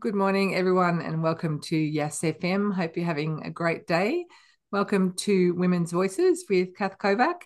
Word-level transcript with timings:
Good 0.00 0.14
morning, 0.14 0.54
everyone, 0.54 1.02
and 1.02 1.22
welcome 1.22 1.60
to 1.64 1.76
Yes 1.76 2.20
FM. 2.22 2.74
Hope 2.74 2.96
you're 2.96 3.04
having 3.04 3.42
a 3.44 3.50
great 3.50 3.86
day. 3.86 4.24
Welcome 4.72 5.12
to 5.18 5.54
Women's 5.54 5.92
Voices 5.92 6.46
with 6.48 6.74
Kath 6.74 6.96
Kovac, 6.98 7.42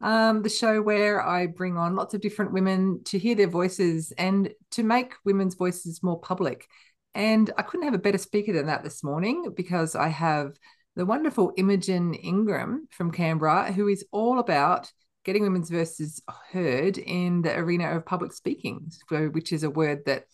um, 0.00 0.42
the 0.42 0.48
show 0.48 0.80
where 0.80 1.20
I 1.20 1.46
bring 1.46 1.76
on 1.76 1.96
lots 1.96 2.14
of 2.14 2.20
different 2.20 2.52
women 2.52 3.02
to 3.06 3.18
hear 3.18 3.34
their 3.34 3.48
voices 3.48 4.12
and 4.12 4.50
to 4.70 4.84
make 4.84 5.14
women's 5.24 5.56
voices 5.56 6.00
more 6.00 6.18
public. 6.20 6.66
And 7.14 7.50
I 7.58 7.62
couldn't 7.62 7.86
have 7.86 7.94
a 7.94 7.98
better 7.98 8.18
speaker 8.18 8.52
than 8.52 8.66
that 8.66 8.84
this 8.84 9.02
morning 9.02 9.52
because 9.54 9.96
I 9.96 10.08
have 10.08 10.52
the 10.94 11.04
wonderful 11.04 11.52
Imogen 11.56 12.14
Ingram 12.14 12.86
from 12.92 13.10
Canberra, 13.10 13.72
who 13.72 13.88
is 13.88 14.06
all 14.12 14.38
about 14.38 14.90
getting 15.24 15.42
women's 15.42 15.70
voices 15.70 16.22
heard 16.52 16.98
in 16.98 17.42
the 17.42 17.54
arena 17.58 17.96
of 17.96 18.06
public 18.06 18.32
speaking, 18.32 18.90
which 19.10 19.52
is 19.52 19.64
a 19.64 19.70
word 19.70 20.04
that 20.06 20.24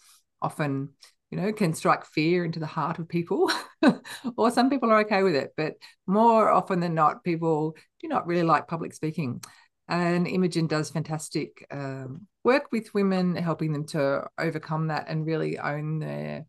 often 0.43 0.91
you 1.31 1.39
know, 1.39 1.53
can 1.53 1.75
strike 1.75 2.05
fear 2.05 2.45
into 2.45 2.61
the 2.61 2.67
heart 2.67 2.99
of 2.99 3.09
people. 3.09 3.51
or 4.37 4.51
some 4.51 4.71
people 4.71 4.91
are 4.91 5.01
okay 5.01 5.23
with 5.23 5.35
it, 5.35 5.53
but 5.57 5.75
more 6.07 6.51
often 6.51 6.81
than 6.81 6.95
not, 6.95 7.25
people 7.25 7.77
do 8.01 8.09
not 8.09 8.27
really 8.27 8.43
like 8.43 8.69
public 8.69 8.93
speaking. 8.93 9.43
And 9.89 10.27
Imogen 10.27 10.67
does 10.67 10.91
fantastic 10.91 11.67
um, 11.71 12.27
work 12.45 12.73
with 12.73 12.93
women, 12.95 13.37
helping 13.37 13.73
them 13.73 13.87
to 13.89 14.25
overcome 14.39 14.89
that 14.89 15.07
and 15.09 15.27
really 15.27 15.59
own 15.59 15.99
their 16.01 16.47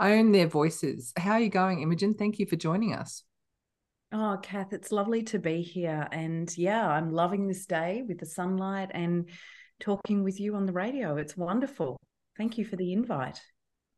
own 0.00 0.32
their 0.32 0.48
voices. 0.48 1.12
How 1.16 1.32
are 1.32 1.40
you 1.40 1.48
going, 1.48 1.80
Imogen? 1.80 2.14
Thank 2.14 2.38
you 2.38 2.46
for 2.46 2.56
joining 2.56 2.92
us. 2.92 3.22
Oh, 4.12 4.38
Kath, 4.42 4.72
it's 4.72 4.92
lovely 4.92 5.22
to 5.24 5.38
be 5.38 5.62
here. 5.62 6.08
And 6.12 6.52
yeah, 6.58 6.86
I'm 6.86 7.12
loving 7.12 7.46
this 7.46 7.66
day 7.66 8.02
with 8.06 8.18
the 8.18 8.26
sunlight 8.26 8.90
and 8.92 9.28
talking 9.80 10.22
with 10.22 10.38
you 10.40 10.56
on 10.56 10.66
the 10.66 10.72
radio. 10.72 11.16
It's 11.16 11.36
wonderful. 11.36 11.96
Thank 12.36 12.58
you 12.58 12.64
for 12.64 12.76
the 12.76 12.92
invite. 12.92 13.40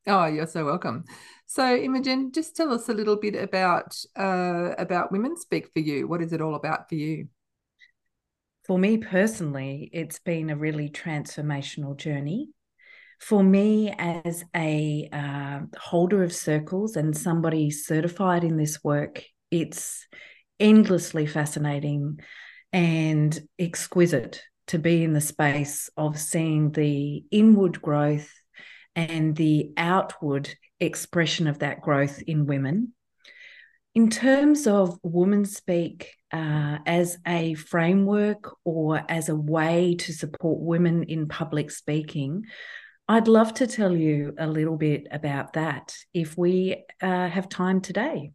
Oh, 0.07 0.27
you're 0.27 0.47
so 0.47 0.67
welcome. 0.67 1.05
So, 1.47 1.75
Imogen, 1.75 2.31
just 2.31 2.55
tell 2.55 2.73
us 2.73 2.89
a 2.91 2.95
little 2.95 3.17
bit 3.17 3.35
about 3.37 3.97
uh, 4.17 4.73
about 4.77 5.11
Women 5.11 5.37
Speak 5.37 5.71
for 5.73 5.81
you. 5.81 6.07
What 6.07 6.21
is 6.21 6.33
it 6.33 6.43
all 6.43 6.55
about 6.55 6.89
for 6.91 6.95
you? 6.95 7.29
For 8.67 8.79
me 8.79 8.99
personally, 8.99 9.89
it's 9.93 10.19
been 10.19 10.51
a 10.51 10.57
really 10.57 10.91
transformational 10.91 11.97
journey. 11.97 12.51
For 13.19 13.43
me, 13.43 13.95
as 13.99 14.45
a 14.55 15.09
uh, 15.11 15.61
holder 15.79 16.23
of 16.23 16.35
circles 16.35 16.97
and 16.97 17.17
somebody 17.17 17.71
certified 17.71 18.45
in 18.45 18.59
this 18.59 18.85
work, 18.85 19.23
it's 19.51 20.07
endlessly 20.61 21.27
fascinating 21.27 22.21
and 22.73 23.39
exquisite 23.59 24.43
to 24.67 24.79
be 24.79 25.05
in 25.05 25.15
the 25.15 25.21
space 25.21 25.89
of 25.97 26.19
seeing 26.19 26.73
the 26.73 27.25
inward 27.31 27.81
growth 27.81 28.31
and 28.97 29.35
the 29.37 29.73
outward 29.77 30.55
expression 30.81 31.47
of 31.47 31.61
that 31.61 31.81
growth 31.81 32.23
in 32.27 32.47
women. 32.47 32.93
In 33.95 34.11
terms 34.11 34.67
of 34.67 34.99
Women 35.03 35.45
Speak 35.45 36.11
uh, 36.33 36.79
as 36.85 37.17
a 37.27 37.55
framework 37.55 38.57
or 38.65 39.05
as 39.09 39.29
a 39.29 39.37
way 39.37 39.95
to 40.01 40.13
support 40.13 40.61
women 40.61 41.05
in 41.05 41.29
public 41.29 41.71
speaking, 41.71 42.45
I'd 43.07 43.29
love 43.29 43.55
to 43.55 43.67
tell 43.67 43.95
you 43.95 44.35
a 44.39 44.47
little 44.47 44.77
bit 44.77 45.07
about 45.11 45.53
that 45.53 45.95
if 46.13 46.37
we 46.37 46.85
uh, 47.03 47.29
have 47.29 47.49
time 47.49 47.81
today. 47.81 48.33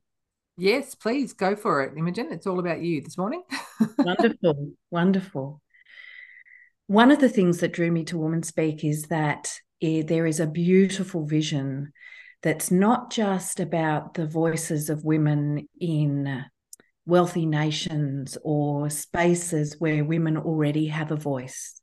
Yes, 0.58 0.94
please 0.94 1.34
go 1.34 1.56
for 1.56 1.84
it, 1.84 1.98
Imogen. 1.98 2.30
It's 2.32 2.46
all 2.46 2.60
about 2.60 2.82
you 2.82 3.02
this 3.02 3.18
morning. 3.18 3.44
wonderful, 3.98 4.72
wonderful. 4.92 5.62
One 6.88 7.12
of 7.12 7.20
the 7.20 7.30
things 7.30 7.60
that 7.60 7.74
drew 7.74 7.92
me 7.92 8.04
to 8.06 8.18
Women 8.18 8.44
Speak 8.44 8.84
is 8.84 9.04
that 9.04 9.54
Eh, 9.82 10.04
there 10.06 10.26
is 10.26 10.40
a 10.40 10.48
beautiful 10.48 11.26
vision 11.26 11.94
that's 12.42 12.72
not 12.72 13.12
just 13.12 13.60
about 13.60 14.14
the 14.14 14.28
voices 14.28 14.90
of 14.90 15.04
women 15.04 15.68
in 15.80 16.46
wealthy 17.06 17.46
nations 17.46 18.38
or 18.44 18.90
spaces 18.90 19.76
where 19.80 20.04
women 20.04 20.38
already 20.38 20.88
have 20.88 21.12
a 21.12 21.16
voice. 21.16 21.82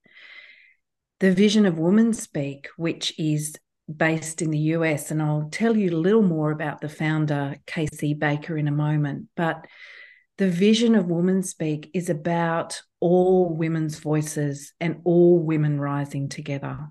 The 1.20 1.32
vision 1.32 1.66
of 1.66 1.78
Women 1.78 2.12
Speak, 2.12 2.68
which 2.76 3.18
is 3.18 3.56
based 3.94 4.42
in 4.42 4.50
the 4.50 4.58
US, 4.58 5.10
and 5.10 5.22
I'll 5.22 5.48
tell 5.50 5.76
you 5.76 5.90
a 5.90 5.96
little 5.96 6.22
more 6.22 6.50
about 6.50 6.80
the 6.80 6.88
founder, 6.88 7.56
Casey 7.66 8.14
Baker, 8.14 8.56
in 8.56 8.68
a 8.68 8.72
moment. 8.72 9.28
But 9.36 9.66
the 10.38 10.50
vision 10.50 10.94
of 10.94 11.06
Women 11.06 11.42
Speak 11.42 11.90
is 11.94 12.10
about 12.10 12.82
all 13.00 13.54
women's 13.54 13.98
voices 13.98 14.74
and 14.80 15.00
all 15.04 15.38
women 15.38 15.80
rising 15.80 16.28
together. 16.28 16.90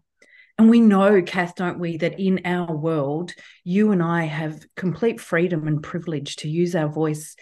And 0.58 0.70
we 0.70 0.80
know, 0.80 1.22
Kath, 1.22 1.56
don't 1.56 1.80
we, 1.80 1.98
that 1.98 2.20
in 2.20 2.42
our 2.46 2.74
world, 2.74 3.34
you 3.64 3.92
and 3.92 4.02
I 4.02 4.24
have 4.24 4.66
complete 4.76 5.20
freedom 5.20 5.68
and 5.68 5.84
privilege 5.84 6.38
to 6.38 6.50
use 6.50 6.76
our 6.76 6.88
voice 6.88 7.36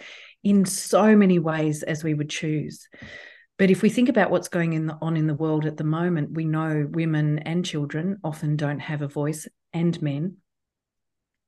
in 0.43 0.65
so 0.65 1.15
many 1.15 1.37
ways 1.37 1.83
as 1.83 2.03
we 2.03 2.13
would 2.13 2.29
choose. 2.29 2.87
But 3.59 3.69
if 3.69 3.83
we 3.83 3.89
think 3.89 4.09
about 4.09 4.31
what's 4.31 4.49
going 4.49 4.73
in 4.73 4.87
the, 4.87 4.97
on 4.99 5.15
in 5.15 5.27
the 5.27 5.35
world 5.35 5.65
at 5.65 5.77
the 5.77 5.83
moment, 5.83 6.31
we 6.33 6.45
know 6.45 6.87
women 6.89 7.39
and 7.39 7.63
children 7.63 8.17
often 8.23 8.55
don't 8.55 8.79
have 8.79 9.03
a 9.03 9.07
voice, 9.07 9.47
and 9.73 9.99
men. 10.01 10.37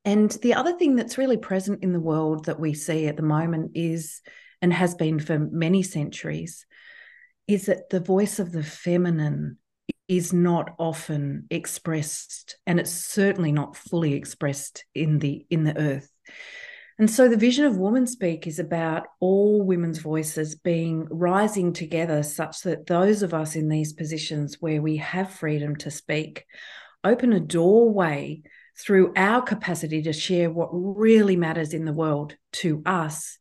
And 0.03 0.29
the 0.29 0.53
other 0.53 0.73
thing 0.73 0.95
that's 0.95 1.17
really 1.17 1.37
present 1.37 1.83
in 1.83 1.93
the 1.93 1.99
world 1.99 2.45
that 2.45 2.59
we 2.59 2.73
see 2.73 3.07
at 3.07 3.17
the 3.17 3.23
moment 3.23 3.71
is, 3.73 4.21
and 4.61 4.71
has 4.71 4.93
been 4.95 5.19
for 5.19 5.39
many 5.39 5.81
centuries, 5.81 6.65
is 7.47 7.65
that 7.65 7.89
the 7.89 7.99
voice 7.99 8.39
of 8.39 8.51
the 8.51 8.63
feminine 8.63 9.57
is 10.07 10.33
not 10.33 10.75
often 10.77 11.47
expressed 11.49 12.57
and 12.67 12.79
it's 12.79 12.91
certainly 12.91 13.51
not 13.51 13.75
fully 13.75 14.13
expressed 14.13 14.85
in 14.93 15.19
the 15.19 15.45
in 15.49 15.63
the 15.63 15.77
earth. 15.77 16.09
And 16.97 17.11
so 17.11 17.27
the 17.27 17.35
vision 17.35 17.65
of 17.65 17.75
WomanSpeak 17.75 18.47
is 18.47 18.57
about 18.57 19.07
all 19.19 19.61
women's 19.61 19.99
voices 19.99 20.55
being 20.55 21.07
rising 21.09 21.73
together 21.73 22.23
such 22.23 22.61
that 22.61 22.87
those 22.87 23.21
of 23.21 23.33
us 23.33 23.57
in 23.57 23.67
these 23.67 23.91
positions 23.91 24.61
where 24.61 24.81
we 24.81 24.97
have 24.97 25.29
freedom 25.29 25.75
to 25.77 25.91
speak 25.91 26.45
open 27.03 27.33
a 27.33 27.39
doorway 27.39 28.41
through 28.77 29.13
our 29.15 29.41
capacity 29.41 30.01
to 30.03 30.13
share 30.13 30.49
what 30.49 30.69
really 30.71 31.35
matters 31.35 31.73
in 31.73 31.85
the 31.85 31.93
world 31.93 32.35
to 32.51 32.81
us. 32.85 33.37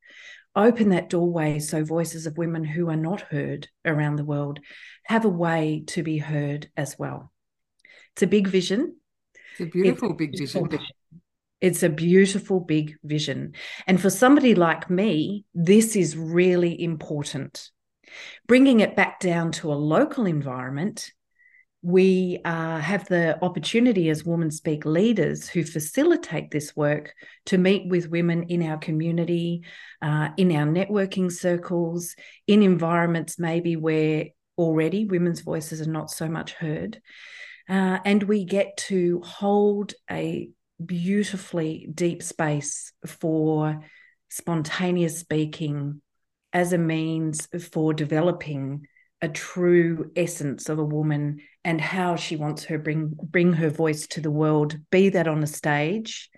Open 0.57 0.91
that 0.91 1.11
doorway 1.11 1.59
so 1.59 1.83
voices 1.83 2.27
of 2.27 2.39
women 2.39 2.63
who 2.63 2.89
are 2.89 2.97
not 2.97 3.23
heard 3.23 3.69
around 3.85 4.17
the 4.17 4.25
world 4.25 4.61
have 5.05 5.25
a 5.25 5.31
way 5.31 5.85
to 5.89 6.03
be 6.03 6.19
heard 6.19 6.69
as 6.77 6.99
well. 6.99 7.33
It's 8.13 8.23
a 8.23 8.27
big 8.27 8.49
vision. 8.49 8.97
It's 9.53 9.61
a 9.61 9.67
beautiful 9.67 10.11
it's 10.11 10.19
big 10.19 10.33
beautiful 10.33 10.67
vision. 10.67 10.79
vision. 10.81 10.97
It's 11.61 11.83
a 11.83 11.89
beautiful 11.89 12.61
big 12.61 12.97
vision. 13.03 13.55
And 13.87 14.01
for 14.01 14.11
somebody 14.11 14.55
like 14.55 14.91
me, 14.91 15.45
this 15.55 15.97
is 15.97 16.17
really 16.17 16.83
important. 16.83 17.71
Bringing 18.47 18.81
it 18.81 18.97
back 18.97 19.21
down 19.21 19.53
to 19.53 19.73
a 19.73 19.75
local 19.75 20.27
environment 20.27 21.11
we 21.85 22.41
uh, 22.47 22.79
have 22.79 23.07
the 23.09 23.39
opportunity 23.45 24.09
as 24.09 24.25
Women 24.25 24.51
Speak 24.51 24.87
leaders 24.87 25.51
who 25.51 25.63
facilitate 25.65 26.51
this 26.51 26.75
work 26.75 27.13
to 27.45 27.59
meet 27.59 27.91
with 27.91 28.09
women 28.09 28.45
in 28.45 28.63
our 28.63 28.79
community, 28.79 29.65
uh, 30.01 30.31
in 30.39 30.51
our 30.53 30.67
networking 30.67 31.31
circles, 31.31 32.17
in 32.47 32.63
environments 32.63 33.39
maybe 33.39 33.77
where 33.77 34.29
already 34.59 35.05
women's 35.05 35.41
voices 35.41 35.81
are 35.81 35.91
not 35.91 36.11
so 36.11 36.29
much 36.29 36.53
heard. 36.53 37.01
Uh, 37.69 37.99
and 38.05 38.23
we 38.23 38.45
get 38.45 38.77
to 38.77 39.21
hold 39.25 39.95
a 40.11 40.49
beautifully 40.85 41.89
deep 41.93 42.23
space 42.23 42.93
for 43.07 43.81
spontaneous 44.29 45.19
speaking 45.19 46.01
as 46.53 46.73
a 46.73 46.79
means 46.79 47.49
for 47.71 47.95
developing 47.95 48.87
a 49.23 49.29
true 49.29 50.11
essence 50.17 50.69
of 50.69 50.79
a 50.79 50.85
woman 50.85 51.41
and 51.65 51.81
how 51.81 52.17
she 52.17 52.37
wants 52.37 52.65
her 52.65 52.79
bring 52.79 53.15
bring 53.23 53.53
her 53.53 53.71
voice 53.71 54.07
to 54.07 54.21
the 54.21 54.31
world 54.31 54.77
be 54.91 55.09
that 55.09 55.29
on 55.29 55.43
a 55.43 55.47
stage 55.47 56.31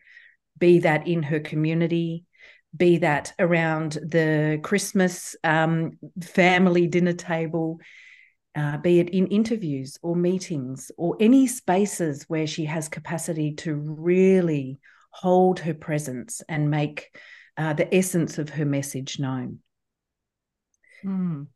be 0.58 0.79
that 0.81 1.08
in 1.08 1.23
her 1.23 1.41
community 1.41 2.25
be 2.76 2.99
that 2.99 3.32
around 3.38 3.93
the 3.93 4.61
christmas 4.62 5.35
um, 5.43 5.93
family 6.23 6.87
dinner 6.87 7.12
table 7.14 7.81
uh, 8.56 8.79
be 8.79 9.00
it 9.00 9.11
in 9.11 9.26
interviews 9.26 9.99
or 10.03 10.17
meetings 10.17 10.91
or 10.97 11.17
any 11.20 11.47
spaces 11.47 12.25
where 12.29 12.47
she 12.47 12.64
has 12.64 12.88
capacity 12.88 13.53
to 13.53 13.75
really 13.75 14.81
hold 15.11 15.61
her 15.61 15.75
presence 15.75 16.43
and 16.49 16.70
make 16.70 17.17
uh, 17.58 17.75
the 17.75 17.94
essence 17.94 18.38
of 18.38 18.49
her 18.50 18.64
message 18.64 19.19
known. 19.19 19.58
Mm. 21.05 21.49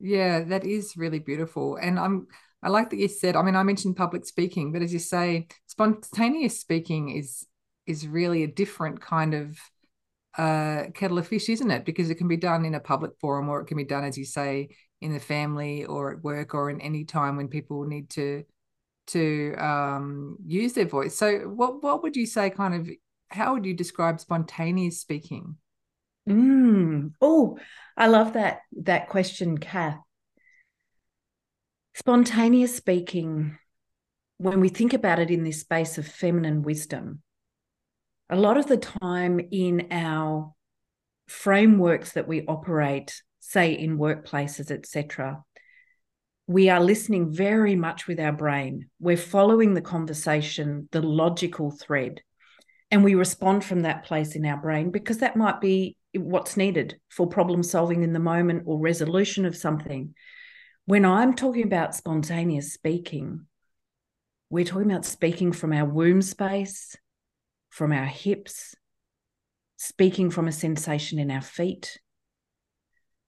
Yeah, 0.00 0.44
that 0.44 0.64
is 0.64 0.96
really 0.96 1.18
beautiful. 1.18 1.76
And 1.76 1.98
I'm 1.98 2.26
I 2.62 2.70
like 2.70 2.90
that 2.90 2.96
you 2.96 3.08
said, 3.08 3.36
I 3.36 3.42
mean, 3.42 3.54
I 3.54 3.62
mentioned 3.62 3.96
public 3.96 4.26
speaking, 4.26 4.72
but 4.72 4.82
as 4.82 4.92
you 4.92 4.98
say, 4.98 5.46
spontaneous 5.66 6.58
speaking 6.58 7.16
is 7.16 7.46
is 7.86 8.06
really 8.06 8.42
a 8.42 8.48
different 8.48 9.00
kind 9.00 9.34
of 9.34 9.58
uh, 10.36 10.84
kettle 10.94 11.18
of 11.18 11.26
fish, 11.26 11.48
isn't 11.48 11.70
it? 11.70 11.84
Because 11.84 12.10
it 12.10 12.16
can 12.16 12.28
be 12.28 12.36
done 12.36 12.64
in 12.64 12.74
a 12.74 12.80
public 12.80 13.12
forum 13.20 13.48
or 13.48 13.60
it 13.60 13.66
can 13.66 13.76
be 13.76 13.84
done, 13.84 14.04
as 14.04 14.18
you 14.18 14.24
say, 14.24 14.68
in 15.00 15.12
the 15.12 15.20
family 15.20 15.84
or 15.84 16.12
at 16.12 16.24
work 16.24 16.54
or 16.54 16.70
in 16.70 16.80
any 16.80 17.04
time 17.04 17.36
when 17.36 17.48
people 17.48 17.84
need 17.84 18.10
to 18.10 18.44
to 19.08 19.54
um, 19.54 20.36
use 20.44 20.74
their 20.74 20.84
voice. 20.84 21.16
So, 21.16 21.40
what 21.40 21.82
what 21.82 22.02
would 22.02 22.16
you 22.16 22.26
say? 22.26 22.50
Kind 22.50 22.74
of, 22.74 22.88
how 23.30 23.54
would 23.54 23.64
you 23.64 23.74
describe 23.74 24.20
spontaneous 24.20 25.00
speaking? 25.00 25.56
Mm. 26.28 27.12
Oh, 27.20 27.58
I 27.96 28.08
love 28.08 28.34
that 28.34 28.60
that 28.82 29.08
question, 29.08 29.58
Kath. 29.58 29.98
Spontaneous 31.94 32.76
speaking, 32.76 33.58
when 34.36 34.60
we 34.60 34.68
think 34.68 34.92
about 34.92 35.18
it 35.18 35.30
in 35.30 35.42
this 35.42 35.60
space 35.60 35.98
of 35.98 36.06
feminine 36.06 36.62
wisdom, 36.62 37.22
a 38.30 38.36
lot 38.36 38.56
of 38.56 38.66
the 38.66 38.76
time 38.76 39.40
in 39.50 39.88
our 39.90 40.54
frameworks 41.26 42.12
that 42.12 42.28
we 42.28 42.44
operate, 42.46 43.22
say 43.48 43.72
in 43.72 43.96
workplaces, 43.96 44.70
etc., 44.70 45.42
we 46.46 46.68
are 46.68 46.80
listening 46.80 47.32
very 47.32 47.76
much 47.76 48.06
with 48.06 48.20
our 48.20 48.32
brain. 48.32 48.88
We're 49.00 49.16
following 49.16 49.74
the 49.74 49.82
conversation, 49.82 50.88
the 50.92 51.02
logical 51.02 51.70
thread, 51.70 52.22
and 52.90 53.04
we 53.04 53.14
respond 53.14 53.64
from 53.64 53.82
that 53.82 54.04
place 54.04 54.34
in 54.34 54.44
our 54.46 54.56
brain 54.56 54.90
because 54.90 55.18
that 55.18 55.36
might 55.36 55.60
be 55.60 55.96
what's 56.14 56.56
needed 56.56 56.98
for 57.10 57.26
problem 57.26 57.62
solving 57.62 58.02
in 58.02 58.12
the 58.12 58.18
moment 58.18 58.64
or 58.66 58.78
resolution 58.78 59.44
of 59.44 59.56
something. 59.56 60.14
When 60.86 61.04
I'm 61.04 61.34
talking 61.34 61.64
about 61.64 61.94
spontaneous 61.94 62.72
speaking, 62.72 63.46
we're 64.50 64.64
talking 64.64 64.90
about 64.90 65.04
speaking 65.04 65.52
from 65.52 65.72
our 65.72 65.84
womb 65.84 66.22
space, 66.22 66.96
from 67.68 67.92
our 67.92 68.06
hips, 68.06 68.74
speaking 69.76 70.30
from 70.30 70.48
a 70.48 70.52
sensation 70.52 71.18
in 71.18 71.30
our 71.30 71.42
feet, 71.42 71.98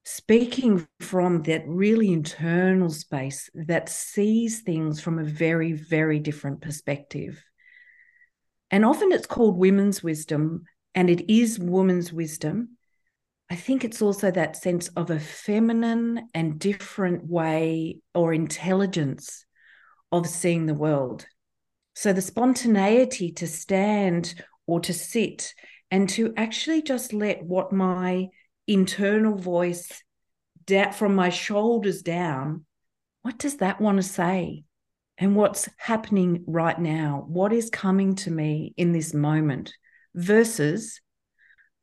speaking 0.05 0.87
from 1.01 1.43
that 1.43 1.63
really 1.67 2.13
internal 2.13 2.91
space 2.91 3.51
that 3.55 3.89
sees 3.89 4.61
things 4.61 5.01
from 5.01 5.19
a 5.19 5.25
very, 5.25 5.73
very 5.73 6.19
different 6.19 6.61
perspective. 6.61 7.43
And 8.71 8.85
often 8.85 9.13
it's 9.13 9.27
called 9.27 9.59
women's 9.59 10.03
wisdom, 10.03 10.65
and 10.95 11.11
it 11.11 11.33
is 11.33 11.59
woman's 11.59 12.13
wisdom 12.13 12.77
I 13.51 13.57
think 13.57 13.83
it's 13.83 14.01
also 14.01 14.31
that 14.31 14.57
sense 14.57 14.89
of 14.95 15.11
a 15.11 15.19
feminine 15.19 16.29
and 16.35 16.61
different 16.61 17.27
way 17.27 17.99
or 18.15 18.33
intelligence 18.33 19.45
of 20.13 20.29
seeing 20.29 20.67
the 20.67 20.75
world. 20.75 21.27
So 21.97 22.13
the 22.13 22.23
spontaneity 22.23 23.33
to 23.33 23.49
stand 23.49 24.41
or 24.69 24.79
to 24.81 24.95
sit 24.95 25.53
and 25.91 26.09
to 26.11 26.33
actually 26.37 26.83
just 26.83 27.13
let 27.13 27.43
what 27.43 27.73
my 27.73 28.29
internal 28.67 29.37
voice 29.37 30.03
da- 30.65 30.91
from 30.91 31.15
my 31.15 31.29
shoulders 31.29 32.03
down, 32.03 32.65
what 33.23 33.39
does 33.39 33.59
that 33.59 33.81
want 33.81 33.99
to 33.99 34.03
say? 34.03 34.65
And 35.19 35.37
what's 35.37 35.69
happening 35.77 36.45
right 36.47 36.79
now? 36.79 37.25
What 37.29 37.53
is 37.53 37.69
coming 37.69 38.15
to 38.17 38.31
me 38.31 38.73
in 38.77 38.93
this 38.93 39.13
moment 39.13 39.75
versus 40.15 41.01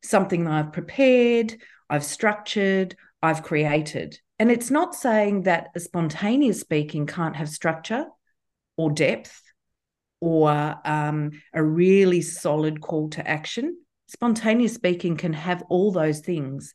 something 0.02 0.44
that 0.44 0.52
I've 0.52 0.72
prepared, 0.72 1.56
I've 1.88 2.04
structured, 2.04 2.96
I've 3.22 3.42
created. 3.42 4.18
And 4.38 4.50
it's 4.50 4.70
not 4.70 4.94
saying 4.94 5.42
that 5.42 5.68
a 5.74 5.80
spontaneous 5.80 6.60
speaking 6.60 7.06
can't 7.06 7.36
have 7.36 7.48
structure 7.48 8.06
or 8.76 8.90
depth 8.90 9.42
or 10.20 10.76
um, 10.84 11.30
a 11.52 11.62
really 11.62 12.22
solid 12.22 12.80
call 12.80 13.10
to 13.10 13.28
action. 13.28 13.76
Spontaneous 14.08 14.74
speaking 14.74 15.16
can 15.16 15.34
have 15.34 15.62
all 15.68 15.92
those 15.92 16.20
things, 16.20 16.74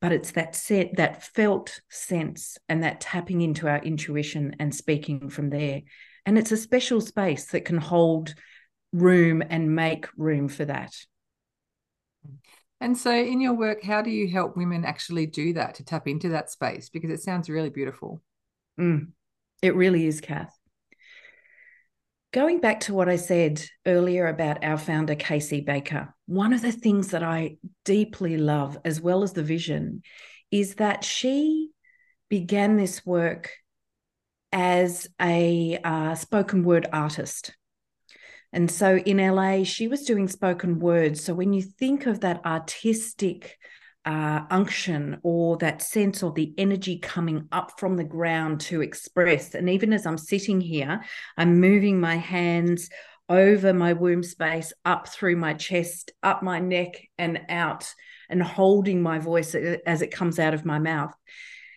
but 0.00 0.12
it's 0.12 0.30
that 0.32 0.54
set, 0.54 0.96
that 0.96 1.22
felt 1.22 1.80
sense, 1.90 2.58
and 2.68 2.84
that 2.84 3.00
tapping 3.00 3.40
into 3.40 3.68
our 3.68 3.78
intuition 3.78 4.54
and 4.60 4.74
speaking 4.74 5.28
from 5.30 5.50
there. 5.50 5.82
And 6.24 6.38
it's 6.38 6.52
a 6.52 6.56
special 6.56 7.00
space 7.00 7.46
that 7.46 7.64
can 7.64 7.78
hold 7.78 8.34
room 8.92 9.42
and 9.48 9.74
make 9.74 10.06
room 10.16 10.48
for 10.48 10.64
that. 10.64 10.94
And 12.80 12.96
so, 12.96 13.12
in 13.12 13.40
your 13.40 13.54
work, 13.54 13.82
how 13.82 14.00
do 14.00 14.10
you 14.10 14.28
help 14.30 14.56
women 14.56 14.84
actually 14.84 15.26
do 15.26 15.52
that 15.54 15.74
to 15.74 15.84
tap 15.84 16.06
into 16.06 16.30
that 16.30 16.50
space? 16.50 16.88
Because 16.88 17.10
it 17.10 17.20
sounds 17.20 17.50
really 17.50 17.68
beautiful. 17.68 18.22
Mm, 18.78 19.08
it 19.60 19.74
really 19.74 20.06
is, 20.06 20.20
Kath. 20.20 20.59
Going 22.32 22.60
back 22.60 22.80
to 22.80 22.94
what 22.94 23.08
I 23.08 23.16
said 23.16 23.60
earlier 23.84 24.28
about 24.28 24.62
our 24.62 24.78
founder, 24.78 25.16
Casey 25.16 25.62
Baker, 25.62 26.14
one 26.26 26.52
of 26.52 26.62
the 26.62 26.70
things 26.70 27.08
that 27.08 27.24
I 27.24 27.56
deeply 27.84 28.36
love, 28.36 28.78
as 28.84 29.00
well 29.00 29.24
as 29.24 29.32
the 29.32 29.42
vision, 29.42 30.02
is 30.52 30.76
that 30.76 31.02
she 31.02 31.70
began 32.28 32.76
this 32.76 33.04
work 33.04 33.50
as 34.52 35.08
a 35.20 35.78
uh, 35.82 36.14
spoken 36.14 36.62
word 36.62 36.86
artist. 36.92 37.56
And 38.52 38.70
so 38.70 38.96
in 38.96 39.16
LA, 39.16 39.64
she 39.64 39.88
was 39.88 40.04
doing 40.04 40.28
spoken 40.28 40.78
words. 40.78 41.24
So 41.24 41.34
when 41.34 41.52
you 41.52 41.62
think 41.62 42.06
of 42.06 42.20
that 42.20 42.44
artistic 42.46 43.58
uh, 44.04 44.40
unction 44.50 45.18
or 45.22 45.56
that 45.58 45.82
sense 45.82 46.22
of 46.22 46.34
the 46.34 46.54
energy 46.56 46.98
coming 46.98 47.48
up 47.52 47.78
from 47.78 47.96
the 47.96 48.04
ground 48.04 48.60
to 48.60 48.80
express, 48.80 49.54
and 49.54 49.68
even 49.68 49.92
as 49.92 50.06
I'm 50.06 50.18
sitting 50.18 50.60
here, 50.60 51.00
I'm 51.36 51.60
moving 51.60 52.00
my 52.00 52.16
hands 52.16 52.88
over 53.28 53.72
my 53.72 53.92
womb 53.92 54.22
space, 54.22 54.72
up 54.84 55.08
through 55.08 55.36
my 55.36 55.54
chest, 55.54 56.12
up 56.22 56.42
my 56.42 56.58
neck, 56.58 57.00
and 57.16 57.40
out, 57.48 57.92
and 58.28 58.42
holding 58.42 59.00
my 59.00 59.18
voice 59.18 59.54
as 59.54 60.02
it 60.02 60.10
comes 60.10 60.38
out 60.38 60.54
of 60.54 60.64
my 60.64 60.78
mouth. 60.78 61.14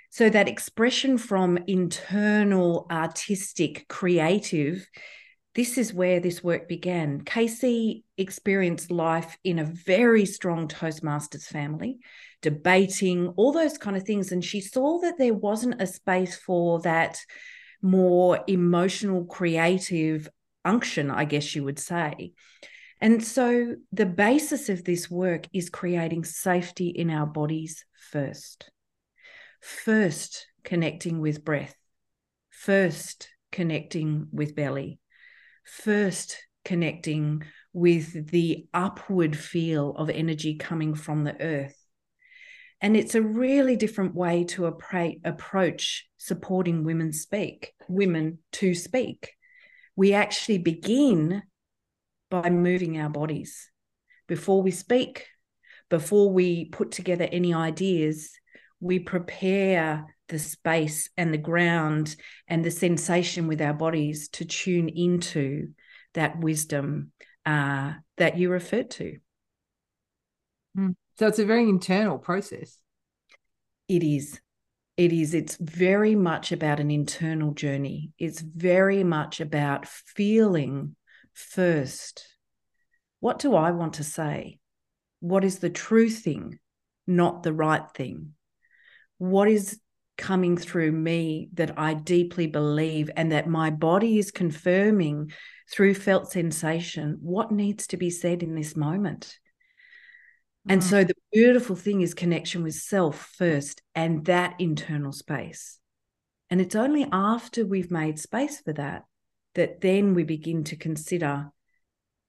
So 0.09 0.29
that 0.29 0.47
expression 0.47 1.17
from 1.17 1.57
internal, 1.67 2.87
artistic, 2.91 3.87
creative 3.87 4.87
this 5.55 5.77
is 5.77 5.93
where 5.93 6.19
this 6.19 6.43
work 6.43 6.67
began. 6.67 7.21
Casey 7.21 8.03
experienced 8.17 8.89
life 8.89 9.37
in 9.43 9.59
a 9.59 9.65
very 9.65 10.25
strong 10.25 10.67
Toastmasters 10.67 11.43
family, 11.43 11.99
debating, 12.41 13.27
all 13.35 13.51
those 13.51 13.77
kind 13.77 13.95
of 13.95 14.03
things. 14.03 14.31
And 14.31 14.43
she 14.43 14.61
saw 14.61 14.99
that 15.01 15.19
there 15.19 15.33
wasn't 15.33 15.81
a 15.81 15.85
space 15.85 16.35
for 16.35 16.81
that 16.81 17.19
more 17.83 18.39
emotional, 18.47 19.25
creative 19.25 20.27
unction, 20.65 21.11
I 21.11 21.25
guess 21.25 21.55
you 21.55 21.63
would 21.63 21.79
say. 21.79 22.33
And 22.99 23.23
so 23.23 23.75
the 23.91 24.05
basis 24.07 24.69
of 24.69 24.83
this 24.83 25.11
work 25.11 25.45
is 25.53 25.69
creating 25.69 26.23
safety 26.23 26.87
in 26.87 27.11
our 27.11 27.27
bodies 27.27 27.85
first. 28.11 28.71
First, 29.61 30.47
connecting 30.63 31.19
with 31.19 31.45
breath. 31.45 31.75
First, 32.49 33.29
connecting 33.51 34.27
with 34.31 34.55
belly 34.55 34.99
first 35.63 36.37
connecting 36.65 37.43
with 37.73 38.29
the 38.29 38.67
upward 38.73 39.37
feel 39.37 39.91
of 39.91 40.09
energy 40.09 40.55
coming 40.55 40.93
from 40.93 41.23
the 41.23 41.39
earth. 41.41 41.75
And 42.81 42.97
it's 42.97 43.15
a 43.15 43.21
really 43.21 43.77
different 43.77 44.13
way 44.13 44.43
to 44.45 44.65
approach 44.65 46.05
supporting 46.17 46.83
women 46.83 47.13
speak, 47.13 47.73
women 47.87 48.39
to 48.53 48.75
speak. 48.75 49.33
We 49.95 50.13
actually 50.13 50.57
begin 50.57 51.43
by 52.29 52.49
moving 52.49 52.99
our 52.99 53.09
bodies. 53.09 53.69
Before 54.27 54.61
we 54.61 54.71
speak, 54.71 55.27
before 55.89 56.31
we 56.31 56.65
put 56.65 56.91
together 56.91 57.27
any 57.31 57.53
ideas, 57.53 58.31
we 58.79 58.99
prepare 58.99 60.05
the 60.33 60.39
space 60.39 61.09
and 61.15 61.31
the 61.31 61.37
ground 61.37 62.15
and 62.47 62.65
the 62.65 62.71
sensation 62.71 63.47
with 63.47 63.61
our 63.61 63.73
bodies 63.73 64.29
to 64.29 64.43
tune 64.43 64.89
into 64.89 65.69
that 66.15 66.39
wisdom 66.39 67.11
uh, 67.45 67.93
that 68.17 68.37
you 68.37 68.49
referred 68.49 68.89
to. 68.89 69.17
Hmm. 70.75 70.89
So 71.19 71.27
it's 71.27 71.37
a 71.37 71.45
very 71.45 71.69
internal 71.69 72.17
process. 72.17 72.79
It 73.87 74.01
is. 74.01 74.41
It 74.97 75.13
is. 75.13 75.35
It's 75.35 75.55
very 75.57 76.15
much 76.15 76.51
about 76.51 76.79
an 76.79 76.89
internal 76.89 77.53
journey. 77.53 78.11
It's 78.17 78.41
very 78.41 79.03
much 79.03 79.39
about 79.39 79.87
feeling 79.87 80.95
first 81.33 82.25
what 83.19 83.39
do 83.39 83.55
I 83.55 83.71
want 83.71 83.93
to 83.93 84.03
say? 84.03 84.59
What 85.21 85.45
is 85.45 85.59
the 85.59 85.69
true 85.69 86.09
thing, 86.09 86.59
not 87.07 87.43
the 87.43 87.53
right 87.53 87.89
thing? 87.95 88.33
What 89.17 89.47
is 89.47 89.79
coming 90.17 90.57
through 90.57 90.91
me 90.91 91.49
that 91.53 91.77
I 91.77 91.93
deeply 91.93 92.47
believe 92.47 93.09
and 93.15 93.31
that 93.31 93.47
my 93.47 93.69
body 93.69 94.19
is 94.19 94.31
confirming 94.31 95.31
through 95.71 95.95
felt 95.95 96.31
sensation 96.31 97.17
what 97.21 97.51
needs 97.51 97.87
to 97.87 97.97
be 97.97 98.09
said 98.09 98.43
in 98.43 98.55
this 98.55 98.75
moment. 98.75 99.37
And 100.67 100.81
mm. 100.81 100.83
so 100.83 101.03
the 101.03 101.15
beautiful 101.31 101.75
thing 101.75 102.01
is 102.01 102.13
connection 102.13 102.63
with 102.63 102.75
self 102.75 103.31
first 103.37 103.81
and 103.95 104.25
that 104.25 104.55
internal 104.59 105.11
space. 105.11 105.79
And 106.49 106.61
it's 106.61 106.75
only 106.75 107.07
after 107.11 107.65
we've 107.65 107.91
made 107.91 108.19
space 108.19 108.61
for 108.61 108.73
that 108.73 109.03
that 109.55 109.81
then 109.81 110.13
we 110.13 110.23
begin 110.23 110.63
to 110.65 110.75
consider 110.75 111.51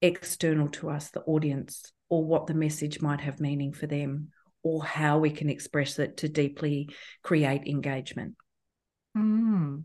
external 0.01 0.67
to 0.69 0.89
us, 0.89 1.09
the 1.09 1.21
audience, 1.21 1.91
or 2.09 2.23
what 2.23 2.47
the 2.47 2.53
message 2.53 3.01
might 3.01 3.21
have 3.21 3.39
meaning 3.39 3.71
for 3.73 3.87
them 3.87 4.31
or 4.65 4.83
how 4.83 5.19
we 5.19 5.29
can 5.29 5.47
express 5.47 5.99
it 5.99 6.17
to 6.17 6.27
deeply 6.27 6.89
create 7.21 7.67
engagement. 7.67 8.33
Mm. 9.15 9.83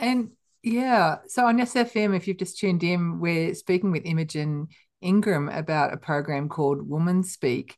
And 0.00 0.30
Yeah. 0.64 1.18
So 1.28 1.46
on 1.46 1.58
Yes 1.58 1.74
FM, 1.74 2.14
if 2.16 2.26
you've 2.26 2.36
just 2.36 2.58
tuned 2.58 2.82
in, 2.82 3.20
we're 3.20 3.54
speaking 3.54 3.92
with 3.92 4.04
Imogen 4.04 4.66
Ingram 5.00 5.48
about 5.48 5.94
a 5.94 5.96
program 5.96 6.48
called 6.48 6.90
WomanSpeak, 6.90 7.74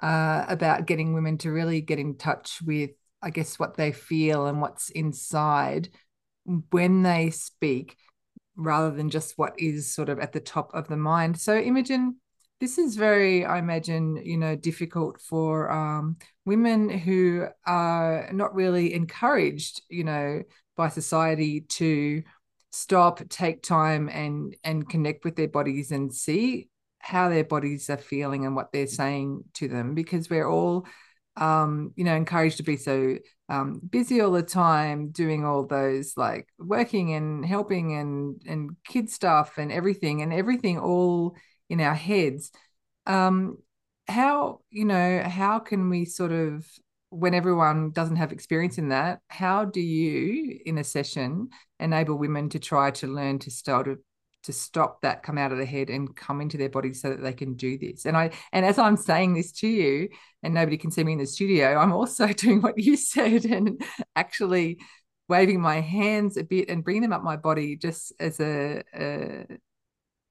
uh, 0.00 0.44
about 0.48 0.86
getting 0.86 1.14
women 1.14 1.36
to 1.38 1.50
really 1.50 1.80
get 1.80 1.98
in 1.98 2.16
touch 2.16 2.60
with, 2.64 2.90
I 3.20 3.30
guess, 3.30 3.58
what 3.58 3.76
they 3.76 3.90
feel 3.90 4.46
and 4.46 4.60
what's 4.60 4.88
inside 4.88 5.88
when 6.70 7.02
they 7.02 7.30
speak, 7.30 7.96
rather 8.54 8.94
than 8.94 9.10
just 9.10 9.36
what 9.36 9.54
is 9.58 9.92
sort 9.92 10.08
of 10.08 10.20
at 10.20 10.32
the 10.32 10.40
top 10.40 10.70
of 10.74 10.86
the 10.86 10.96
mind. 10.96 11.40
So, 11.40 11.58
Imogen, 11.58 12.16
this 12.62 12.78
is 12.78 12.94
very, 12.94 13.44
I 13.44 13.58
imagine, 13.58 14.22
you 14.24 14.36
know, 14.36 14.54
difficult 14.54 15.20
for 15.20 15.68
um, 15.68 16.16
women 16.44 16.88
who 16.88 17.48
are 17.66 18.30
not 18.32 18.54
really 18.54 18.94
encouraged, 18.94 19.82
you 19.88 20.04
know, 20.04 20.42
by 20.76 20.88
society 20.88 21.62
to 21.62 22.22
stop, 22.70 23.28
take 23.28 23.64
time, 23.64 24.08
and 24.08 24.54
and 24.62 24.88
connect 24.88 25.24
with 25.24 25.34
their 25.34 25.48
bodies 25.48 25.90
and 25.90 26.14
see 26.14 26.68
how 27.00 27.28
their 27.28 27.42
bodies 27.42 27.90
are 27.90 27.96
feeling 27.96 28.46
and 28.46 28.54
what 28.54 28.70
they're 28.70 28.86
saying 28.86 29.42
to 29.54 29.66
them, 29.66 29.96
because 29.96 30.30
we're 30.30 30.48
all, 30.48 30.86
um, 31.36 31.92
you 31.96 32.04
know, 32.04 32.14
encouraged 32.14 32.58
to 32.58 32.62
be 32.62 32.76
so 32.76 33.18
um, 33.48 33.80
busy 33.90 34.20
all 34.20 34.30
the 34.30 34.40
time, 34.40 35.08
doing 35.10 35.44
all 35.44 35.66
those 35.66 36.16
like 36.16 36.46
working 36.60 37.12
and 37.12 37.44
helping 37.44 37.94
and 37.94 38.40
and 38.46 38.76
kid 38.84 39.10
stuff 39.10 39.58
and 39.58 39.72
everything 39.72 40.22
and 40.22 40.32
everything 40.32 40.78
all 40.78 41.34
in 41.72 41.80
our 41.80 41.94
heads. 41.94 42.52
Um 43.06 43.58
how 44.08 44.60
you 44.70 44.84
know 44.84 45.22
how 45.22 45.58
can 45.58 45.88
we 45.88 46.04
sort 46.04 46.32
of 46.32 46.66
when 47.10 47.34
everyone 47.34 47.90
doesn't 47.90 48.16
have 48.16 48.32
experience 48.32 48.76
in 48.78 48.88
that 48.88 49.20
how 49.28 49.64
do 49.64 49.80
you 49.80 50.58
in 50.66 50.78
a 50.78 50.84
session 50.84 51.48
enable 51.78 52.16
women 52.16 52.48
to 52.48 52.58
try 52.58 52.90
to 52.90 53.06
learn 53.06 53.38
to 53.38 53.50
start 53.50 53.86
to 53.86 53.98
to 54.42 54.52
stop 54.52 55.00
that 55.02 55.22
come 55.22 55.38
out 55.38 55.52
of 55.52 55.58
the 55.58 55.64
head 55.64 55.88
and 55.88 56.16
come 56.16 56.40
into 56.40 56.56
their 56.56 56.68
body 56.68 56.92
so 56.92 57.10
that 57.10 57.22
they 57.22 57.32
can 57.32 57.54
do 57.54 57.78
this? 57.78 58.06
And 58.06 58.16
i 58.16 58.30
and 58.52 58.66
as 58.66 58.78
i'm 58.78 58.96
saying 58.96 59.34
this 59.34 59.52
to 59.60 59.68
you 59.68 60.08
and 60.42 60.52
nobody 60.52 60.76
can 60.76 60.90
see 60.90 61.04
me 61.04 61.12
in 61.12 61.18
the 61.18 61.26
studio 61.26 61.76
i'm 61.76 61.92
also 61.92 62.26
doing 62.44 62.60
what 62.60 62.78
you 62.78 62.96
said 62.96 63.44
and 63.44 63.80
actually 64.16 64.78
waving 65.28 65.60
my 65.60 65.80
hands 65.80 66.36
a 66.36 66.44
bit 66.44 66.68
and 66.68 66.82
bringing 66.84 67.02
them 67.02 67.12
up 67.12 67.22
my 67.22 67.36
body 67.36 67.76
just 67.76 68.12
as 68.18 68.40
a, 68.40 68.82
a 68.94 69.46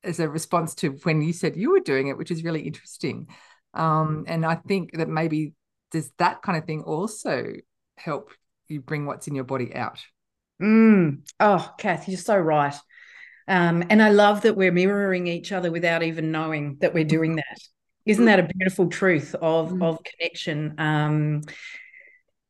as 0.04 0.20
a 0.20 0.30
response 0.30 0.76
to 0.76 0.92
when 1.04 1.22
you 1.22 1.34
said 1.34 1.56
you 1.56 1.72
were 1.72 1.80
doing 1.80 2.08
it, 2.08 2.18
which 2.18 2.32
is 2.32 2.44
really 2.44 2.62
interesting. 2.62 3.28
Um, 3.74 4.26
and 4.28 4.46
I 4.46 4.56
think 4.56 4.98
that 4.98 5.08
maybe 5.08 5.54
does 5.92 6.12
that 6.18 6.42
kind 6.42 6.58
of 6.58 6.66
thing 6.66 6.84
also 6.84 7.54
help 7.98 8.32
you 8.68 8.82
bring 8.82 9.06
what's 9.06 9.28
in 9.28 9.36
your 9.36 9.44
body 9.44 9.76
out? 9.76 10.00
Mm. 10.62 11.28
Oh, 11.40 11.74
Kath, 11.78 12.08
you're 12.08 12.18
so 12.18 12.38
right. 12.38 12.76
Um, 13.48 13.84
and 13.90 14.02
I 14.02 14.10
love 14.10 14.42
that 14.42 14.56
we're 14.56 14.72
mirroring 14.72 15.28
each 15.28 15.52
other 15.52 15.72
without 15.72 16.04
even 16.04 16.32
knowing 16.32 16.78
that 16.80 16.94
we're 16.94 17.04
doing 17.04 17.36
that. 17.36 17.58
Isn't 18.06 18.26
that 18.26 18.40
a 18.40 18.50
beautiful 18.58 18.88
truth 18.88 19.36
of 19.42 19.72
mm. 19.72 19.84
of 19.84 20.00
connection? 20.04 20.76
Um, 20.78 21.42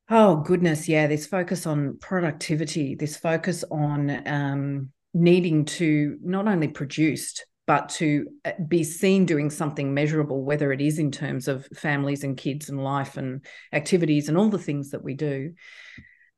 oh 0.10 0.38
goodness, 0.38 0.88
yeah. 0.88 1.08
This 1.08 1.26
focus 1.26 1.66
on 1.66 1.98
productivity, 2.00 2.96
this 2.96 3.18
focus 3.18 3.64
on 3.70 4.28
um, 4.28 4.92
needing 5.14 5.66
to 5.66 6.18
not 6.22 6.48
only 6.48 6.68
produced 6.68 7.46
but 7.68 7.90
to 7.90 8.28
uh, 8.44 8.52
be 8.68 8.84
seen 8.84 9.26
doing 9.26 9.50
something 9.50 9.94
measurable 9.94 10.44
whether 10.44 10.72
it 10.72 10.82
is 10.82 11.00
in 11.00 11.12
terms 11.12 11.48
of 11.48 11.66
families 11.76 12.24
and 12.24 12.38
kids 12.38 12.70
and 12.70 12.84
life 12.84 13.18
and 13.18 13.46
activities 13.72 14.28
and 14.28 14.38
all 14.38 14.50
the 14.50 14.58
things 14.58 14.92
that 14.92 15.04
we 15.04 15.14
do. 15.14 15.54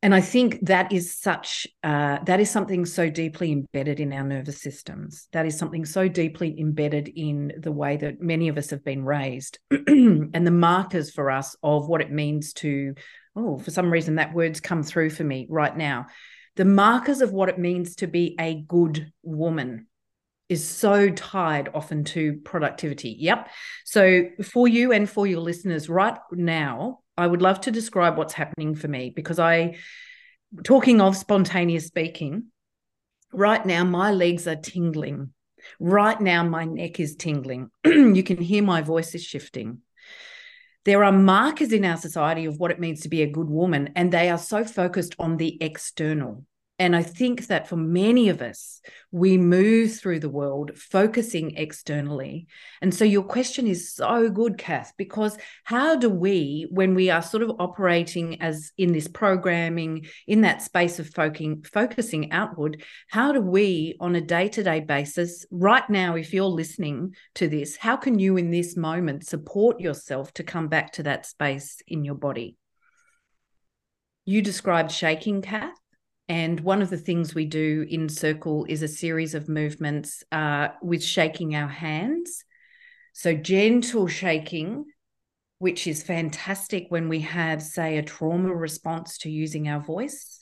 And 0.02 0.14
i 0.14 0.20
think 0.20 0.60
that 0.66 0.92
is 0.92 1.18
such 1.18 1.66
uh, 1.82 2.20
that 2.26 2.42
is 2.42 2.52
something 2.52 2.86
so 2.86 3.10
deeply 3.10 3.54
embedded 3.54 4.02
in 4.02 4.12
our 4.12 4.24
nervous 4.24 4.62
systems. 4.62 5.30
That 5.32 5.46
is 5.46 5.58
something 5.58 5.86
so 5.86 6.10
deeply 6.10 6.60
embedded 6.60 7.08
in 7.08 7.54
the 7.58 7.72
way 7.72 7.96
that 7.98 8.22
many 8.22 8.50
of 8.50 8.58
us 8.58 8.70
have 8.72 8.84
been 8.84 9.06
raised. 9.06 9.60
And 10.36 10.46
the 10.48 10.52
markers 10.52 11.12
for 11.12 11.32
us 11.32 11.56
of 11.64 11.88
what 11.88 12.02
it 12.02 12.12
means 12.12 12.54
to 12.54 12.96
oh 13.36 13.58
for 13.60 13.72
some 13.72 13.92
reason 13.92 14.16
that 14.16 14.34
word's 14.34 14.60
come 14.60 14.84
through 14.84 15.10
for 15.10 15.24
me 15.24 15.48
right 15.50 15.76
now 15.76 16.08
the 16.56 16.66
markers 16.66 17.22
of 17.22 17.32
what 17.32 17.50
it 17.50 17.58
means 17.58 17.96
to 17.98 18.08
be 18.08 18.36
a 18.40 18.64
good 18.68 19.12
woman 19.24 19.88
is 20.50 20.68
so 20.68 21.10
tied 21.10 21.70
often 21.74 22.04
to 22.04 22.40
productivity. 22.44 23.16
Yep. 23.20 23.50
So 23.86 24.26
for 24.44 24.68
you 24.68 24.92
and 24.92 25.10
for 25.10 25.26
your 25.26 25.40
listeners 25.40 25.90
right 25.90 26.18
now, 26.32 27.00
I 27.18 27.28
would 27.28 27.42
love 27.42 27.62
to 27.62 27.72
describe 27.72 28.18
what's 28.18 28.34
happening 28.34 28.76
for 28.76 28.88
me 28.88 29.12
because 29.16 29.40
I 29.40 29.78
talking 30.64 31.02
of 31.02 31.16
spontaneous 31.16 31.88
speaking, 31.88 32.46
right 33.32 33.66
now 33.66 33.84
my 33.84 34.12
legs 34.12 34.48
are 34.48 34.56
tingling. 34.56 35.34
Right 35.80 36.20
now 36.20 36.44
my 36.44 36.66
neck 36.66 37.00
is 37.00 37.16
tingling. 37.16 37.70
you 37.86 38.24
can 38.24 38.38
hear 38.38 38.62
my 38.62 38.82
voice 38.82 39.16
is 39.16 39.24
shifting. 39.24 39.80
There 40.86 41.04
are 41.04 41.12
markers 41.14 41.72
in 41.72 41.86
our 41.86 41.98
society 41.98 42.46
of 42.46 42.60
what 42.60 42.72
it 42.72 42.80
means 42.80 43.02
to 43.02 43.10
be 43.10 43.22
a 43.22 43.32
good 43.32 43.50
woman, 43.50 43.92
and 43.96 44.12
they 44.12 44.30
are 44.30 44.38
so 44.38 44.66
focused 44.66 45.16
on 45.18 45.38
the 45.38 45.58
external. 45.62 46.46
And 46.80 46.96
I 46.96 47.04
think 47.04 47.48
that 47.48 47.70
for 47.70 47.76
many 47.76 48.30
of 48.30 48.42
us, 48.42 48.82
we 49.12 49.38
move 49.38 49.96
through 49.96 50.20
the 50.20 50.30
world 50.30 50.76
focusing 50.76 51.56
externally. 51.56 52.48
And 52.82 52.94
so 52.94 53.06
your 53.06 53.24
question 53.24 53.68
is 53.68 53.94
so 53.94 54.32
good, 54.32 54.58
Kath, 54.58 54.92
because 54.98 55.38
how 55.64 55.96
do 55.96 56.10
we, 56.10 56.66
when 56.72 56.96
we 56.96 57.12
are 57.12 57.22
sort 57.22 57.44
of 57.44 57.52
operating 57.60 58.42
as 58.42 58.72
in 58.76 58.92
this 58.92 59.08
programming, 59.08 60.08
in 60.26 60.42
that 60.42 60.64
space 60.64 60.98
of 60.98 61.08
focusing, 61.10 61.62
focusing 61.62 62.32
outward, 62.32 62.84
how 63.08 63.32
do 63.32 63.40
we 63.40 63.96
on 64.00 64.16
a 64.16 64.22
day-to-day 64.22 64.80
basis, 64.80 65.46
right 65.52 65.88
now, 65.92 66.16
if 66.16 66.34
you're 66.34 66.46
listening 66.46 67.16
to 67.36 67.48
this, 67.48 67.78
how 67.78 67.96
can 67.96 68.18
you 68.18 68.36
in 68.36 68.50
this 68.50 68.76
moment 68.76 69.28
support 69.28 69.80
yourself 69.80 70.34
to 70.34 70.44
come 70.44 70.70
back 70.70 70.94
to 70.94 71.04
that 71.04 71.28
space 71.28 71.82
in 71.88 72.04
your 72.04 72.16
body? 72.16 72.58
You 74.26 74.42
described 74.42 74.92
shaking, 74.92 75.44
Kath. 75.44 75.78
And 76.30 76.60
one 76.62 76.82
of 76.82 76.90
the 76.90 76.98
things 76.98 77.36
we 77.36 77.46
do 77.46 77.86
in 77.90 78.08
Circle 78.08 78.66
is 78.70 78.82
a 78.82 78.88
series 78.88 79.36
of 79.36 79.50
movements 79.50 80.24
uh, 80.32 80.70
with 80.82 81.04
shaking 81.04 81.56
our 81.56 81.68
hands. 81.68 82.46
So, 83.12 83.36
gentle 83.36 84.08
shaking, 84.08 84.86
which 85.60 85.86
is 85.86 86.02
fantastic 86.02 86.86
when 86.90 87.10
we 87.10 87.20
have, 87.22 87.62
say, 87.62 87.98
a 87.98 88.04
trauma 88.04 88.54
response 88.54 89.18
to 89.20 89.30
using 89.30 89.68
our 89.68 89.82
voice, 89.82 90.40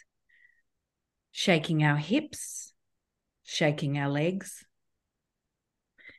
shaking 1.32 1.84
our 1.84 1.98
hips, 1.98 2.74
shaking 3.44 3.98
our 3.98 4.10
legs. 4.10 4.64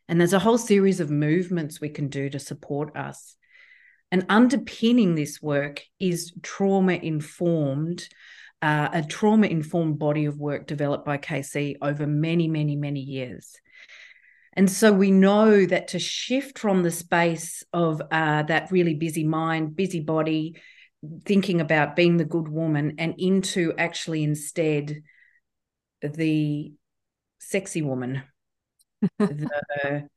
And 0.08 0.20
there's 0.20 0.34
a 0.34 0.40
whole 0.40 0.58
series 0.58 1.00
of 1.00 1.10
movements 1.10 1.80
we 1.80 1.88
can 1.88 2.08
do 2.08 2.28
to 2.30 2.38
support 2.38 2.96
us. 2.96 3.36
And 4.10 4.26
underpinning 4.28 5.14
this 5.14 5.40
work 5.40 5.82
is 5.98 6.32
trauma 6.42 6.94
informed 6.94 8.06
uh, 8.62 8.88
a 8.92 9.02
trauma 9.02 9.48
informed 9.48 9.98
body 9.98 10.24
of 10.24 10.38
work 10.38 10.66
developed 10.66 11.04
by 11.04 11.18
Casey 11.18 11.76
over 11.82 12.06
many, 12.06 12.46
many, 12.48 12.76
many 12.76 13.00
years. 13.00 13.60
And 14.54 14.70
so 14.70 14.92
we 14.92 15.10
know 15.10 15.66
that 15.66 15.88
to 15.88 15.98
shift 15.98 16.58
from 16.58 16.82
the 16.82 16.90
space 16.90 17.64
of 17.72 18.00
uh, 18.10 18.44
that 18.44 18.70
really 18.70 18.94
busy 18.94 19.24
mind, 19.24 19.74
busy 19.74 20.00
body, 20.00 20.60
thinking 21.24 21.60
about 21.60 21.96
being 21.96 22.18
the 22.18 22.24
good 22.24 22.48
woman, 22.48 22.94
and 22.98 23.14
into 23.18 23.72
actually 23.76 24.22
instead 24.22 25.02
the 26.02 26.72
sexy 27.38 27.82
woman, 27.82 28.22
the 29.18 30.08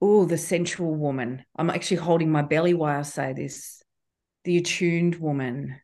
oh, 0.00 0.24
the 0.26 0.38
sensual 0.38 0.94
woman. 0.94 1.44
I'm 1.56 1.70
actually 1.70 1.98
holding 1.98 2.30
my 2.30 2.42
belly 2.42 2.74
while 2.74 2.98
I 2.98 3.02
say 3.02 3.32
this. 3.32 3.82
The 4.44 4.58
attuned 4.58 5.16
woman. 5.16 5.80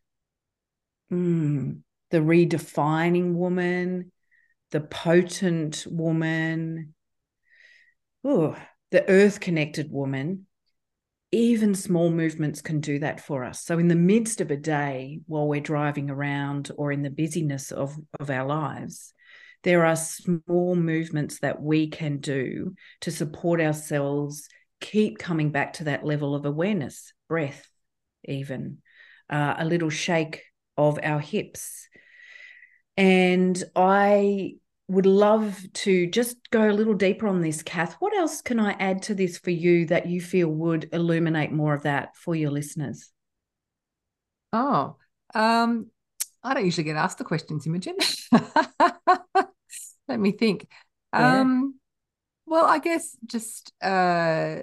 Mm, 1.11 1.83
the 2.11 2.19
redefining 2.19 3.35
woman, 3.35 4.13
the 4.71 4.81
potent 4.81 5.87
woman, 5.89 6.95
ooh, 8.27 8.57
the 8.91 9.09
earth 9.09 9.41
connected 9.41 9.91
woman, 9.91 10.47
even 11.31 11.75
small 11.75 12.11
movements 12.11 12.63
can 12.63 12.81
do 12.81 12.99
that 13.01 13.21
for 13.21 13.45
us. 13.45 13.63
So, 13.63 13.79
in 13.79 13.89
the 13.89 13.95
midst 13.95 14.41
of 14.41 14.51
a 14.51 14.57
day 14.57 15.21
while 15.27 15.47
we're 15.47 15.61
driving 15.61 16.09
around 16.09 16.71
or 16.77 16.91
in 16.91 17.03
the 17.03 17.11
busyness 17.11 17.71
of, 17.71 17.95
of 18.19 18.31
our 18.31 18.47
lives, 18.47 19.13
there 19.63 19.85
are 19.85 19.97
small 19.97 20.75
movements 20.75 21.41
that 21.41 21.61
we 21.61 21.89
can 21.89 22.19
do 22.19 22.75
to 23.03 23.11
support 23.11 23.61
ourselves, 23.61 24.49
keep 24.81 25.19
coming 25.19 25.51
back 25.51 25.75
to 25.75 25.85
that 25.85 26.05
level 26.05 26.35
of 26.35 26.47
awareness, 26.47 27.13
breath, 27.29 27.69
even 28.25 28.79
uh, 29.29 29.57
a 29.59 29.65
little 29.65 29.91
shake 29.91 30.45
of 30.77 30.99
our 31.03 31.19
hips, 31.19 31.88
and 32.99 33.63
I 33.77 34.57
would 34.89 35.07
love 35.07 35.57
to 35.73 36.09
just 36.09 36.37
go 36.51 36.69
a 36.69 36.73
little 36.73 36.95
deeper 36.95 37.29
on 37.29 37.41
this, 37.41 37.63
Kath. 37.63 37.95
What 38.01 38.13
else 38.13 38.43
can 38.43 38.59
I 38.59 38.73
add 38.73 39.03
to 39.03 39.15
this 39.15 39.39
for 39.39 39.51
you 39.51 39.87
that 39.87 40.07
you 40.07 40.21
feel 40.21 40.49
would 40.49 40.89
illuminate 40.93 41.53
more 41.53 41.75
of 41.75 41.85
that 41.85 42.17
for 42.17 42.35
your 42.35 42.51
listeners? 42.51 43.13
Oh, 44.53 44.97
um, 45.33 45.87
I 46.43 46.55
don't 46.55 46.65
usually 46.65 46.85
get 46.85 46.97
asked 46.97 47.19
the 47.19 47.25
questions, 47.25 47.69
Imogen. 47.69 47.97
Let 50.09 50.19
me 50.19 50.33
think. 50.33 50.67
Yeah. 51.13 51.41
Um, 51.43 51.79
well, 52.47 52.67
I 52.67 52.81
guess 52.81 53.17
just 53.25 53.73
uh, 53.81 54.63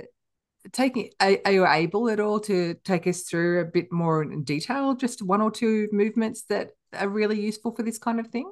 taking 0.72 1.10
are, 1.20 1.38
are, 1.46 1.52
you 1.52 1.68
able 1.68 2.10
at 2.10 2.20
all 2.20 2.40
to 2.42 2.76
take 2.84 3.08
us 3.08 3.24
through 3.24 3.62
a 3.62 3.66
bit 3.66 3.92
more 3.92 4.24
in 4.24 4.44
detail, 4.44 4.96
just 4.96 5.22
one 5.22 5.42
or 5.42 5.52
two 5.52 5.88
movements 5.92 6.44
that 6.50 6.72
are 6.94 7.10
really 7.10 7.40
useful 7.40 7.76
for 7.76 7.84
this 7.84 7.98
kind 7.98 8.20
of 8.20 8.28
thing? 8.28 8.52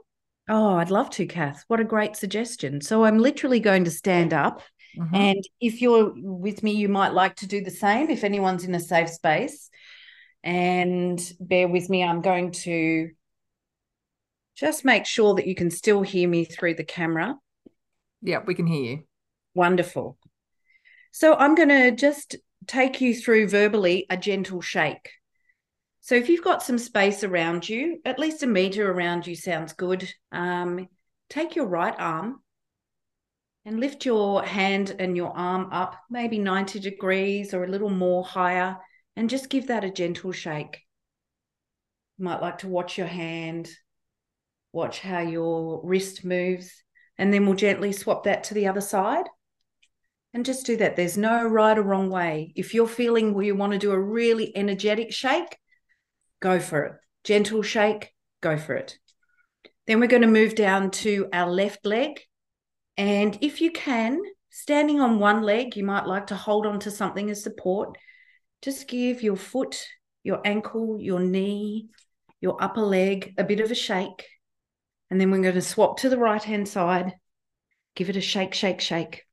Oh, 0.49 0.75
I'd 0.75 0.91
love 0.91 1.09
to, 1.11 1.25
Kath. 1.25 1.63
What 1.67 1.79
a 1.79 1.85
great 1.85 2.15
suggestion. 2.15 2.81
So 2.81 3.05
I'm 3.05 3.17
literally 3.17 3.59
going 3.59 3.85
to 3.85 3.91
stand 3.91 4.33
up. 4.33 4.61
Mm-hmm. 4.97 5.15
And 5.15 5.43
if 5.59 5.81
you're 5.81 6.11
with 6.15 6.63
me, 6.63 6.71
you 6.71 6.89
might 6.89 7.13
like 7.13 7.37
to 7.37 7.47
do 7.47 7.61
the 7.61 7.71
same 7.71 8.09
if 8.09 8.23
anyone's 8.23 8.65
in 8.65 8.75
a 8.75 8.79
safe 8.79 9.09
space. 9.09 9.69
And 10.43 11.19
bear 11.39 11.67
with 11.67 11.89
me, 11.89 12.03
I'm 12.03 12.21
going 12.21 12.51
to 12.51 13.09
just 14.55 14.85
make 14.85 15.05
sure 15.05 15.35
that 15.35 15.47
you 15.47 15.55
can 15.55 15.71
still 15.71 16.01
hear 16.01 16.27
me 16.27 16.45
through 16.45 16.75
the 16.75 16.83
camera. 16.83 17.37
Yeah, 18.21 18.39
we 18.45 18.53
can 18.53 18.67
hear 18.67 18.83
you. 18.83 19.03
Wonderful. 19.55 20.17
So 21.15 21.35
I'm 21.35 21.53
going 21.53 21.69
to 21.69 21.91
just 21.91 22.37
take 22.65 22.99
you 22.99 23.15
through 23.15 23.47
verbally 23.47 24.07
a 24.09 24.17
gentle 24.17 24.61
shake. 24.61 25.11
So 26.01 26.15
if 26.15 26.27
you've 26.27 26.43
got 26.43 26.63
some 26.63 26.79
space 26.79 27.23
around 27.23 27.69
you, 27.69 27.99
at 28.03 28.17
least 28.17 28.41
a 28.41 28.47
meter 28.47 28.91
around 28.91 29.27
you 29.27 29.35
sounds 29.35 29.73
good. 29.73 30.11
Um, 30.31 30.87
take 31.29 31.55
your 31.55 31.67
right 31.67 31.93
arm 31.99 32.41
and 33.63 33.79
lift 33.79 34.07
your 34.07 34.43
hand 34.43 34.95
and 34.97 35.15
your 35.15 35.37
arm 35.37 35.69
up, 35.71 35.95
maybe 36.09 36.39
90 36.39 36.79
degrees 36.79 37.53
or 37.53 37.63
a 37.63 37.69
little 37.69 37.91
more 37.91 38.23
higher, 38.23 38.77
and 39.15 39.29
just 39.29 39.51
give 39.51 39.67
that 39.67 39.83
a 39.83 39.91
gentle 39.91 40.31
shake. 40.31 40.81
You 42.17 42.25
might 42.25 42.41
like 42.41 42.57
to 42.59 42.67
watch 42.67 42.97
your 42.97 43.07
hand, 43.07 43.69
watch 44.71 44.99
how 44.99 45.19
your 45.19 45.79
wrist 45.83 46.25
moves, 46.25 46.83
and 47.19 47.31
then 47.31 47.45
we'll 47.45 47.55
gently 47.55 47.91
swap 47.91 48.23
that 48.23 48.45
to 48.45 48.55
the 48.55 48.65
other 48.67 48.81
side. 48.81 49.25
And 50.33 50.45
just 50.45 50.65
do 50.65 50.77
that. 50.77 50.95
There's 50.95 51.17
no 51.17 51.45
right 51.45 51.77
or 51.77 51.83
wrong 51.83 52.09
way. 52.09 52.53
If 52.55 52.73
you're 52.73 52.87
feeling 52.87 53.39
you 53.39 53.55
want 53.55 53.73
to 53.73 53.79
do 53.79 53.91
a 53.91 53.99
really 53.99 54.55
energetic 54.55 55.13
shake, 55.13 55.57
go 56.39 56.59
for 56.59 56.83
it. 56.83 56.93
Gentle 57.23 57.61
shake, 57.61 58.11
go 58.41 58.57
for 58.57 58.75
it. 58.75 58.97
Then 59.85 59.99
we're 59.99 60.07
going 60.07 60.23
to 60.23 60.27
move 60.27 60.55
down 60.55 60.91
to 60.91 61.27
our 61.31 61.51
left 61.51 61.85
leg. 61.85 62.19
And 62.97 63.37
if 63.41 63.61
you 63.61 63.71
can, 63.71 64.19
standing 64.49 64.99
on 64.99 65.19
one 65.19 65.43
leg, 65.43 65.75
you 65.75 65.83
might 65.83 66.07
like 66.07 66.27
to 66.27 66.35
hold 66.35 66.65
on 66.65 66.79
to 66.81 66.91
something 66.91 67.29
as 67.29 67.43
support. 67.43 67.97
Just 68.61 68.87
give 68.87 69.21
your 69.21 69.35
foot, 69.35 69.85
your 70.23 70.41
ankle, 70.45 70.97
your 70.99 71.19
knee, 71.19 71.89
your 72.39 72.61
upper 72.61 72.81
leg 72.81 73.33
a 73.37 73.43
bit 73.43 73.59
of 73.59 73.71
a 73.71 73.75
shake. 73.75 74.25
And 75.09 75.19
then 75.19 75.31
we're 75.31 75.41
going 75.41 75.53
to 75.55 75.61
swap 75.61 75.99
to 75.99 76.09
the 76.09 76.17
right 76.17 76.43
hand 76.43 76.67
side. 76.67 77.13
Give 77.95 78.09
it 78.09 78.15
a 78.15 78.21
shake, 78.21 78.53
shake, 78.53 78.81
shake. 78.81 79.23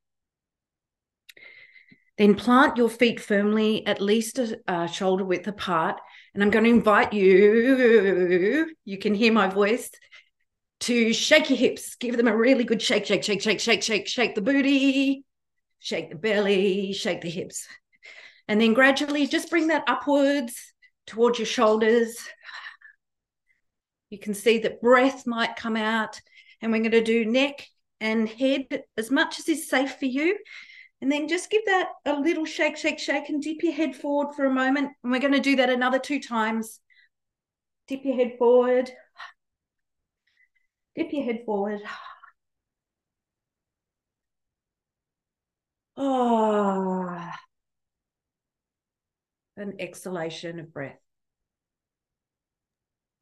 Then 2.20 2.34
plant 2.34 2.76
your 2.76 2.90
feet 2.90 3.18
firmly, 3.18 3.86
at 3.86 4.02
least 4.02 4.38
a, 4.38 4.60
a 4.68 4.86
shoulder 4.86 5.24
width 5.24 5.48
apart, 5.48 5.98
and 6.34 6.42
I'm 6.42 6.50
going 6.50 6.64
to 6.66 6.70
invite 6.70 7.14
you, 7.14 8.70
you 8.84 8.98
can 8.98 9.14
hear 9.14 9.32
my 9.32 9.46
voice, 9.46 9.90
to 10.80 11.14
shake 11.14 11.48
your 11.48 11.56
hips. 11.56 11.94
Give 11.94 12.18
them 12.18 12.28
a 12.28 12.36
really 12.36 12.64
good 12.64 12.82
shake, 12.82 13.06
shake, 13.06 13.24
shake, 13.24 13.40
shake, 13.40 13.60
shake, 13.60 13.82
shake, 13.82 14.06
shake 14.06 14.34
the 14.34 14.42
booty, 14.42 15.24
shake 15.78 16.10
the 16.10 16.16
belly, 16.16 16.92
shake 16.92 17.22
the 17.22 17.30
hips. 17.30 17.66
And 18.48 18.60
then 18.60 18.74
gradually 18.74 19.26
just 19.26 19.48
bring 19.48 19.68
that 19.68 19.84
upwards 19.86 20.74
towards 21.06 21.38
your 21.38 21.46
shoulders. 21.46 22.18
You 24.10 24.18
can 24.18 24.34
see 24.34 24.58
that 24.58 24.82
breath 24.82 25.26
might 25.26 25.56
come 25.56 25.76
out. 25.76 26.20
And 26.60 26.70
we're 26.70 26.80
going 26.80 26.90
to 26.90 27.02
do 27.02 27.24
neck 27.24 27.66
and 27.98 28.28
head 28.28 28.66
as 28.98 29.10
much 29.10 29.38
as 29.38 29.48
is 29.48 29.70
safe 29.70 29.96
for 29.98 30.04
you. 30.04 30.36
And 31.02 31.10
then 31.10 31.28
just 31.28 31.50
give 31.50 31.64
that 31.66 31.88
a 32.04 32.12
little 32.12 32.44
shake, 32.44 32.76
shake, 32.76 32.98
shake, 32.98 33.30
and 33.30 33.42
dip 33.42 33.62
your 33.62 33.72
head 33.72 33.96
forward 33.96 34.34
for 34.34 34.44
a 34.44 34.52
moment. 34.52 34.90
And 35.02 35.10
we're 35.10 35.20
going 35.20 35.32
to 35.32 35.40
do 35.40 35.56
that 35.56 35.70
another 35.70 35.98
two 35.98 36.20
times. 36.20 36.80
Dip 37.88 38.04
your 38.04 38.16
head 38.16 38.36
forward. 38.38 38.90
Dip 40.94 41.12
your 41.12 41.24
head 41.24 41.42
forward. 41.46 41.80
Oh, 45.96 47.30
an 49.56 49.74
exhalation 49.78 50.58
of 50.58 50.72
breath. 50.72 50.98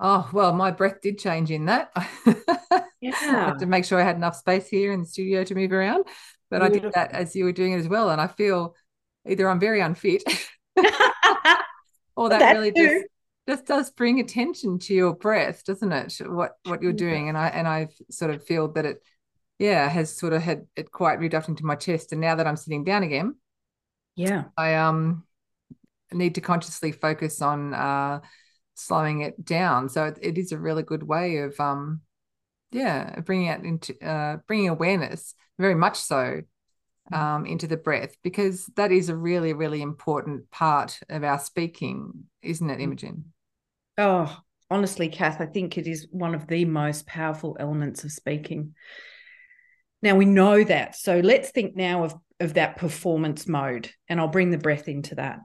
Oh, 0.00 0.28
well, 0.32 0.52
my 0.52 0.70
breath 0.70 1.00
did 1.02 1.18
change 1.18 1.50
in 1.50 1.66
that. 1.66 1.92
Yeah. 3.00 3.14
I 3.14 3.26
had 3.50 3.60
to 3.60 3.66
make 3.66 3.84
sure 3.84 4.00
I 4.00 4.04
had 4.04 4.16
enough 4.16 4.34
space 4.34 4.68
here 4.68 4.92
in 4.92 5.02
the 5.02 5.06
studio 5.06 5.44
to 5.44 5.54
move 5.54 5.70
around 5.70 6.04
but 6.50 6.62
I 6.62 6.68
did 6.68 6.92
that 6.94 7.12
as 7.12 7.34
you 7.36 7.44
were 7.44 7.52
doing 7.52 7.72
it 7.72 7.78
as 7.78 7.88
well. 7.88 8.10
And 8.10 8.20
I 8.20 8.26
feel 8.26 8.74
either 9.26 9.48
I'm 9.48 9.60
very 9.60 9.80
unfit 9.80 10.22
or 12.16 12.28
that, 12.28 12.38
that 12.38 12.52
really 12.54 12.72
just 12.72 13.06
just 13.48 13.66
does 13.66 13.90
bring 13.90 14.20
attention 14.20 14.78
to 14.78 14.94
your 14.94 15.14
breath, 15.14 15.64
doesn't 15.64 15.92
it? 15.92 16.18
What 16.26 16.56
what 16.64 16.82
you're 16.82 16.92
doing. 16.92 17.28
And 17.28 17.38
I 17.38 17.48
and 17.48 17.66
I 17.66 17.88
sort 18.10 18.32
of 18.32 18.44
feel 18.46 18.68
that 18.72 18.86
it 18.86 19.02
yeah, 19.58 19.88
has 19.88 20.16
sort 20.16 20.32
of 20.32 20.42
had 20.42 20.66
it 20.76 20.92
quite 20.92 21.34
up 21.34 21.48
into 21.48 21.66
my 21.66 21.74
chest. 21.74 22.12
And 22.12 22.20
now 22.20 22.36
that 22.36 22.46
I'm 22.46 22.56
sitting 22.56 22.84
down 22.84 23.02
again, 23.02 23.34
yeah, 24.14 24.44
I 24.56 24.74
um 24.76 25.24
need 26.12 26.36
to 26.36 26.40
consciously 26.40 26.92
focus 26.92 27.42
on 27.42 27.74
uh 27.74 28.20
slowing 28.74 29.22
it 29.22 29.44
down. 29.44 29.88
So 29.88 30.06
it, 30.06 30.18
it 30.22 30.38
is 30.38 30.52
a 30.52 30.58
really 30.58 30.82
good 30.82 31.02
way 31.02 31.38
of 31.38 31.58
um 31.58 32.02
yeah 32.70 33.20
bringing 33.20 33.46
it 33.46 33.64
into 33.64 33.98
uh 34.06 34.36
bringing 34.46 34.68
awareness 34.68 35.34
very 35.58 35.74
much 35.74 35.98
so 35.98 36.42
mm. 37.12 37.18
um, 37.18 37.46
into 37.46 37.66
the 37.66 37.76
breath 37.76 38.16
because 38.22 38.66
that 38.76 38.92
is 38.92 39.08
a 39.08 39.16
really, 39.16 39.52
really 39.52 39.82
important 39.82 40.50
part 40.50 40.98
of 41.08 41.24
our 41.24 41.38
speaking, 41.38 42.24
isn't 42.42 42.70
it, 42.70 42.78
mm. 42.78 42.82
Imogen? 42.82 43.24
Oh, 43.96 44.36
honestly, 44.70 45.08
Kath, 45.08 45.40
I 45.40 45.46
think 45.46 45.76
it 45.76 45.86
is 45.86 46.06
one 46.10 46.34
of 46.34 46.46
the 46.46 46.64
most 46.64 47.06
powerful 47.06 47.56
elements 47.58 48.04
of 48.04 48.12
speaking. 48.12 48.74
Now 50.02 50.14
we 50.14 50.24
know 50.24 50.62
that. 50.62 50.94
So 50.94 51.18
let's 51.18 51.50
think 51.50 51.74
now 51.74 52.04
of, 52.04 52.14
of 52.38 52.54
that 52.54 52.76
performance 52.76 53.48
mode, 53.48 53.90
and 54.08 54.20
I'll 54.20 54.28
bring 54.28 54.50
the 54.50 54.58
breath 54.58 54.86
into 54.86 55.16
that. 55.16 55.40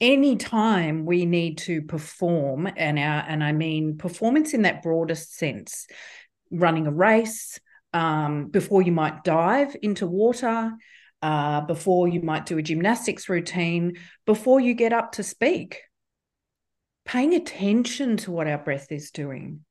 Anytime 0.00 1.06
we 1.06 1.24
need 1.24 1.58
to 1.58 1.80
perform, 1.80 2.68
and 2.76 2.98
our 2.98 3.24
and 3.28 3.44
I 3.44 3.52
mean 3.52 3.96
performance 3.96 4.52
in 4.52 4.62
that 4.62 4.82
broadest 4.82 5.36
sense, 5.36 5.86
running 6.50 6.86
a 6.86 6.92
race, 6.92 7.58
um, 7.92 8.48
before 8.48 8.82
you 8.82 8.92
might 8.92 9.24
dive 9.24 9.76
into 9.82 10.06
water, 10.06 10.72
uh, 11.22 11.60
before 11.62 12.08
you 12.08 12.20
might 12.20 12.44
do 12.44 12.58
a 12.58 12.62
gymnastics 12.62 13.28
routine, 13.28 13.94
before 14.26 14.60
you 14.60 14.74
get 14.74 14.92
up 14.92 15.12
to 15.12 15.22
speak. 15.22 15.80
Paying 17.06 17.34
attention 17.34 18.16
to 18.18 18.30
what 18.30 18.46
our 18.46 18.58
breath 18.58 18.90
is 18.90 19.10
doing, 19.10 19.64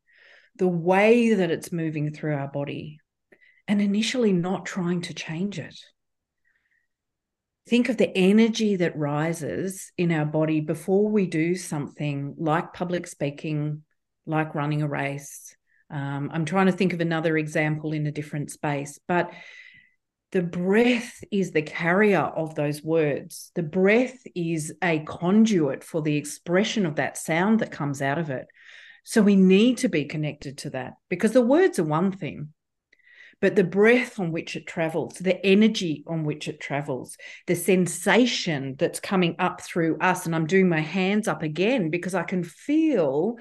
the 0.58 0.68
way 0.68 1.34
that 1.34 1.52
it's 1.52 1.72
moving 1.72 2.14
through 2.14 2.36
our 2.36 2.48
body, 2.48 3.00
and 3.68 3.82
initially 3.82 4.34
not 4.34 4.66
trying 4.66 5.02
to 5.02 5.14
change 5.14 5.60
it. 5.60 5.76
Think 7.68 7.88
of 7.90 7.98
the 7.98 8.16
energy 8.18 8.76
that 8.78 8.98
rises 8.98 9.92
in 9.98 10.12
our 10.12 10.26
body 10.26 10.60
before 10.60 11.10
we 11.10 11.28
do 11.28 11.56
something 11.56 12.36
like 12.38 12.74
public 12.74 13.08
speaking, 13.08 13.84
like 14.26 14.54
running 14.54 14.82
a 14.82 14.88
race, 14.88 15.56
um, 15.94 16.32
I'm 16.34 16.46
trying 16.46 16.66
to 16.66 16.72
think 16.72 16.92
of 16.94 17.02
another 17.02 17.38
example 17.38 17.94
in 17.94 18.08
a 18.08 18.12
different 18.12 18.50
space, 18.50 19.00
but 19.08 19.32
the 20.32 20.42
breath 20.42 21.24
is 21.32 21.52
the 21.52 21.62
carrier 21.62 22.20
of 22.20 22.56
those 22.56 22.84
words. 22.84 23.52
The 23.54 23.62
breath 23.62 24.18
is 24.36 24.74
a 24.82 25.00
conduit 25.02 25.84
for 25.84 26.02
the 26.02 26.18
expression 26.18 26.88
of 26.88 26.96
that 26.96 27.20
sound 27.20 27.60
that 27.60 27.72
comes 27.72 28.02
out 28.02 28.18
of 28.18 28.32
it. 28.32 28.48
So 29.04 29.22
we 29.22 29.36
need 29.36 29.78
to 29.80 29.90
be 29.90 30.06
connected 30.06 30.58
to 30.60 30.72
that 30.72 30.94
because 31.10 31.34
the 31.34 31.42
words 31.42 31.78
are 31.78 31.84
one 31.84 32.12
thing, 32.12 32.54
but 33.40 33.56
the 33.56 33.64
breath 33.64 34.20
on 34.20 34.32
which 34.32 34.56
it 34.56 34.66
travels, 34.66 35.20
the 35.20 35.46
energy 35.46 36.04
on 36.08 36.24
which 36.24 36.48
it 36.48 36.60
travels, 36.60 37.18
the 37.46 37.56
sensation 37.56 38.76
that's 38.80 39.00
coming 39.00 39.36
up 39.38 39.62
through 39.62 40.00
us. 40.00 40.26
And 40.26 40.36
I'm 40.36 40.48
doing 40.48 40.68
my 40.68 40.80
hands 40.80 41.28
up 41.28 41.44
again 41.44 41.92
because 41.92 42.16
I 42.16 42.24
can 42.24 42.44
feel 42.44 43.36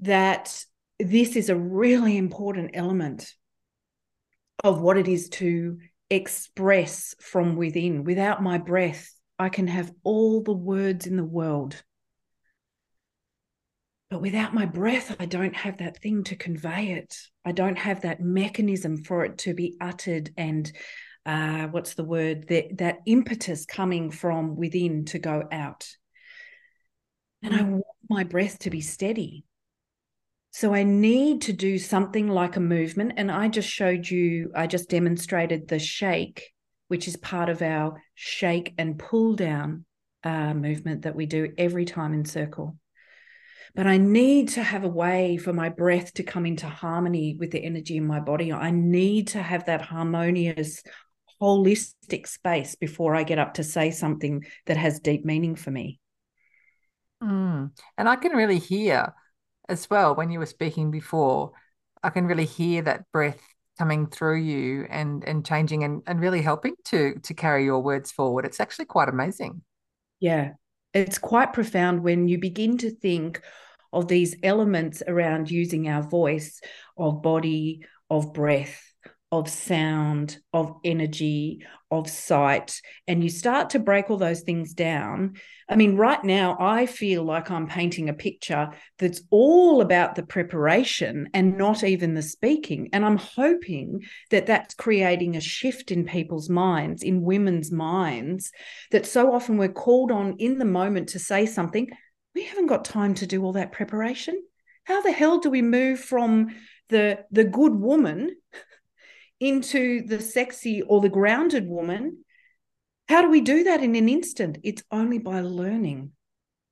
that 0.00 0.64
this 0.98 1.36
is 1.36 1.48
a 1.48 1.56
really 1.56 2.16
important 2.16 2.70
element 2.74 3.32
of 4.64 4.80
what 4.80 4.98
it 4.98 5.08
is 5.08 5.28
to 5.28 5.78
express 6.10 7.14
from 7.20 7.56
within. 7.56 8.04
Without 8.04 8.42
my 8.42 8.58
breath, 8.58 9.12
I 9.38 9.48
can 9.48 9.68
have 9.68 9.92
all 10.02 10.42
the 10.42 10.52
words 10.52 11.06
in 11.06 11.16
the 11.16 11.24
world. 11.24 11.82
But 14.10 14.22
without 14.22 14.54
my 14.54 14.64
breath, 14.64 15.14
I 15.20 15.26
don't 15.26 15.54
have 15.54 15.78
that 15.78 15.98
thing 15.98 16.24
to 16.24 16.36
convey 16.36 16.92
it. 16.92 17.16
I 17.44 17.52
don't 17.52 17.78
have 17.78 18.00
that 18.00 18.20
mechanism 18.20 19.04
for 19.04 19.24
it 19.24 19.38
to 19.38 19.54
be 19.54 19.76
uttered 19.80 20.30
and 20.36 20.70
uh, 21.26 21.66
what's 21.66 21.92
the 21.92 22.04
word? 22.04 22.48
That, 22.48 22.78
that 22.78 23.00
impetus 23.04 23.66
coming 23.66 24.10
from 24.10 24.56
within 24.56 25.04
to 25.06 25.18
go 25.18 25.44
out. 25.52 25.86
And 27.42 27.54
I 27.54 27.58
mm. 27.58 27.70
want 27.72 27.84
my 28.08 28.24
breath 28.24 28.60
to 28.60 28.70
be 28.70 28.80
steady. 28.80 29.44
So 30.50 30.74
I 30.74 30.82
need 30.82 31.42
to 31.42 31.52
do 31.52 31.78
something 31.78 32.28
like 32.28 32.56
a 32.56 32.60
movement. 32.60 33.12
And 33.16 33.30
I 33.30 33.48
just 33.48 33.68
showed 33.68 34.08
you, 34.08 34.50
I 34.54 34.66
just 34.66 34.88
demonstrated 34.88 35.68
the 35.68 35.78
shake, 35.78 36.52
which 36.88 37.06
is 37.06 37.16
part 37.16 37.48
of 37.48 37.62
our 37.62 38.02
shake 38.14 38.74
and 38.78 38.98
pull 38.98 39.34
down 39.34 39.84
uh, 40.24 40.54
movement 40.54 41.02
that 41.02 41.14
we 41.14 41.26
do 41.26 41.52
every 41.58 41.84
time 41.84 42.12
in 42.12 42.24
circle. 42.24 42.76
But 43.74 43.86
I 43.86 43.98
need 43.98 44.48
to 44.50 44.62
have 44.62 44.84
a 44.84 44.88
way 44.88 45.36
for 45.36 45.52
my 45.52 45.68
breath 45.68 46.14
to 46.14 46.22
come 46.22 46.46
into 46.46 46.66
harmony 46.66 47.36
with 47.38 47.50
the 47.50 47.62
energy 47.62 47.96
in 47.96 48.06
my 48.06 48.18
body. 48.18 48.52
I 48.52 48.70
need 48.70 49.28
to 49.28 49.42
have 49.42 49.66
that 49.66 49.82
harmonious, 49.82 50.82
holistic 51.40 52.26
space 52.26 52.74
before 52.74 53.14
I 53.14 53.22
get 53.22 53.38
up 53.38 53.54
to 53.54 53.62
say 53.62 53.90
something 53.90 54.44
that 54.66 54.76
has 54.76 55.00
deep 55.00 55.24
meaning 55.24 55.54
for 55.54 55.70
me. 55.70 56.00
Mm. 57.22 57.70
And 57.96 58.08
I 58.08 58.16
can 58.16 58.32
really 58.32 58.58
hear 58.58 59.12
as 59.68 59.88
well 59.90 60.14
when 60.14 60.30
you 60.30 60.38
were 60.38 60.46
speaking 60.46 60.90
before, 60.90 61.52
I 62.02 62.10
can 62.10 62.26
really 62.26 62.44
hear 62.44 62.82
that 62.82 63.04
breath 63.12 63.40
coming 63.78 64.06
through 64.06 64.38
you 64.38 64.86
and 64.90 65.22
and 65.24 65.46
changing 65.46 65.84
and, 65.84 66.02
and 66.06 66.20
really 66.20 66.42
helping 66.42 66.74
to 66.86 67.14
to 67.22 67.34
carry 67.34 67.64
your 67.64 67.80
words 67.80 68.10
forward. 68.10 68.44
It's 68.44 68.60
actually 68.60 68.86
quite 68.86 69.08
amazing. 69.08 69.62
Yeah. 70.20 70.52
It's 70.94 71.18
quite 71.18 71.52
profound 71.52 72.02
when 72.02 72.28
you 72.28 72.38
begin 72.38 72.78
to 72.78 72.90
think 72.90 73.42
of 73.92 74.08
these 74.08 74.36
elements 74.42 75.02
around 75.06 75.50
using 75.50 75.88
our 75.88 76.02
voice, 76.02 76.60
of 76.96 77.22
body, 77.22 77.84
of 78.10 78.32
breath, 78.32 78.82
of 79.30 79.48
sound, 79.48 80.38
of 80.54 80.74
energy, 80.84 81.60
of 81.90 82.08
sight, 82.08 82.80
and 83.06 83.22
you 83.22 83.28
start 83.28 83.70
to 83.70 83.78
break 83.78 84.10
all 84.10 84.16
those 84.16 84.40
things 84.40 84.72
down. 84.72 85.34
I 85.68 85.76
mean, 85.76 85.96
right 85.96 86.22
now, 86.24 86.56
I 86.58 86.86
feel 86.86 87.24
like 87.24 87.50
I'm 87.50 87.66
painting 87.66 88.08
a 88.08 88.14
picture 88.14 88.70
that's 88.98 89.20
all 89.30 89.82
about 89.82 90.14
the 90.14 90.22
preparation 90.22 91.28
and 91.34 91.58
not 91.58 91.84
even 91.84 92.14
the 92.14 92.22
speaking. 92.22 92.88
And 92.94 93.04
I'm 93.04 93.18
hoping 93.18 94.02
that 94.30 94.46
that's 94.46 94.74
creating 94.74 95.36
a 95.36 95.42
shift 95.42 95.90
in 95.90 96.06
people's 96.06 96.48
minds, 96.48 97.02
in 97.02 97.22
women's 97.22 97.70
minds, 97.70 98.50
that 98.92 99.06
so 99.06 99.32
often 99.34 99.58
we're 99.58 99.68
called 99.68 100.10
on 100.10 100.36
in 100.38 100.58
the 100.58 100.64
moment 100.64 101.10
to 101.10 101.18
say 101.18 101.44
something. 101.44 101.88
We 102.34 102.44
haven't 102.44 102.66
got 102.66 102.84
time 102.84 103.14
to 103.14 103.26
do 103.26 103.44
all 103.44 103.52
that 103.52 103.72
preparation. 103.72 104.42
How 104.84 105.02
the 105.02 105.12
hell 105.12 105.38
do 105.38 105.50
we 105.50 105.60
move 105.60 106.00
from 106.00 106.48
the 106.88 107.26
the 107.30 107.44
good 107.44 107.74
woman 107.74 108.34
into 109.40 110.02
the 110.06 110.20
sexy 110.20 110.82
or 110.82 111.00
the 111.00 111.08
grounded 111.08 111.68
woman. 111.68 112.24
How 113.08 113.22
do 113.22 113.30
we 113.30 113.40
do 113.40 113.64
that 113.64 113.82
in 113.82 113.96
an 113.96 114.08
instant? 114.08 114.58
It's 114.62 114.82
only 114.90 115.18
by 115.18 115.40
learning. 115.40 116.12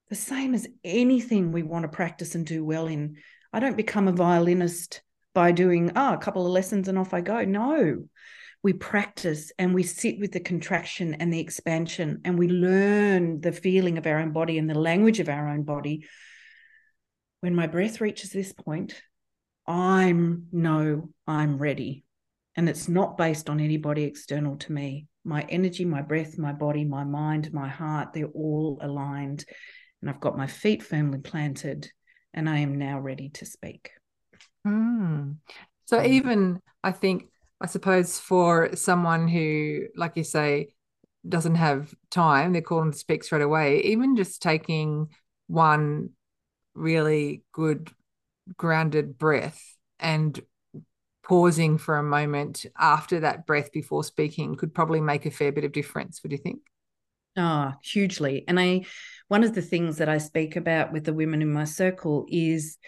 The 0.09 0.17
same 0.17 0.55
as 0.55 0.69
anything 0.85 1.51
we 1.51 1.63
want 1.63 1.85
to 1.85 1.89
practice 1.89 2.35
and 2.35 2.47
do 2.47 2.65
well 2.65 2.87
in. 2.87 3.17
I 3.53 3.61
don't 3.61 3.77
become 3.77 4.09
a 4.09 4.13
violinist 4.13 5.03
by 5.35 5.53
doing 5.53 5.93
oh, 5.97 6.15
a 6.15 6.19
couple 6.19 6.47
of 6.47 6.53
lessons 6.53 6.89
and 6.89 6.99
off 6.99 7.15
I 7.15 7.21
go. 7.21 7.45
No, 7.45 8.05
we 8.63 8.73
practice 8.73 9.53
and 9.59 9.75
we 9.75 9.83
sit 9.83 10.19
with 10.19 10.33
the 10.33 10.41
contraction 10.41 11.15
and 11.15 11.33
the 11.33 11.41
expansion 11.41 12.23
and 12.25 12.39
we 12.39 12.49
learn 12.49 13.41
the 13.41 13.53
feeling 13.53 13.99
of 13.99 14.07
our 14.07 14.19
own 14.19 14.33
body 14.33 14.59
and 14.59 14.69
the 14.69 14.79
language 14.79 15.21
of 15.21 15.29
our 15.29 15.49
own 15.49 15.63
body. 15.63 16.07
When 17.41 17.55
my 17.55 17.67
breath 17.67 18.01
reaches 18.01 18.31
this 18.31 18.53
point, 18.53 19.01
I'm 19.67 20.47
no, 20.53 21.11
I'm 21.27 21.59
ready. 21.59 22.06
And 22.57 22.69
it's 22.69 22.89
not 22.89 23.19
based 23.19 23.51
on 23.51 23.61
anybody 23.61 24.05
external 24.05 24.57
to 24.57 24.73
me. 24.73 25.07
My 25.25 25.43
energy, 25.49 25.85
my 25.85 26.03
breath, 26.03 26.39
my 26.39 26.53
body, 26.53 26.85
my 26.85 27.05
mind, 27.05 27.53
my 27.53 27.69
heart, 27.69 28.13
they're 28.13 28.27
all 28.27 28.79
aligned. 28.81 29.45
And 30.01 30.09
I've 30.09 30.21
got 30.21 30.39
my 30.39 30.47
feet 30.47 30.83
firmly 30.83 31.19
planted 31.19 31.91
and 32.33 32.49
I 32.49 32.59
am 32.59 32.79
now 32.79 32.99
ready 33.01 33.31
to 33.31 33.47
speak. 33.47 33.91
Mm. 34.67 35.37
So, 35.87 36.03
even 36.03 36.61
I 36.83 36.93
think, 36.93 37.27
I 37.61 37.67
suppose, 37.67 38.19
for 38.19 38.75
someone 38.75 39.29
who, 39.29 39.87
like 39.97 40.17
you 40.17 40.25
say, 40.25 40.69
doesn't 41.29 41.55
have 41.57 41.93
time, 42.11 42.53
they're 42.53 42.63
calling 42.63 42.93
to 42.93 42.99
speak 42.99 43.25
straight 43.25 43.43
away, 43.43 43.81
even 43.83 44.17
just 44.17 44.43
taking 44.43 45.09
one 45.47 46.11
really 46.75 47.43
good 47.53 47.91
grounded 48.57 49.19
breath 49.19 49.61
and 49.99 50.41
pausing 51.27 51.77
for 51.77 51.99
a 51.99 52.03
moment 52.05 52.67
after 52.79 53.21
that 53.21 53.47
breath 53.47 53.73
before 53.73 54.05
speaking 54.05 54.55
could 54.55 54.73
probably 54.73 55.01
make 55.01 55.27
a 55.27 55.31
fair 55.31 55.51
bit 55.51 55.65
of 55.65 55.73
difference. 55.73 56.23
Would 56.23 56.33
you 56.33 56.39
think? 56.39 56.61
Ah, 57.37 57.73
oh, 57.75 57.79
hugely. 57.83 58.45
And 58.47 58.61
I, 58.61 58.85
one 59.29 59.43
of 59.43 59.55
the 59.55 59.63
things 59.63 59.99
that 59.99 60.09
I 60.09 60.19
speak 60.19 60.57
about 60.57 60.93
with 60.93 61.05
the 61.05 61.13
women 61.13 61.43
in 61.43 61.53
my 61.53 61.65
circle 61.65 62.27
is 62.29 62.79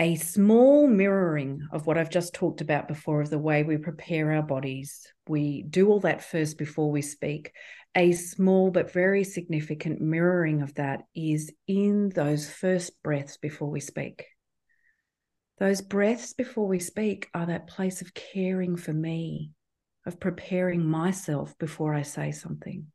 a 0.00 0.16
small 0.16 0.88
mirroring 0.88 1.68
of 1.70 1.86
what 1.86 1.98
I've 1.98 2.10
just 2.10 2.34
talked 2.34 2.60
about 2.60 2.88
before 2.88 3.20
of 3.20 3.30
the 3.30 3.38
way 3.38 3.62
we 3.62 3.76
prepare 3.76 4.32
our 4.32 4.42
bodies. 4.42 5.06
We 5.28 5.62
do 5.62 5.90
all 5.90 6.00
that 6.00 6.24
first 6.24 6.58
before 6.58 6.90
we 6.90 7.02
speak. 7.02 7.52
A 7.94 8.12
small 8.12 8.70
but 8.70 8.92
very 8.92 9.22
significant 9.22 10.00
mirroring 10.00 10.62
of 10.62 10.74
that 10.74 11.02
is 11.14 11.52
in 11.68 12.08
those 12.08 12.50
first 12.50 13.00
breaths 13.04 13.36
before 13.36 13.70
we 13.70 13.80
speak. 13.80 14.24
Those 15.58 15.80
breaths 15.80 16.32
before 16.32 16.66
we 16.66 16.80
speak 16.80 17.28
are 17.32 17.46
that 17.46 17.68
place 17.68 18.02
of 18.02 18.12
caring 18.12 18.76
for 18.76 18.92
me, 18.92 19.52
of 20.04 20.18
preparing 20.18 20.84
myself 20.84 21.56
before 21.58 21.94
I 21.94 22.02
say 22.02 22.32
something. 22.32 22.86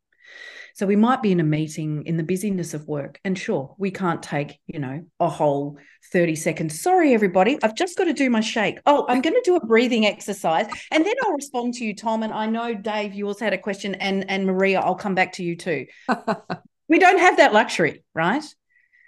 So 0.76 0.86
we 0.86 0.98
might 0.98 1.22
be 1.22 1.32
in 1.32 1.40
a 1.40 1.44
meeting 1.44 2.06
in 2.06 2.18
the 2.18 2.24
busyness 2.24 2.74
of 2.74 2.88
work, 2.88 3.20
and 3.24 3.40
sure, 3.40 3.76
we 3.78 3.92
can't 3.92 4.22
take, 4.22 4.60
you 4.68 4.80
know, 4.80 5.06
a 5.22 5.30
whole 5.30 5.78
30 6.12 6.36
seconds. 6.36 6.82
Sorry, 6.82 7.14
everybody, 7.14 7.58
I've 7.64 7.76
just 7.76 7.98
got 7.98 8.04
to 8.04 8.14
do 8.14 8.30
my 8.30 8.42
shake. 8.42 8.80
Oh, 8.86 9.06
I'm 9.08 9.22
going 9.22 9.36
to 9.36 9.42
do 9.44 9.56
a 9.56 9.66
breathing 9.66 10.06
exercise, 10.06 10.68
and 10.92 11.06
then 11.06 11.16
I'll 11.24 11.34
respond 11.34 11.76
to 11.76 11.86
you, 11.86 11.96
Tom. 11.96 12.24
And 12.24 12.34
I 12.34 12.46
know, 12.46 12.76
Dave, 12.76 13.14
you 13.14 13.26
also 13.26 13.46
had 13.46 13.54
a 13.54 13.58
question, 13.58 13.96
and, 13.96 14.30
and 14.30 14.46
Maria, 14.46 14.82
I'll 14.82 14.96
come 14.96 15.16
back 15.16 15.34
to 15.34 15.44
you 15.44 15.56
too. 15.56 15.88
we 16.90 17.00
don't 17.00 17.20
have 17.20 17.38
that 17.38 17.54
luxury, 17.54 18.04
right? 18.14 18.44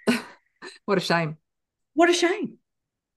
what 0.86 0.98
a 0.98 1.02
shame. 1.02 1.36
What 1.94 2.08
a 2.08 2.14
shame 2.14 2.58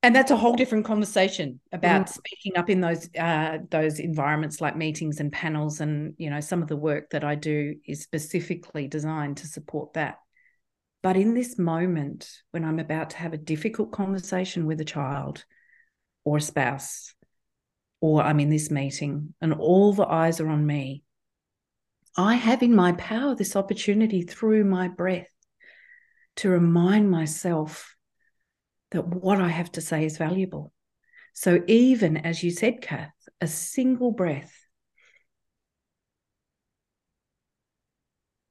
and 0.05 0.15
that's 0.15 0.29
a 0.29 0.37
whole 0.37 0.55
different 0.55 0.85
conversation 0.85 1.59
about 1.71 2.05
mm. 2.05 2.09
speaking 2.09 2.55
up 2.57 2.69
in 2.69 2.79
those 2.79 3.09
uh, 3.17 3.57
those 3.71 3.99
environments 3.99 4.61
like 4.61 4.77
meetings 4.77 5.19
and 5.19 5.31
panels 5.31 5.81
and 5.81 6.13
you 6.19 6.29
know 6.29 6.39
some 6.39 6.61
of 6.61 6.67
the 6.67 6.77
work 6.77 7.09
that 7.09 7.23
I 7.23 7.33
do 7.33 7.75
is 7.87 8.03
specifically 8.03 8.87
designed 8.87 9.37
to 9.37 9.47
support 9.47 9.93
that 9.93 10.19
but 11.01 11.17
in 11.17 11.33
this 11.33 11.57
moment 11.57 12.29
when 12.51 12.63
I'm 12.63 12.77
about 12.77 13.11
to 13.11 13.17
have 13.17 13.33
a 13.33 13.37
difficult 13.37 13.91
conversation 13.91 14.67
with 14.67 14.79
a 14.79 14.85
child 14.85 15.43
or 16.23 16.37
a 16.37 16.41
spouse 16.41 17.15
or 17.99 18.21
I'm 18.21 18.39
in 18.39 18.51
this 18.51 18.69
meeting 18.69 19.33
and 19.41 19.53
all 19.53 19.91
the 19.91 20.07
eyes 20.07 20.39
are 20.39 20.49
on 20.49 20.67
me 20.67 21.03
I 22.15 22.35
have 22.35 22.61
in 22.61 22.75
my 22.75 22.91
power 22.91 23.33
this 23.33 23.55
opportunity 23.55 24.21
through 24.21 24.65
my 24.65 24.87
breath 24.87 25.27
to 26.37 26.49
remind 26.49 27.09
myself 27.09 27.94
that 28.95 29.07
what 29.07 29.39
I 29.39 29.49
have 29.49 29.71
to 29.73 29.81
say 29.81 30.05
is 30.05 30.17
valuable. 30.17 30.71
So, 31.33 31.61
even 31.67 32.17
as 32.17 32.43
you 32.43 32.49
said, 32.51 32.81
Kath, 32.81 33.13
a 33.41 33.47
single 33.47 34.11
breath, 34.11 34.53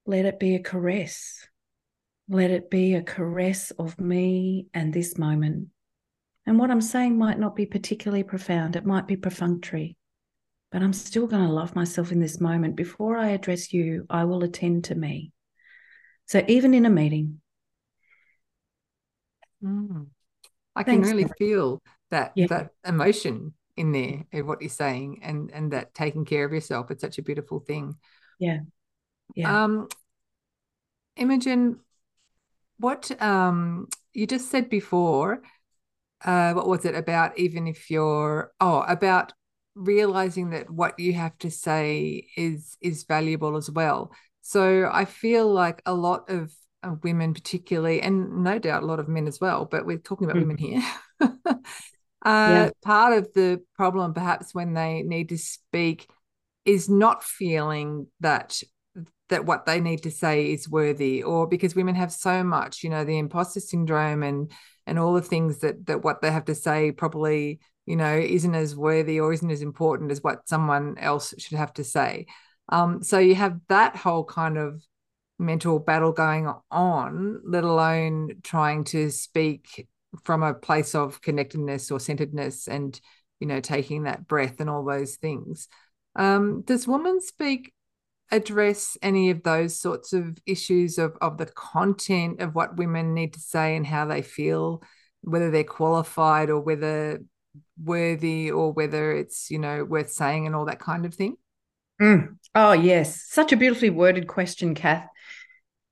let 0.07 0.27
it 0.27 0.39
be 0.39 0.55
a 0.55 0.63
caress. 0.63 1.49
Let 2.29 2.51
it 2.51 2.71
be 2.71 2.95
a 2.95 3.03
caress 3.03 3.71
of 3.73 3.99
me 3.99 4.67
and 4.75 4.93
this 4.93 5.17
moment. 5.17 5.69
And 6.47 6.59
what 6.59 6.71
I'm 6.71 6.83
saying 6.83 7.17
might 7.17 7.39
not 7.39 7.57
be 7.57 7.65
particularly 7.65 8.23
profound, 8.23 8.77
it 8.77 8.85
might 8.85 9.07
be 9.07 9.17
perfunctory, 9.17 9.97
but 10.71 10.83
I'm 10.83 10.93
still 10.93 11.27
going 11.27 11.47
to 11.47 11.53
love 11.53 11.75
myself 11.75 12.13
in 12.13 12.21
this 12.21 12.39
moment. 12.39 12.77
Before 12.77 13.17
I 13.17 13.29
address 13.31 13.73
you, 13.73 14.05
I 14.11 14.25
will 14.25 14.45
attend 14.45 14.85
to 14.85 14.95
me. 14.95 15.33
So, 16.27 16.45
even 16.49 16.75
in 16.75 16.85
a 16.85 16.91
meeting, 16.91 17.41
mm. 19.63 20.07
I 20.77 20.83
can 20.83 20.95
Thanks, 20.95 21.09
really 21.09 21.29
feel 21.39 21.83
that 22.11 22.33
yeah. 22.35 22.47
that 22.49 22.71
emotion 22.85 23.55
in 23.77 23.93
there 23.93 24.25
of 24.33 24.47
what 24.47 24.61
you're 24.61 24.71
saying 24.71 25.21
and 25.23 25.51
and 25.53 25.73
that 25.73 25.95
taking 25.95 26.25
care 26.25 26.45
of 26.45 26.53
yourself 26.53 26.91
it's 26.91 27.01
such 27.01 27.19
a 27.19 27.23
beautiful 27.23 27.61
thing. 27.61 27.95
Yeah. 28.39 28.59
Yeah. 29.35 29.65
Um 29.65 29.89
imogen 31.17 31.79
what 32.79 33.11
um 33.23 33.87
you 34.13 34.27
just 34.27 34.51
said 34.51 34.69
before 34.69 35.43
uh 36.25 36.53
what 36.53 36.69
was 36.69 36.85
it 36.85 36.95
about 36.95 37.39
even 37.39 37.67
if 37.67 37.91
you're 37.91 38.53
oh 38.61 38.81
about 38.83 39.33
realizing 39.75 40.51
that 40.51 40.71
what 40.71 40.99
you 40.99 41.13
have 41.13 41.37
to 41.39 41.51
say 41.51 42.27
is 42.37 42.77
is 42.81 43.05
valuable 43.05 43.57
as 43.57 43.71
well. 43.71 44.13
So 44.41 44.89
i 44.93 45.05
feel 45.05 45.53
like 45.53 45.83
a 45.87 45.95
lot 45.95 46.31
of 46.31 46.53
uh, 46.85 46.95
women 47.03 47.35
particularly 47.35 48.01
and 48.01 48.45
no 48.45 48.59
doubt 48.59 48.83
a 48.83 48.87
lot 48.87 49.01
of 49.01 49.09
men 49.09 49.27
as 49.27 49.41
well 49.41 49.65
but 49.65 49.87
we're 49.87 49.99
talking 49.99 50.27
about 50.27 50.37
mm. 50.37 50.41
women 50.41 50.59
here 50.59 50.83
uh, 51.21 51.27
yeah. 52.25 52.71
part 52.83 53.13
of 53.13 53.33
the 53.35 53.61
problem 53.75 54.15
perhaps 54.15 54.55
when 54.55 54.75
they 54.75 55.03
need 55.03 55.29
to 55.29 55.39
speak 55.39 56.09
is 56.65 56.89
not 56.89 57.23
feeling 57.23 58.07
that 58.21 58.63
that 59.29 59.47
what 59.47 59.67
they 59.67 59.81
need 59.81 60.03
to 60.03 60.11
say 60.11 60.53
is 60.53 60.69
worthy 60.69 61.23
or 61.23 61.47
because 61.47 61.75
women 61.75 61.95
have 61.95 62.13
so 62.13 62.45
much 62.45 62.83
you 62.83 62.91
know 62.91 63.05
the 63.05 63.19
imposter 63.19 63.61
syndrome 63.61 64.23
and 64.23 64.53
and 64.87 64.99
all 64.99 65.15
the 65.15 65.23
things 65.23 65.59
that 65.59 65.87
that 65.87 66.03
what 66.03 66.21
they 66.21 66.31
have 66.31 66.45
to 66.45 66.55
say 66.55 66.93
probably 66.93 67.61
you 67.87 67.97
know 67.97 68.15
isn't 68.17 68.55
as 68.55 68.77
worthy 68.77 69.19
or 69.19 69.33
isn't 69.33 69.51
as 69.51 69.63
important 69.63 70.11
as 70.11 70.23
what 70.23 70.49
someone 70.49 70.97
else 70.99 71.35
should 71.39 71.59
have 71.59 71.73
to 71.73 71.85
say 71.85 72.27
um, 72.71 73.03
so 73.03 73.19
you 73.19 73.35
have 73.35 73.61
that 73.69 73.95
whole 73.95 74.25
kind 74.25 74.57
of 74.57 74.83
mental 75.39 75.79
battle 75.79 76.13
going 76.13 76.53
on 76.71 77.41
let 77.45 77.65
alone 77.65 78.31
trying 78.43 78.85
to 78.85 79.11
speak 79.11 79.89
from 80.23 80.43
a 80.43 80.55
place 80.55 80.95
of 80.95 81.21
connectedness 81.21 81.91
or 81.91 81.99
centeredness 81.99 82.69
and 82.69 83.01
you 83.41 83.47
know 83.47 83.61
taking 83.61 84.05
that 84.05 84.27
breath 84.29 84.61
and 84.61 84.71
all 84.71 84.85
those 84.85 85.17
things 85.17 85.69
um, 86.17 86.63
does 86.63 86.87
WomanSpeak 86.87 87.71
address 88.31 88.97
any 89.03 89.31
of 89.31 89.43
those 89.43 89.77
sorts 89.77 90.13
of 90.13 90.39
issues 90.47 90.99
of, 90.99 91.17
of 91.21 91.39
the 91.39 91.47
content 91.47 92.41
of 92.41 92.55
what 92.55 92.77
women 92.77 93.15
need 93.15 93.35
to 93.35 93.41
say 93.41 93.77
and 93.77 93.87
how 93.87 94.07
they 94.07 94.23
feel, 94.23 94.83
whether 95.23 95.51
they're 95.51 95.65
qualified 95.65 96.51
or 96.51 96.61
whether 96.61 97.21
worthy 97.83 98.51
or 98.51 98.73
whether 98.73 99.13
it's, 99.13 99.51
you 99.51 99.59
know, 99.59 99.85
worth 99.85 100.11
saying 100.11 100.47
and 100.47 100.55
all 100.55 100.65
that 100.65 100.81
kind 100.81 101.05
of 101.07 101.15
thing? 101.15 101.37
Mm. 102.01 102.37
Oh, 102.55 102.73
yes. 102.73 103.25
Such 103.29 103.53
a 103.53 103.57
beautifully 103.57 103.91
worded 103.91 104.27
question, 104.27 104.75
Kath. 104.75 105.09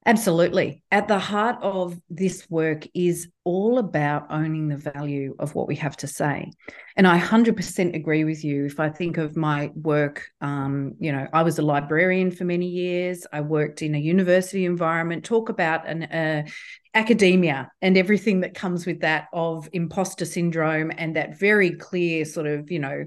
Absolutely. 0.05 0.83
At 0.91 1.07
the 1.07 1.19
heart 1.19 1.59
of 1.63 1.97
this 2.11 2.51
work 2.51 2.89
is 2.93 3.29
all 3.45 3.79
about 3.79 4.27
owning 4.31 4.67
the 4.67 4.77
value 4.77 5.37
of 5.39 5.55
what 5.55 5.69
we 5.69 5.77
have 5.77 5.97
to 5.99 6.09
say. 6.09 6.51
And 6.97 7.07
I 7.07 7.19
100% 7.19 7.95
agree 7.95 8.25
with 8.25 8.43
you. 8.45 8.67
If 8.67 8.81
I 8.81 8.89
think 8.89 9.17
of 9.17 9.37
my 9.37 9.71
work, 9.77 10.27
um, 10.41 10.95
you 10.99 11.13
know, 11.13 11.29
I 11.33 11.45
was 11.45 11.61
a 11.61 11.63
librarian 11.63 12.33
for 12.33 12.45
many 12.45 12.67
years. 12.67 13.27
I 13.33 13.43
worked 13.43 13.81
in 13.81 13.95
a 13.95 13.99
university 13.99 14.65
environment, 14.65 15.25
talk 15.25 15.51
about 15.51 15.87
an 15.87 16.03
uh, 16.03 16.49
academia 16.95 17.71
and 17.81 17.97
everything 17.97 18.41
that 18.41 18.55
comes 18.55 18.85
with 18.87 19.01
that 19.03 19.29
of 19.33 19.69
imposter 19.73 20.25
syndrome 20.25 20.91
and 20.99 21.15
that 21.15 21.39
very 21.39 21.71
clear 21.71 22.25
sort 22.25 22.49
of, 22.49 22.73
you 22.73 22.81
know, 22.81 23.05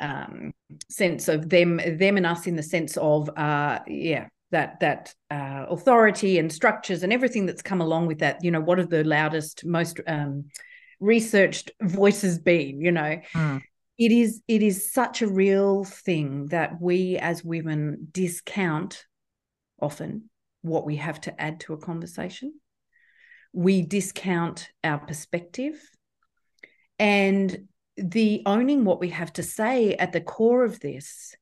um, 0.00 0.52
sense 0.90 1.28
of 1.28 1.48
them, 1.48 1.76
them 1.76 2.16
and 2.16 2.26
us 2.26 2.48
in 2.48 2.56
the 2.56 2.64
sense 2.64 2.96
of, 2.96 3.30
uh, 3.36 3.78
yeah, 3.86 4.26
that 4.52 4.78
that 4.80 5.14
uh, 5.30 5.66
authority 5.68 6.38
and 6.38 6.52
structures 6.52 7.02
and 7.02 7.12
everything 7.12 7.46
that's 7.46 7.62
come 7.62 7.80
along 7.80 8.06
with 8.06 8.20
that. 8.20 8.44
You 8.44 8.50
know, 8.50 8.60
what 8.60 8.78
have 8.78 8.90
the 8.90 9.02
loudest, 9.02 9.64
most 9.64 10.00
um, 10.06 10.44
researched 11.00 11.72
voices 11.82 12.38
been? 12.38 12.80
You 12.80 12.92
know, 12.92 13.20
mm. 13.34 13.62
it 13.98 14.12
is 14.12 14.42
it 14.46 14.62
is 14.62 14.92
such 14.92 15.22
a 15.22 15.26
real 15.26 15.84
thing 15.84 16.46
that 16.46 16.80
we 16.80 17.18
as 17.18 17.42
women 17.42 18.08
discount 18.12 19.04
often 19.80 20.30
what 20.60 20.86
we 20.86 20.96
have 20.96 21.20
to 21.22 21.42
add 21.42 21.58
to 21.60 21.72
a 21.72 21.78
conversation. 21.78 22.54
We 23.52 23.82
discount 23.82 24.70
our 24.84 24.98
perspective, 24.98 25.74
and 26.98 27.68
the 27.96 28.42
owning 28.46 28.84
what 28.84 29.00
we 29.00 29.10
have 29.10 29.32
to 29.34 29.42
say 29.42 29.94
at 29.94 30.12
the 30.12 30.20
core 30.20 30.64
of 30.64 30.80
this 30.80 31.34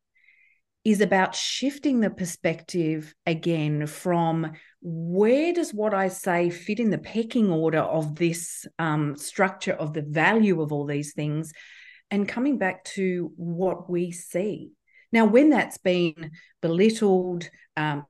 is 0.84 1.00
about 1.00 1.34
shifting 1.34 2.00
the 2.00 2.10
perspective 2.10 3.14
again 3.26 3.86
from 3.86 4.52
where 4.80 5.52
does 5.52 5.74
what 5.74 5.92
I 5.92 6.08
say 6.08 6.48
fit 6.48 6.80
in 6.80 6.90
the 6.90 6.98
pecking 6.98 7.50
order 7.50 7.80
of 7.80 8.16
this 8.16 8.66
um, 8.78 9.16
structure 9.16 9.74
of 9.74 9.92
the 9.92 10.02
value 10.02 10.62
of 10.62 10.72
all 10.72 10.86
these 10.86 11.12
things, 11.12 11.52
and 12.10 12.26
coming 12.26 12.58
back 12.58 12.84
to 12.84 13.32
what 13.36 13.90
we 13.90 14.10
see. 14.10 14.72
Now, 15.12 15.26
when 15.26 15.50
that's 15.50 15.78
been 15.78 16.30
belittled, 16.62 17.50
um, 17.76 18.06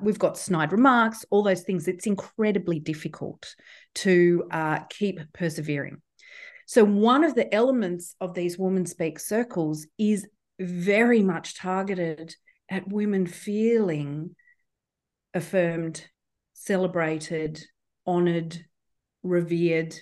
we've 0.00 0.18
got 0.18 0.36
snide 0.36 0.72
remarks, 0.72 1.24
all 1.30 1.42
those 1.42 1.62
things, 1.62 1.88
it's 1.88 2.06
incredibly 2.06 2.78
difficult 2.78 3.54
to 3.96 4.44
uh, 4.50 4.80
keep 4.90 5.20
persevering. 5.32 6.02
So, 6.66 6.84
one 6.84 7.24
of 7.24 7.34
the 7.34 7.52
elements 7.54 8.16
of 8.20 8.34
these 8.34 8.56
WomanSpeak 8.56 9.20
circles 9.20 9.86
is 9.98 10.26
very 10.58 11.22
much 11.22 11.56
targeted 11.56 12.34
at 12.68 12.88
women 12.88 13.26
feeling 13.26 14.34
affirmed, 15.34 16.06
celebrated, 16.54 17.62
honored, 18.06 18.58
revered, 19.22 19.94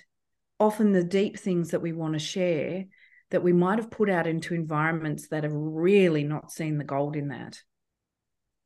often 0.59 0.93
the 0.93 1.03
deep 1.03 1.37
things 1.37 1.71
that 1.71 1.81
we 1.81 1.91
want 1.91 2.13
to 2.13 2.19
share 2.19 2.85
that 3.31 3.43
we 3.43 3.51
might 3.51 3.79
have 3.79 3.91
put 3.91 4.09
out 4.09 4.27
into 4.27 4.53
environments 4.53 5.27
that 5.29 5.43
have 5.43 5.53
really 5.53 6.23
not 6.23 6.51
seen 6.51 6.77
the 6.77 6.83
gold 6.83 7.15
in 7.15 7.29
that. 7.29 7.59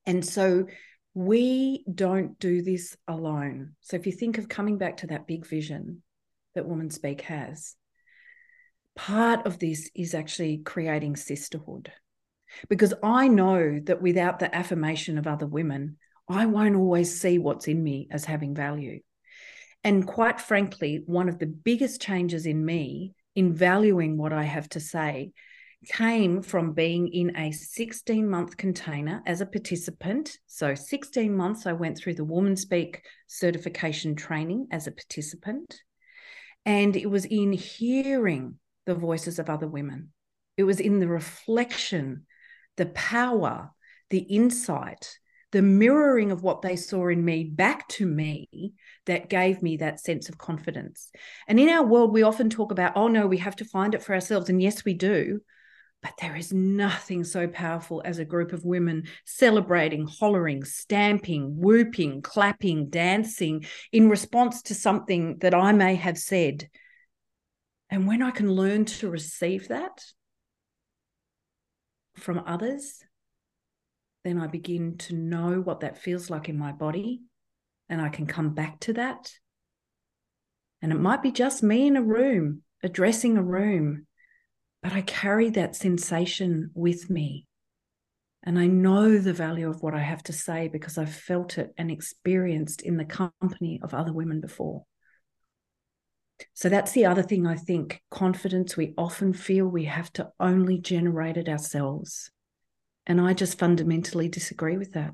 And 0.06 0.26
so 0.26 0.68
we 1.14 1.84
don't 1.94 2.38
do 2.40 2.62
this 2.62 2.96
alone. 3.08 3.76
So 3.82 3.96
if 3.96 4.06
you 4.06 4.12
think 4.12 4.38
of 4.38 4.50
coming 4.50 4.78
back 4.78 4.98
to 4.98 5.08
that 5.08 5.28
big 5.28 5.46
vision 5.46 6.04
that 6.56 6.66
WomanSpeak 6.68 7.22
has, 7.22 7.76
part 9.00 9.48
of 9.48 9.60
this 9.60 9.90
is 9.96 10.14
actually 10.14 10.58
creating 10.58 11.16
sisterhood. 11.16 11.90
Because 12.68 12.94
I 13.02 13.30
know 13.30 13.80
that 13.86 14.02
without 14.02 14.40
the 14.40 14.54
affirmation 14.54 15.18
of 15.18 15.26
other 15.26 15.48
women, 15.48 15.96
I 16.28 16.48
won't 16.48 16.76
always 16.76 17.22
see 17.22 17.40
what's 17.40 17.70
in 17.70 17.82
me 17.82 18.10
as 18.12 18.26
having 18.26 18.54
value. 18.54 19.00
And 19.86 20.06
quite 20.06 20.42
frankly, 20.42 21.02
one 21.06 21.30
of 21.30 21.40
the 21.40 21.46
biggest 21.46 22.02
changes 22.02 22.46
in 22.46 22.66
me 22.66 23.14
in 23.36 23.54
valuing 23.54 24.18
what 24.18 24.34
I 24.34 24.44
have 24.44 24.68
to 24.70 24.82
say 24.82 25.32
came 25.88 26.42
from 26.42 26.74
being 26.74 27.08
in 27.08 27.38
a 27.38 27.54
16 27.54 28.30
month 28.30 28.58
container 28.58 29.24
as 29.26 29.40
a 29.40 29.46
participant. 29.46 30.38
So, 30.46 30.76
16 30.76 31.34
months 31.34 31.66
I 31.66 31.72
went 31.72 31.98
through 31.98 32.16
the 32.16 32.26
WomanSpeak 32.26 32.98
certification 33.28 34.16
training 34.18 34.68
as 34.72 34.88
a 34.88 34.92
participant. 34.92 35.82
And 36.66 36.98
it 36.98 37.10
was 37.10 37.24
in 37.24 37.54
hearing 37.54 38.60
the 38.86 38.96
voices 38.96 39.40
of 39.40 39.50
other 39.50 39.68
women. 39.68 40.10
It 40.58 40.64
was 40.64 40.80
in 40.80 41.00
the 41.00 41.08
reflection, 41.08 42.26
the 42.78 42.88
power, 42.88 43.72
the 44.10 44.20
insight, 44.20 45.18
the 45.52 45.62
mirroring 45.62 46.32
of 46.32 46.44
what 46.44 46.62
they 46.62 46.76
saw 46.76 47.08
in 47.08 47.24
me 47.24 47.44
back 47.44 47.88
to 47.88 48.06
me 48.06 48.74
that 49.06 49.30
gave 49.30 49.62
me 49.64 49.78
that 49.78 50.00
sense 50.00 50.30
of 50.30 50.38
confidence. 50.38 51.10
And 51.48 51.60
in 51.60 51.70
our 51.70 51.84
world, 51.84 52.14
we 52.14 52.24
often 52.24 52.50
talk 52.50 52.72
about, 52.72 52.94
oh 52.96 53.08
no, 53.08 53.26
we 53.26 53.38
have 53.38 53.56
to 53.58 53.66
find 53.66 53.96
it 53.96 54.04
for 54.04 54.14
ourselves. 54.14 54.50
And 54.50 54.62
yes, 54.62 54.86
we 54.86 54.94
do. 54.94 55.42
But 56.02 56.14
there 56.22 56.36
is 56.36 56.54
nothing 56.54 57.26
so 57.26 57.48
powerful 57.48 58.02
as 58.06 58.20
a 58.20 58.26
group 58.26 58.54
of 58.54 58.64
women 58.64 59.08
celebrating, 59.26 60.08
hollering, 60.08 60.64
stamping, 60.64 61.58
whooping, 61.58 62.22
clapping, 62.22 62.90
dancing 62.90 63.66
in 63.92 64.08
response 64.08 64.62
to 64.64 64.76
something 64.76 65.40
that 65.40 65.54
I 65.54 65.74
may 65.74 65.96
have 65.96 66.18
said 66.18 66.70
and 67.90 68.08
when 68.08 68.22
I 68.22 68.32
can 68.32 68.52
learn 68.52 68.86
to 68.86 69.10
receive 69.10 69.70
that 69.70 70.04
from 72.16 72.44
others, 72.46 73.04
then 74.24 74.40
I 74.40 74.48
begin 74.48 74.98
to 75.00 75.16
know 75.16 75.62
what 75.62 75.80
that 75.80 75.98
feels 75.98 76.30
like 76.30 76.50
in 76.50 76.58
my 76.58 76.72
body 76.72 77.22
and 77.88 78.02
I 78.02 78.10
can 78.10 78.28
come 78.28 78.54
back 78.54 78.80
to 78.82 78.94
that. 78.94 79.32
And 80.82 80.92
it 80.92 81.00
might 81.00 81.24
be 81.24 81.32
just 81.32 81.64
me 81.64 81.88
in 81.88 81.98
a 81.98 82.04
room, 82.04 82.62
addressing 82.84 83.38
a 83.38 83.44
room, 83.44 84.06
but 84.84 84.94
I 84.94 85.02
carry 85.02 85.50
that 85.52 85.76
sensation 85.76 86.72
with 86.74 87.10
me. 87.10 87.48
And 88.44 88.58
I 88.58 88.68
know 88.68 89.18
the 89.18 89.34
value 89.34 89.70
of 89.70 89.82
what 89.82 89.94
I 89.94 90.00
have 90.00 90.24
to 90.24 90.34
say 90.34 90.70
because 90.70 90.98
I've 90.98 91.14
felt 91.14 91.58
it 91.58 91.74
and 91.78 91.92
experienced 91.92 92.82
in 92.82 92.96
the 92.96 93.04
company 93.04 93.82
of 93.84 93.94
other 93.94 94.14
women 94.14 94.40
before. 94.40 94.86
So 96.54 96.70
that's 96.70 96.92
the 96.92 97.06
other 97.06 97.24
thing 97.24 97.46
I 97.46 97.56
think 97.56 98.02
confidence, 98.12 98.76
we 98.76 98.94
often 98.98 99.34
feel 99.34 99.66
we 99.66 99.86
have 99.86 100.12
to 100.14 100.30
only 100.40 100.80
generate 100.80 101.38
it 101.38 101.50
ourselves. 101.50 102.32
And 103.06 103.20
I 103.20 103.34
just 103.34 103.58
fundamentally 103.60 104.30
disagree 104.30 104.78
with 104.78 104.94
that. 104.94 105.14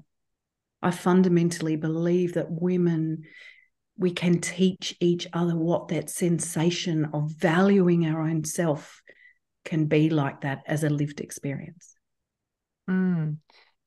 I 0.81 0.91
fundamentally 0.91 1.75
believe 1.75 2.33
that 2.33 2.51
women, 2.51 3.23
we 3.97 4.11
can 4.11 4.39
teach 4.39 4.95
each 4.99 5.27
other 5.33 5.55
what 5.55 5.87
that 5.87 6.09
sensation 6.09 7.09
of 7.13 7.31
valuing 7.31 8.05
our 8.05 8.21
own 8.21 8.43
self 8.43 9.01
can 9.63 9.85
be 9.85 10.09
like 10.09 10.41
that 10.41 10.63
as 10.67 10.83
a 10.83 10.89
lived 10.89 11.21
experience. 11.21 11.95
Mm. 12.89 13.37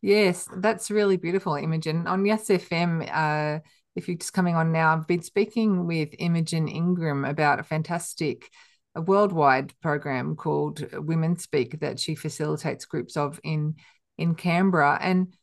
Yes, 0.00 0.48
that's 0.56 0.90
really 0.90 1.16
beautiful, 1.16 1.54
Imogen. 1.54 2.06
On 2.06 2.24
Yes 2.24 2.48
FM, 2.48 3.02
uh, 3.10 3.58
if 3.96 4.08
you're 4.08 4.16
just 4.16 4.32
coming 4.32 4.56
on 4.56 4.72
now, 4.72 4.92
I've 4.94 5.06
been 5.06 5.22
speaking 5.22 5.86
with 5.86 6.14
Imogen 6.18 6.68
Ingram 6.68 7.24
about 7.24 7.60
a 7.60 7.64
fantastic 7.64 8.50
a 8.94 9.00
worldwide 9.00 9.72
program 9.80 10.34
called 10.34 10.84
Women 10.92 11.38
Speak 11.38 11.80
that 11.80 12.00
she 12.00 12.14
facilitates 12.14 12.84
groups 12.84 13.16
of 13.16 13.40
in 13.44 13.76
in 14.16 14.34
Canberra. 14.34 14.98
And 15.00 15.34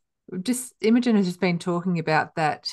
just 0.43 0.73
Imogen 0.81 1.15
has 1.15 1.25
just 1.25 1.39
been 1.39 1.60
talking 1.60 1.99
about 1.99 2.36
that 2.36 2.69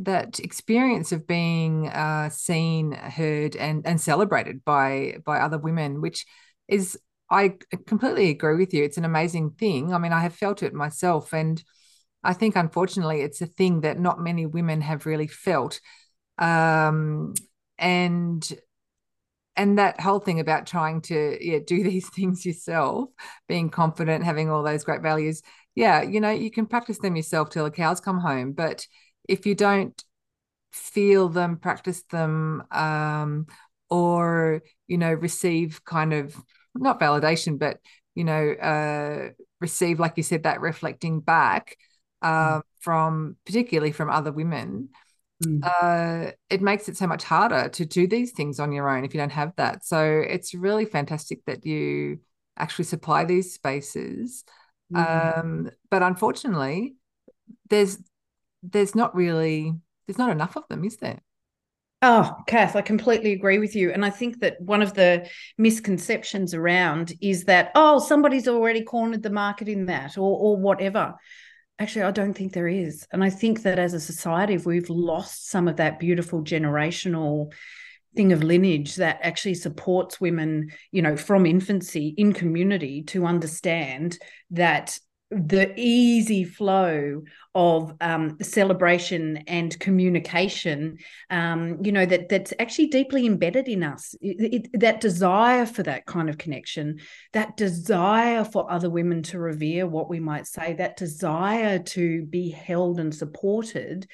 that 0.00 0.38
experience 0.38 1.10
of 1.10 1.26
being 1.26 1.88
uh, 1.88 2.30
seen, 2.30 2.92
heard, 2.92 3.56
and 3.56 3.86
and 3.86 4.00
celebrated 4.00 4.64
by 4.64 5.18
by 5.24 5.40
other 5.40 5.58
women, 5.58 6.00
which 6.00 6.26
is 6.68 6.98
I 7.30 7.56
completely 7.86 8.30
agree 8.30 8.56
with 8.56 8.72
you. 8.72 8.84
It's 8.84 8.98
an 8.98 9.04
amazing 9.04 9.50
thing. 9.50 9.92
I 9.92 9.98
mean, 9.98 10.12
I 10.12 10.20
have 10.20 10.34
felt 10.34 10.62
it 10.62 10.72
myself, 10.72 11.32
and 11.32 11.62
I 12.24 12.34
think 12.34 12.56
unfortunately 12.56 13.20
it's 13.20 13.40
a 13.40 13.46
thing 13.46 13.82
that 13.82 13.98
not 13.98 14.20
many 14.20 14.46
women 14.46 14.80
have 14.80 15.06
really 15.06 15.28
felt. 15.28 15.80
Um, 16.38 17.34
and 17.78 18.58
and 19.56 19.78
that 19.78 20.00
whole 20.00 20.20
thing 20.20 20.40
about 20.40 20.66
trying 20.66 21.00
to 21.02 21.36
yeah 21.40 21.58
do 21.64 21.82
these 21.90 22.08
things 22.10 22.44
yourself 22.46 23.10
being 23.48 23.70
confident 23.70 24.24
having 24.24 24.50
all 24.50 24.62
those 24.62 24.84
great 24.84 25.02
values 25.02 25.42
yeah 25.74 26.02
you 26.02 26.20
know 26.20 26.30
you 26.30 26.50
can 26.50 26.66
practice 26.66 26.98
them 26.98 27.16
yourself 27.16 27.50
till 27.50 27.64
the 27.64 27.70
cows 27.70 28.00
come 28.00 28.18
home 28.18 28.52
but 28.52 28.86
if 29.28 29.46
you 29.46 29.54
don't 29.54 30.02
feel 30.72 31.28
them 31.28 31.56
practice 31.58 32.02
them 32.10 32.62
um, 32.70 33.46
or 33.90 34.62
you 34.86 34.98
know 34.98 35.12
receive 35.12 35.84
kind 35.84 36.12
of 36.12 36.36
not 36.74 37.00
validation 37.00 37.58
but 37.58 37.78
you 38.14 38.24
know 38.24 38.50
uh, 38.52 39.30
receive 39.60 40.00
like 40.00 40.14
you 40.16 40.22
said 40.22 40.44
that 40.44 40.60
reflecting 40.60 41.20
back 41.20 41.76
uh, 42.22 42.58
mm. 42.58 42.62
from 42.80 43.36
particularly 43.46 43.92
from 43.92 44.10
other 44.10 44.32
women 44.32 44.88
mm. 45.44 45.60
uh, 45.62 46.32
it 46.50 46.62
makes 46.62 46.88
it 46.88 46.96
so 46.96 47.06
much 47.06 47.24
harder 47.24 47.68
to 47.68 47.84
do 47.84 48.06
these 48.06 48.32
things 48.32 48.60
on 48.60 48.72
your 48.72 48.88
own 48.88 49.04
if 49.04 49.14
you 49.14 49.20
don't 49.20 49.30
have 49.30 49.52
that 49.56 49.84
so 49.84 50.22
it's 50.26 50.54
really 50.54 50.84
fantastic 50.84 51.44
that 51.46 51.64
you 51.64 52.18
actually 52.56 52.84
supply 52.84 53.24
these 53.24 53.54
spaces 53.54 54.44
mm. 54.92 55.38
um, 55.38 55.70
but 55.90 56.02
unfortunately 56.02 56.96
there's 57.70 57.98
there's 58.62 58.94
not 58.94 59.14
really 59.14 59.72
there's 60.06 60.18
not 60.18 60.30
enough 60.30 60.56
of 60.56 60.64
them 60.68 60.84
is 60.84 60.96
there 60.96 61.20
Oh, 62.00 62.36
Kath, 62.46 62.76
I 62.76 62.82
completely 62.82 63.32
agree 63.32 63.58
with 63.58 63.74
you. 63.74 63.90
And 63.90 64.04
I 64.04 64.10
think 64.10 64.38
that 64.40 64.60
one 64.60 64.82
of 64.82 64.94
the 64.94 65.28
misconceptions 65.56 66.54
around 66.54 67.12
is 67.20 67.44
that, 67.44 67.72
oh, 67.74 67.98
somebody's 67.98 68.46
already 68.46 68.84
cornered 68.84 69.24
the 69.24 69.30
market 69.30 69.68
in 69.68 69.86
that 69.86 70.16
or, 70.16 70.38
or 70.38 70.56
whatever. 70.56 71.14
Actually, 71.78 72.02
I 72.02 72.10
don't 72.10 72.34
think 72.34 72.52
there 72.52 72.68
is. 72.68 73.06
And 73.12 73.22
I 73.22 73.30
think 73.30 73.62
that 73.62 73.78
as 73.78 73.94
a 73.94 74.00
society, 74.00 74.56
we've 74.56 74.90
lost 74.90 75.48
some 75.48 75.68
of 75.68 75.76
that 75.76 76.00
beautiful 76.00 76.42
generational 76.42 77.52
thing 78.16 78.32
of 78.32 78.42
lineage 78.42 78.96
that 78.96 79.20
actually 79.22 79.54
supports 79.54 80.20
women, 80.20 80.72
you 80.90 81.02
know, 81.02 81.16
from 81.16 81.46
infancy 81.46 82.14
in 82.16 82.32
community 82.32 83.02
to 83.02 83.26
understand 83.26 84.18
that 84.50 84.98
the 85.30 85.74
easy 85.76 86.44
flow 86.44 87.22
of 87.54 87.94
um, 88.00 88.38
celebration 88.40 89.38
and 89.46 89.78
communication, 89.78 90.98
um, 91.28 91.78
you 91.82 91.92
know, 91.92 92.06
that 92.06 92.30
that's 92.30 92.54
actually 92.58 92.86
deeply 92.86 93.26
embedded 93.26 93.68
in 93.68 93.82
us. 93.82 94.14
It, 94.22 94.68
it, 94.72 94.80
that 94.80 95.00
desire 95.00 95.66
for 95.66 95.82
that 95.82 96.06
kind 96.06 96.30
of 96.30 96.38
connection, 96.38 97.00
that 97.34 97.56
desire 97.56 98.44
for 98.44 98.70
other 98.70 98.88
women 98.88 99.22
to 99.24 99.38
revere 99.38 99.86
what 99.86 100.08
we 100.08 100.18
might 100.18 100.46
say, 100.46 100.72
that 100.74 100.96
desire 100.96 101.78
to 101.78 102.24
be 102.24 102.48
held 102.50 102.98
and 102.98 103.14
supported 103.14 104.06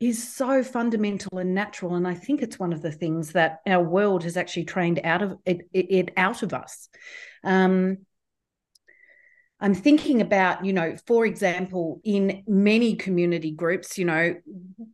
is 0.00 0.34
so 0.34 0.62
fundamental 0.62 1.38
and 1.38 1.54
natural 1.54 1.94
and 1.94 2.06
i 2.06 2.14
think 2.14 2.42
it's 2.42 2.58
one 2.58 2.72
of 2.72 2.82
the 2.82 2.90
things 2.90 3.32
that 3.32 3.60
our 3.64 3.82
world 3.82 4.24
has 4.24 4.36
actually 4.36 4.64
trained 4.64 5.00
out 5.04 5.22
of 5.22 5.38
it, 5.46 5.68
it, 5.72 6.10
out 6.16 6.42
of 6.42 6.52
us 6.52 6.88
um, 7.44 7.98
I'm 9.64 9.74
thinking 9.74 10.20
about, 10.20 10.62
you 10.62 10.74
know, 10.74 10.94
for 11.06 11.24
example, 11.24 11.98
in 12.04 12.44
many 12.46 12.96
community 12.96 13.50
groups, 13.50 13.96
you 13.96 14.04
know, 14.04 14.34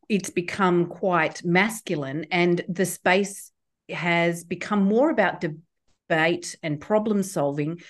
it's 0.09 0.31
become 0.31 0.87
quite 0.87 1.45
masculine 1.45 2.27
and 2.31 2.65
the 2.69 2.87
space 2.87 3.51
has 3.89 4.45
become 4.45 4.85
more 4.85 5.11
about 5.11 5.41
debate 5.41 6.55
and 6.63 6.81
problem 6.81 7.25
solving 7.25 7.81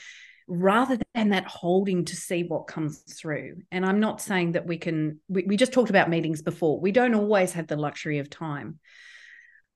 rather 0.49 0.99
than 1.15 1.29
that 1.29 1.45
holding 1.45 2.07
to 2.07 2.17
see 2.17 2.45
what 2.45 2.67
comes 2.67 3.01
through. 3.01 3.57
And 3.71 3.85
I'm 3.85 4.01
not 4.01 4.23
saying 4.23 4.53
that 4.53 4.67
we 4.67 4.79
can, 4.79 5.21
we, 5.29 5.43
we 5.43 5.59
just 5.59 5.75
talked 5.75 5.91
about 5.91 6.09
meetings 6.09 6.41
before. 6.41 6.81
We 6.81 6.93
don't 6.93 7.15
always 7.15 7.53
have 7.53 7.67
the 7.67 7.77
luxury 7.77 8.21
of 8.21 8.31
time. 8.31 8.79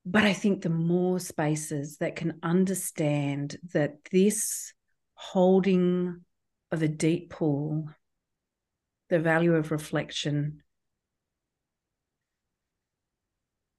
But 0.07 0.25
I 0.25 0.33
think 0.33 0.63
the 0.63 0.71
more 0.71 1.21
spaces 1.21 1.99
that 1.99 2.17
can 2.17 2.39
understand 2.43 3.59
that 3.75 3.97
this 4.11 4.73
holding 5.13 6.23
of 6.75 6.83
a 6.83 6.89
deep 6.89 7.31
pool, 7.31 7.89
the 9.09 9.21
value 9.21 9.55
of 9.55 9.71
reflection, 9.71 10.63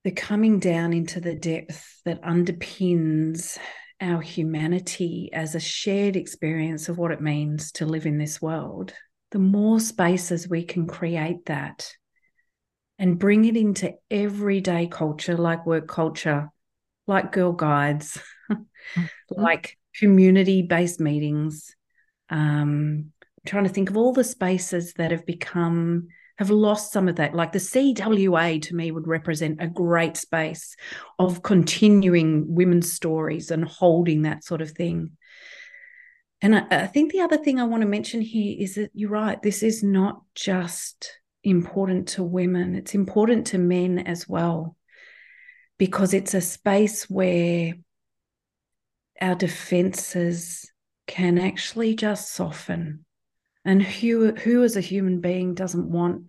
the 0.03 0.12
coming 0.12 0.60
down 0.60 0.93
into 0.93 1.19
the 1.19 1.36
depth 1.36 2.01
that 2.05 2.23
underpins 2.23 3.58
our 3.99 4.21
humanity 4.21 5.29
as 5.34 5.55
a 5.55 5.60
shared 5.60 6.15
experience 6.15 6.89
of 6.89 6.97
what 6.97 7.12
it 7.12 7.21
means 7.21 7.71
to 7.73 7.86
live 7.86 8.05
in 8.05 8.17
this 8.17 8.41
world, 8.41 8.93
the 9.31 9.39
more 9.39 9.79
spaces 9.79 10.47
we 10.47 10.63
can 10.63 10.88
create 10.88 11.45
that 11.45 11.91
and 12.97 13.19
bring 13.19 13.43
it 13.45 13.58
into 13.58 13.93
everyday 14.10 14.88
culture, 14.88 15.36
like 15.36 15.65
work 15.65 15.88
culture, 15.88 16.49
like 17.08 17.34
girl 17.34 17.51
guides, 17.51 18.21
mm-hmm. 18.51 19.03
like 19.29 19.77
community 19.99 20.62
based 20.62 21.01
meetings, 21.01 21.75
um, 22.29 23.11
I'm 23.19 23.45
trying 23.45 23.65
to 23.65 23.69
think 23.69 23.89
of 23.89 23.97
all 23.97 24.13
the 24.13 24.23
spaces 24.23 24.93
that 24.93 25.11
have 25.11 25.25
become 25.25 26.07
have 26.38 26.49
lost 26.49 26.91
some 26.91 27.07
of 27.07 27.15
that. 27.15 27.33
Like 27.33 27.51
the 27.51 27.59
CWA 27.59 28.61
to 28.63 28.75
me 28.75 28.91
would 28.91 29.07
represent 29.07 29.61
a 29.61 29.67
great 29.67 30.17
space 30.17 30.75
of 31.17 31.43
continuing 31.43 32.53
women's 32.53 32.91
stories 32.91 33.51
and 33.51 33.63
holding 33.63 34.23
that 34.23 34.43
sort 34.43 34.61
of 34.61 34.71
thing. 34.71 35.11
And 36.41 36.55
I, 36.55 36.65
I, 36.69 36.88
think 36.88 37.11
the 37.11 37.21
other 37.21 37.38
thing 37.38 37.59
I 37.59 37.63
want 37.63 37.81
to 37.81 37.88
mention 37.88 38.21
here 38.21 38.55
is 38.59 38.75
that 38.75 38.91
you're 38.93 39.09
right, 39.09 39.41
this 39.41 39.63
is 39.63 39.81
not 39.81 40.21
just 40.35 41.19
important 41.43 42.09
to 42.09 42.23
women, 42.23 42.75
it's 42.75 42.93
important 42.93 43.47
to 43.47 43.57
men 43.57 43.99
as 43.99 44.27
well, 44.27 44.75
because 45.77 46.13
it's 46.13 46.33
a 46.33 46.41
space 46.41 47.09
where 47.09 47.75
our 49.21 49.35
defenses 49.35 50.69
can 51.08 51.38
actually 51.38 51.96
just 51.96 52.32
soften. 52.32 53.06
And 53.63 53.82
who, 53.82 54.34
who 54.34 54.63
as 54.63 54.76
a 54.76 54.82
human 54.82 55.22
being 55.22 55.56
doesn't 55.56 55.89
want 55.89 56.28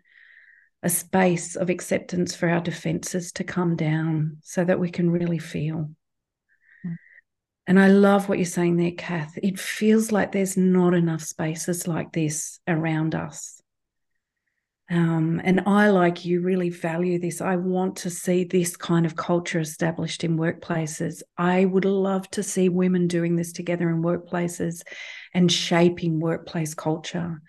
a 0.83 0.89
space 0.89 1.57
of 1.57 1.71
acceptance 1.71 2.35
for 2.35 2.49
our 2.49 2.61
defenses 2.61 3.33
to 3.33 3.45
come 3.45 3.77
down 3.77 4.39
so 4.43 4.65
that 4.65 4.81
we 4.81 4.91
can 4.91 5.11
really 5.11 5.39
feel? 5.39 5.91
Mm. 6.87 6.97
And 7.67 7.81
I 7.81 7.89
love 7.89 8.29
what 8.29 8.39
you're 8.39 8.47
saying 8.47 8.77
there, 8.77 8.93
Kath. 8.93 9.39
It 9.43 9.59
feels 9.59 10.13
like 10.13 10.33
there's 10.33 10.57
not 10.57 10.95
enough 10.95 11.23
spaces 11.23 11.87
like 11.87 12.13
this 12.13 12.61
around 12.67 13.15
us. 13.15 13.61
Um, 14.89 15.41
and 15.43 15.63
I, 15.67 15.91
like 15.91 16.25
you, 16.25 16.43
really 16.43 16.71
value 16.71 17.19
this. 17.19 17.41
I 17.41 17.57
want 17.57 17.97
to 17.97 18.11
see 18.11 18.45
this 18.45 18.77
kind 18.77 19.05
of 19.05 19.17
culture 19.17 19.59
established 19.59 20.23
in 20.23 20.39
workplaces. 20.39 21.23
I 21.37 21.65
would 21.65 21.85
love 21.85 22.31
to 22.31 22.43
see 22.43 22.69
women 22.69 23.09
doing 23.09 23.35
this 23.35 23.53
together 23.53 23.91
in 23.91 24.03
workplaces 24.03 24.83
and 25.35 25.51
shaping 25.51 26.21
workplace 26.21 26.75
culture. 26.75 27.43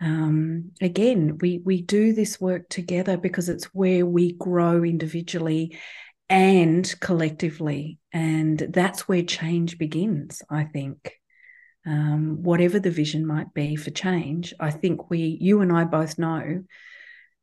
Um, 0.00 0.72
again, 0.80 1.38
we 1.40 1.60
we 1.64 1.82
do 1.82 2.12
this 2.12 2.40
work 2.40 2.68
together 2.68 3.16
because 3.16 3.48
it's 3.48 3.66
where 3.66 4.06
we 4.06 4.32
grow 4.32 4.84
individually 4.84 5.78
and 6.28 6.92
collectively, 7.00 7.98
and 8.12 8.58
that's 8.58 9.06
where 9.08 9.22
change 9.22 9.78
begins. 9.78 10.42
I 10.48 10.64
think 10.64 11.12
um, 11.86 12.42
whatever 12.42 12.78
the 12.78 12.90
vision 12.90 13.26
might 13.26 13.52
be 13.54 13.76
for 13.76 13.90
change, 13.90 14.54
I 14.60 14.70
think 14.70 15.10
we, 15.10 15.38
you 15.40 15.60
and 15.60 15.72
I 15.72 15.84
both 15.84 16.18
know 16.18 16.62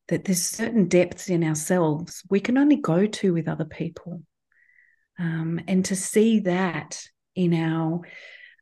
that 0.08 0.26
there's 0.26 0.42
certain 0.42 0.88
depths 0.88 1.30
in 1.30 1.44
ourselves 1.44 2.24
we 2.30 2.40
can 2.40 2.58
only 2.58 2.78
go 2.78 3.06
to 3.06 3.34
with 3.34 3.48
other 3.48 3.66
people. 3.66 4.24
Um, 5.20 5.60
and 5.68 5.84
to 5.86 5.96
see 5.96 6.40
that 6.42 7.04
in 7.36 7.54
our, 7.54 8.02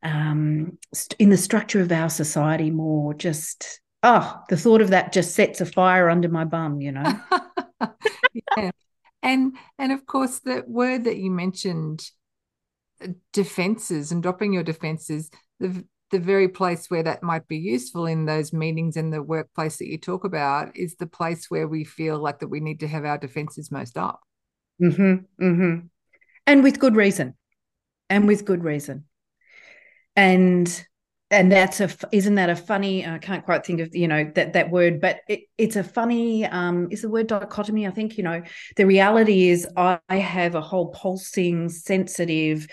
um, 0.02 0.78
in 1.20 1.30
the 1.30 1.38
structure 1.38 1.82
of 1.82 1.92
our 1.92 2.10
society 2.10 2.72
more, 2.72 3.14
just, 3.14 3.80
oh, 4.02 4.42
the 4.50 4.58
thought 4.58 4.82
of 4.82 4.90
that 4.90 5.14
just 5.14 5.36
sets 5.36 5.62
a 5.62 5.66
fire 5.66 6.10
under 6.10 6.30
my 6.30 6.44
bum, 6.44 6.82
you 6.82 6.92
know? 6.92 7.20
yeah. 8.58 8.72
And, 9.22 9.54
and 9.78 9.92
of 9.92 10.06
course, 10.08 10.40
the 10.40 10.64
word 10.68 11.04
that 11.04 11.18
you 11.18 11.30
mentioned, 11.30 12.10
uh, 13.02 13.10
defenses 13.32 14.12
and 14.12 14.24
dropping 14.24 14.54
your 14.54 14.64
defenses 14.64 15.30
the 15.60 15.86
the 16.10 16.20
very 16.20 16.48
place 16.48 16.90
where 16.90 17.04
that 17.04 17.22
might 17.22 17.48
be 17.48 17.58
useful 17.58 18.06
in 18.06 18.26
those 18.26 18.54
meetings 18.54 18.96
in 18.96 19.10
the 19.10 19.22
workplace 19.22 19.78
that 19.78 19.88
you 19.88 19.98
talk 19.98 20.24
about 20.24 20.76
is 20.76 20.96
the 20.96 21.08
place 21.08 21.50
where 21.50 21.68
we 21.68 21.84
feel 21.84 22.18
like 22.18 22.40
that 22.40 22.48
we 22.48 22.60
need 22.60 22.80
to 22.80 22.88
have 22.88 23.04
our 23.04 23.18
defenses 23.18 23.72
most 23.72 23.98
up. 23.98 24.22
Mm-hmm, 24.82 25.44
mm-hmm. 25.44 25.88
And 26.46 26.64
with 26.64 26.80
good 26.80 26.96
reason. 26.96 27.36
And 28.10 28.26
with 28.26 28.46
good 28.46 28.64
reason. 28.64 29.06
And 30.16 30.88
and 31.30 31.52
that's 31.52 31.82
a 31.82 31.90
isn't 32.12 32.36
that 32.36 32.50
a 32.50 32.56
funny 32.56 33.06
i 33.06 33.18
can't 33.18 33.44
quite 33.44 33.66
think 33.66 33.82
of 33.82 33.94
you 33.94 34.08
know 34.08 34.32
that 34.36 34.54
that 34.54 34.72
word 34.72 35.02
but 35.02 35.20
it, 35.28 35.42
it's 35.58 35.76
a 35.76 35.84
funny 35.84 36.46
um 36.46 36.88
is 36.90 37.02
the 37.02 37.10
word 37.10 37.28
dichotomy 37.28 37.86
i 37.86 37.92
think 37.92 38.18
you 38.18 38.24
know 38.24 38.42
the 38.78 38.86
reality 38.86 39.50
is 39.50 39.68
i 39.76 40.00
have 40.10 40.56
a 40.56 40.62
whole 40.62 40.88
pulsing 40.92 41.68
sensitive 41.68 42.68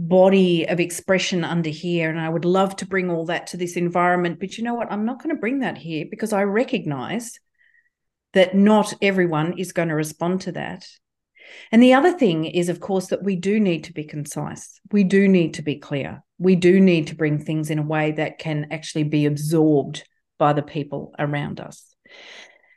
body 0.00 0.66
of 0.66 0.80
expression 0.80 1.44
under 1.44 1.68
here 1.68 2.08
and 2.08 2.18
i 2.18 2.28
would 2.28 2.46
love 2.46 2.74
to 2.74 2.86
bring 2.86 3.10
all 3.10 3.26
that 3.26 3.46
to 3.46 3.58
this 3.58 3.76
environment 3.76 4.40
but 4.40 4.56
you 4.56 4.64
know 4.64 4.72
what 4.72 4.90
i'm 4.90 5.04
not 5.04 5.22
going 5.22 5.34
to 5.34 5.40
bring 5.40 5.58
that 5.60 5.76
here 5.76 6.06
because 6.10 6.32
i 6.32 6.42
recognize 6.42 7.38
that 8.32 8.54
not 8.54 8.94
everyone 9.02 9.58
is 9.58 9.72
going 9.72 9.88
to 9.88 9.94
respond 9.94 10.40
to 10.40 10.52
that 10.52 10.86
And 11.72 11.82
the 11.82 11.94
other 11.94 12.12
thing 12.12 12.44
is, 12.44 12.68
of 12.68 12.80
course, 12.80 13.08
that 13.08 13.22
we 13.22 13.36
do 13.36 13.60
need 13.60 13.84
to 13.84 13.92
be 13.92 14.04
concise. 14.04 14.80
We 14.92 15.04
do 15.04 15.28
need 15.28 15.54
to 15.54 15.62
be 15.62 15.76
clear. 15.76 16.22
We 16.38 16.56
do 16.56 16.80
need 16.80 17.08
to 17.08 17.16
bring 17.16 17.38
things 17.38 17.70
in 17.70 17.78
a 17.78 17.86
way 17.86 18.12
that 18.12 18.38
can 18.38 18.68
actually 18.70 19.04
be 19.04 19.26
absorbed 19.26 20.04
by 20.38 20.52
the 20.52 20.62
people 20.62 21.14
around 21.18 21.60
us. 21.60 21.94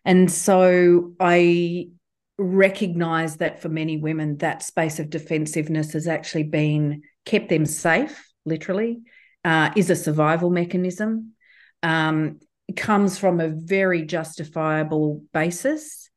And 0.06 0.30
so 0.30 1.14
I 1.20 1.90
recognize 2.38 3.38
that 3.38 3.62
for 3.62 3.70
many 3.70 3.98
women, 3.98 4.38
that 4.38 4.64
space 4.64 5.00
of 5.00 5.10
defensiveness 5.10 5.94
has 5.94 6.08
actually 6.08 6.44
been 6.44 7.04
kept 7.26 7.50
them 7.50 7.66
safe, 7.66 8.28
literally, 8.46 9.02
uh, 9.44 9.72
is 9.76 9.90
a 9.90 9.96
survival 9.96 10.50
mechanism. 10.50 11.34
Um, 11.82 12.40
comes 12.76 13.18
from 13.18 13.40
a 13.40 13.50
very 13.50 14.04
justifiable 14.04 15.24
basis. 15.34 16.10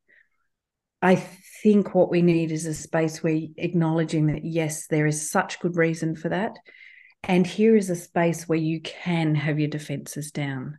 I 1.03 1.17
think 1.63 1.95
what 1.95 2.11
we 2.11 2.23
need 2.23 2.53
is 2.53 2.67
a 2.67 2.75
space 2.75 3.23
where 3.23 3.41
acknowledging 3.57 4.27
that, 4.29 4.45
yes, 4.45 4.87
there 4.87 5.07
is 5.07 5.31
such 5.31 5.61
good 5.61 5.77
reason 5.77 6.17
for 6.17 6.29
that. 6.29 6.57
And 7.25 7.47
here 7.47 7.77
is 7.77 7.91
a 7.91 7.97
space 7.97 8.49
where 8.49 8.59
you 8.59 8.81
can 8.81 9.35
have 9.35 9.59
your 9.59 9.69
defenses 9.69 10.31
down. 10.31 10.79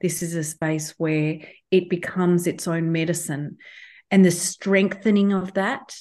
This 0.00 0.22
is 0.22 0.34
a 0.34 0.44
space 0.44 0.94
where 0.98 1.38
it 1.70 1.88
becomes 1.88 2.46
its 2.46 2.66
own 2.66 2.92
medicine. 2.92 3.58
And 4.10 4.24
the 4.24 4.30
strengthening 4.30 5.32
of 5.32 5.54
that 5.54 5.96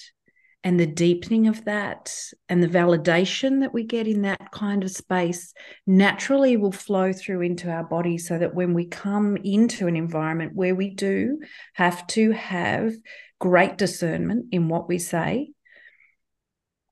and 0.64 0.80
the 0.80 0.88
deepening 0.88 1.48
of 1.48 1.66
that 1.66 2.16
and 2.48 2.64
the 2.64 2.68
validation 2.68 3.62
that 3.62 3.74
we 3.74 3.84
get 3.84 4.08
in 4.08 4.22
that 4.22 4.52
kind 4.52 4.84
of 4.84 4.92
space 4.92 5.54
naturally 5.86 6.58
will 6.58 6.72
flow 6.72 7.12
through 7.12 7.42
into 7.42 7.70
our 7.70 7.84
body 7.84 8.18
so 8.18 8.38
that 8.38 8.56
when 8.56 8.74
we 8.74 8.86
come 8.86 9.38
into 9.38 9.88
an 9.88 9.96
environment 9.96 10.56
where 10.56 10.76
we 10.76 10.90
do 10.90 11.40
have 11.74 12.06
to 12.08 12.32
have 12.32 12.94
great 13.40 13.78
discernment 13.78 14.46
in 14.52 14.70
what 14.70 14.88
we 14.88 14.98
say 14.98 15.50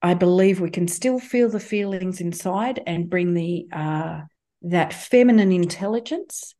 i 0.01 0.13
believe 0.13 0.59
we 0.59 0.69
can 0.69 0.87
still 0.87 1.19
feel 1.19 1.49
the 1.49 1.59
feelings 1.59 2.19
inside 2.19 2.81
and 2.85 3.09
bring 3.09 3.33
the 3.33 3.67
uh, 3.71 4.21
that 4.61 4.93
feminine 4.93 5.51
intelligence 5.51 6.55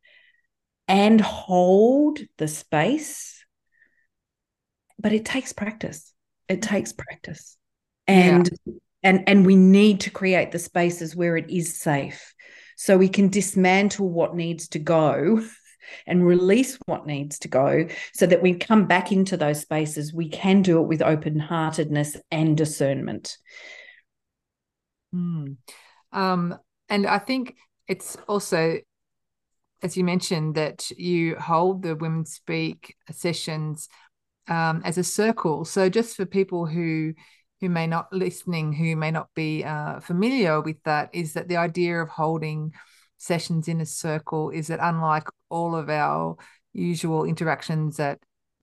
and 0.88 1.22
hold 1.22 2.20
the 2.38 2.48
space. 2.50 3.46
But 5.00 5.14
it 5.14 5.26
takes 5.26 5.54
practice 5.54 6.11
it 6.52 6.62
takes 6.62 6.94
practice 6.94 7.58
and 8.08 8.50
yeah. 8.66 8.74
and 9.04 9.24
and 9.28 9.46
we 9.46 9.56
need 9.56 10.02
to 10.02 10.10
create 10.10 10.52
the 10.52 10.60
spaces 10.60 11.16
where 11.16 11.38
it 11.38 11.50
is 11.50 11.76
safe 11.76 12.34
so 12.76 12.98
we 12.98 13.10
can 13.10 13.30
dismantle 13.30 14.10
what 14.10 14.36
needs 14.36 14.68
to 14.68 14.80
go 14.80 15.42
and 16.08 16.26
release 16.26 16.78
what 16.86 17.08
needs 17.08 17.40
to 17.40 17.48
go 17.48 17.88
so 18.14 18.26
that 18.26 18.42
we 18.42 18.54
come 18.54 18.86
back 18.86 19.12
into 19.12 19.36
those 19.36 19.62
spaces 19.62 20.14
we 20.14 20.30
can 20.30 20.62
do 20.62 20.80
it 20.80 20.88
with 20.88 21.02
open 21.02 21.40
heartedness 21.40 22.16
and 22.30 22.58
discernment 22.58 23.38
mm. 25.14 25.56
um, 26.12 26.58
and 26.90 27.08
i 27.08 27.18
think 27.18 27.56
it's 27.88 28.18
also 28.28 28.78
as 29.84 29.98
you 29.98 30.04
mentioned 30.04 30.56
that 30.56 30.92
you 30.92 31.36
hold 31.36 31.82
the 31.82 31.96
women 31.96 32.26
speak 32.26 32.96
sessions 33.10 33.90
um, 34.48 34.82
as 34.84 34.98
a 34.98 35.04
circle. 35.04 35.66
So 35.66 35.90
just 35.90 36.16
for 36.16 36.26
people 36.26 36.66
who 36.66 37.14
who 37.60 37.70
may 37.70 37.86
not 37.86 38.12
listening, 38.12 38.74
who 38.74 38.96
may 38.96 39.12
not 39.12 39.30
be 39.36 39.64
uh, 39.64 40.00
familiar 40.00 40.60
with 40.62 40.82
that, 40.84 41.14
is 41.14 41.34
that 41.34 41.48
the 41.48 41.58
idea 41.58 42.02
of 42.02 42.10
holding 42.10 42.74
sessions 43.18 43.68
in 43.68 43.80
a 43.80 43.86
circle 43.86 44.50
is 44.50 44.68
that 44.68 44.80
unlike 44.82 45.28
all 45.50 45.76
of 45.76 45.88
our 45.88 46.38
usual 46.74 47.24
interactions 47.24 48.00
at 48.00 48.18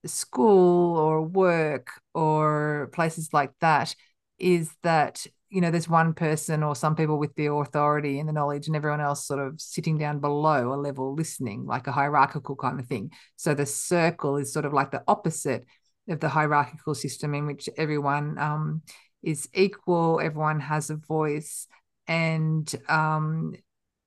school 0.05 0.97
or 0.97 1.21
work 1.21 1.91
or 2.13 2.89
places 2.91 3.29
like 3.31 3.51
that, 3.61 3.95
is 4.37 4.69
that 4.83 5.25
you 5.49 5.61
know 5.61 5.71
there's 5.71 5.89
one 5.89 6.13
person 6.13 6.63
or 6.63 6.75
some 6.75 6.95
people 6.95 7.17
with 7.17 7.33
the 7.35 7.51
authority 7.51 8.19
and 8.19 8.29
the 8.29 8.33
knowledge 8.33 8.67
and 8.67 8.75
everyone 8.75 9.01
else 9.01 9.25
sort 9.25 9.39
of 9.39 9.59
sitting 9.59 9.97
down 9.97 10.19
below 10.19 10.73
a 10.73 10.75
level 10.75 11.15
listening 11.15 11.65
like 11.65 11.87
a 11.87 11.91
hierarchical 11.91 12.55
kind 12.55 12.79
of 12.79 12.85
thing 12.85 13.11
so 13.35 13.53
the 13.53 13.65
circle 13.65 14.37
is 14.37 14.53
sort 14.53 14.65
of 14.65 14.73
like 14.73 14.91
the 14.91 15.03
opposite 15.07 15.65
of 16.09 16.19
the 16.19 16.29
hierarchical 16.29 16.95
system 16.95 17.33
in 17.33 17.45
which 17.45 17.69
everyone 17.77 18.37
um, 18.37 18.81
is 19.23 19.47
equal, 19.53 20.19
everyone 20.19 20.59
has 20.59 20.89
a 20.89 20.95
voice, 20.95 21.67
and 22.07 22.73
um, 22.87 23.53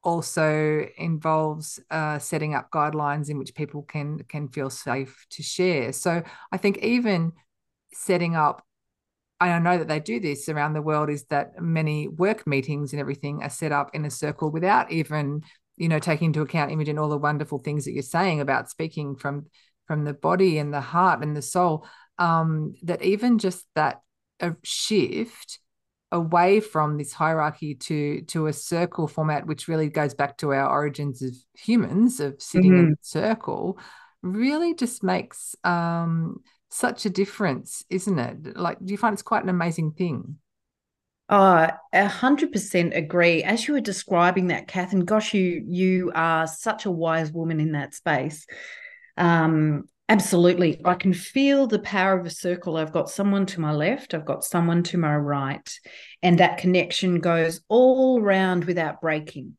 also 0.02 0.86
involves 0.98 1.78
uh, 1.90 2.18
setting 2.18 2.54
up 2.54 2.70
guidelines 2.70 3.30
in 3.30 3.38
which 3.38 3.54
people 3.54 3.82
can 3.82 4.18
can 4.28 4.48
feel 4.48 4.70
safe 4.70 5.26
to 5.30 5.42
share. 5.42 5.92
So 5.92 6.22
I 6.50 6.56
think 6.56 6.78
even 6.78 7.32
setting 7.92 8.34
up 8.34 8.64
I 9.50 9.58
know 9.58 9.78
that 9.78 9.88
they 9.88 10.00
do 10.00 10.20
this 10.20 10.48
around 10.48 10.74
the 10.74 10.82
world 10.82 11.10
is 11.10 11.24
that 11.24 11.60
many 11.60 12.08
work 12.08 12.46
meetings 12.46 12.92
and 12.92 13.00
everything 13.00 13.42
are 13.42 13.50
set 13.50 13.72
up 13.72 13.90
in 13.94 14.04
a 14.04 14.10
circle 14.10 14.50
without 14.50 14.92
even 14.92 15.42
you 15.76 15.88
know 15.88 15.98
taking 15.98 16.26
into 16.26 16.42
account 16.42 16.70
Imogen 16.70 16.98
all 16.98 17.08
the 17.08 17.18
wonderful 17.18 17.58
things 17.58 17.84
that 17.84 17.92
you're 17.92 18.02
saying 18.02 18.40
about 18.40 18.70
speaking 18.70 19.16
from 19.16 19.46
from 19.86 20.04
the 20.04 20.14
body 20.14 20.58
and 20.58 20.72
the 20.72 20.80
heart 20.80 21.22
and 21.22 21.36
the 21.36 21.42
soul 21.42 21.86
um, 22.18 22.74
that 22.82 23.02
even 23.02 23.38
just 23.38 23.66
that 23.74 24.00
a 24.40 24.54
shift 24.62 25.58
away 26.10 26.60
from 26.60 26.98
this 26.98 27.12
hierarchy 27.12 27.74
to 27.74 28.20
to 28.22 28.46
a 28.46 28.52
circle 28.52 29.08
format 29.08 29.46
which 29.46 29.66
really 29.66 29.88
goes 29.88 30.12
back 30.14 30.36
to 30.36 30.52
our 30.52 30.70
origins 30.70 31.22
of 31.22 31.34
humans 31.54 32.20
of 32.20 32.40
sitting 32.40 32.72
mm-hmm. 32.72 32.86
in 32.86 32.92
a 32.92 32.96
circle 33.04 33.78
really 34.22 34.74
just 34.74 35.02
makes 35.02 35.56
um, 35.64 36.42
such 36.72 37.06
a 37.06 37.10
difference 37.10 37.84
isn't 37.90 38.18
it 38.18 38.56
like 38.56 38.78
do 38.84 38.92
you 38.92 38.98
find 38.98 39.12
it's 39.12 39.22
quite 39.22 39.42
an 39.42 39.48
amazing 39.48 39.92
thing 39.92 40.36
Oh, 41.34 41.66
a 41.94 42.08
hundred 42.08 42.52
percent 42.52 42.92
agree. 42.94 43.42
As 43.42 43.66
you 43.66 43.72
were 43.72 43.80
describing 43.80 44.48
that, 44.48 44.68
Kath, 44.68 44.92
and 44.92 45.06
gosh, 45.06 45.32
you 45.32 45.64
you 45.66 46.12
are 46.14 46.46
such 46.46 46.84
a 46.84 46.90
wise 46.90 47.32
woman 47.32 47.58
in 47.58 47.72
that 47.72 47.94
space. 47.94 48.46
Um, 49.16 49.84
absolutely, 50.10 50.82
I 50.84 50.92
can 50.92 51.14
feel 51.14 51.66
the 51.66 51.78
power 51.78 52.20
of 52.20 52.26
a 52.26 52.30
circle. 52.30 52.76
I've 52.76 52.92
got 52.92 53.08
someone 53.08 53.46
to 53.46 53.62
my 53.62 53.72
left, 53.72 54.12
I've 54.12 54.26
got 54.26 54.44
someone 54.44 54.82
to 54.84 54.98
my 54.98 55.16
right, 55.16 55.70
and 56.22 56.38
that 56.38 56.58
connection 56.58 57.18
goes 57.18 57.62
all 57.68 58.20
round 58.20 58.66
without 58.66 59.00
breaking. 59.00 59.56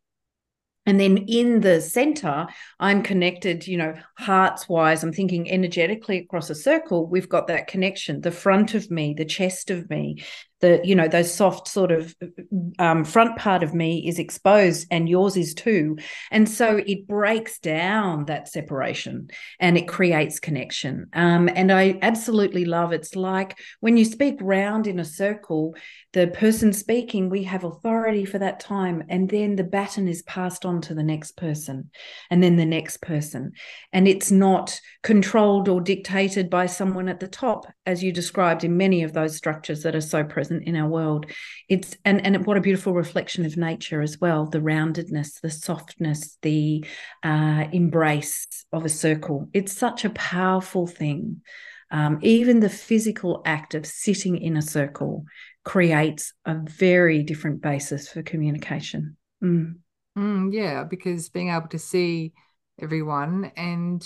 And 0.85 0.99
then 0.99 1.17
in 1.17 1.61
the 1.61 1.79
center, 1.79 2.47
I'm 2.79 3.03
connected, 3.03 3.67
you 3.67 3.77
know, 3.77 3.93
hearts 4.17 4.67
wise. 4.67 5.03
I'm 5.03 5.13
thinking 5.13 5.49
energetically 5.49 6.19
across 6.19 6.49
a 6.49 6.55
circle. 6.55 7.07
We've 7.07 7.29
got 7.29 7.47
that 7.47 7.67
connection, 7.67 8.21
the 8.21 8.31
front 8.31 8.73
of 8.73 8.91
me, 8.91 9.13
the 9.13 9.25
chest 9.25 9.69
of 9.69 9.89
me, 9.89 10.23
the 10.63 10.81
you 10.83 10.95
know 10.95 11.07
those 11.07 11.31
soft 11.31 11.67
sort 11.67 11.91
of 11.91 12.15
um, 12.79 13.03
front 13.03 13.37
part 13.37 13.61
of 13.61 13.75
me 13.75 14.07
is 14.07 14.17
exposed 14.17 14.87
and 14.89 15.09
yours 15.09 15.37
is 15.37 15.53
too. 15.53 15.97
And 16.31 16.49
so 16.49 16.81
it 16.87 17.07
breaks 17.07 17.59
down 17.59 18.25
that 18.25 18.47
separation 18.47 19.29
and 19.59 19.77
it 19.77 19.87
creates 19.87 20.39
connection. 20.39 21.07
Um, 21.13 21.49
and 21.53 21.71
i 21.71 21.99
absolutely 22.01 22.65
love 22.65 22.93
it's 22.93 23.15
like 23.15 23.59
when 23.81 23.97
you 23.97 24.05
speak 24.05 24.37
round 24.41 24.87
in 24.87 24.99
a 24.99 25.05
circle 25.05 25.75
the 26.13 26.27
person 26.27 26.71
speaking 26.71 27.29
we 27.29 27.43
have 27.43 27.63
authority 27.63 28.23
for 28.23 28.39
that 28.39 28.59
time 28.59 29.03
and 29.09 29.29
then 29.29 29.55
the 29.55 29.63
baton 29.63 30.07
is 30.07 30.21
passed 30.23 30.65
on 30.65 30.79
to 30.81 30.93
the 30.93 31.03
next 31.03 31.35
person 31.35 31.89
and 32.29 32.41
then 32.41 32.55
the 32.55 32.65
next 32.65 33.01
person. 33.01 33.53
And 33.91 34.07
it's 34.07 34.31
not 34.31 34.79
controlled 35.01 35.67
or 35.67 35.81
dictated 35.81 36.49
by 36.49 36.65
someone 36.65 37.09
at 37.09 37.19
the 37.19 37.27
top 37.27 37.65
as 37.85 38.03
you 38.03 38.11
described 38.11 38.63
in 38.63 38.77
many 38.77 39.03
of 39.03 39.13
those 39.13 39.35
structures 39.35 39.83
that 39.83 39.95
are 39.95 40.01
so 40.01 40.23
present 40.23 40.52
present 40.53 40.67
in 40.67 40.75
our 40.75 40.89
world. 40.89 41.25
It's 41.69 41.97
and 42.05 42.25
and 42.25 42.45
what 42.45 42.57
a 42.57 42.61
beautiful 42.61 42.93
reflection 42.93 43.45
of 43.45 43.57
nature 43.57 44.01
as 44.01 44.19
well. 44.19 44.45
The 44.45 44.59
roundedness, 44.59 45.41
the 45.41 45.49
softness, 45.49 46.37
the 46.41 46.85
uh, 47.23 47.65
embrace 47.71 48.47
of 48.71 48.85
a 48.85 48.89
circle. 48.89 49.49
It's 49.53 49.73
such 49.73 50.05
a 50.05 50.09
powerful 50.11 50.87
thing. 50.87 51.41
Um, 51.91 52.19
even 52.21 52.59
the 52.59 52.69
physical 52.69 53.41
act 53.45 53.75
of 53.75 53.85
sitting 53.85 54.37
in 54.37 54.57
a 54.57 54.61
circle 54.61 55.25
creates 55.63 56.33
a 56.45 56.55
very 56.55 57.23
different 57.23 57.61
basis 57.61 58.09
for 58.09 58.23
communication. 58.23 59.15
Mm. 59.43 59.75
Mm, 60.17 60.53
yeah, 60.53 60.83
because 60.83 61.29
being 61.29 61.49
able 61.49 61.67
to 61.69 61.79
see 61.79 62.33
everyone 62.79 63.51
and 63.55 64.03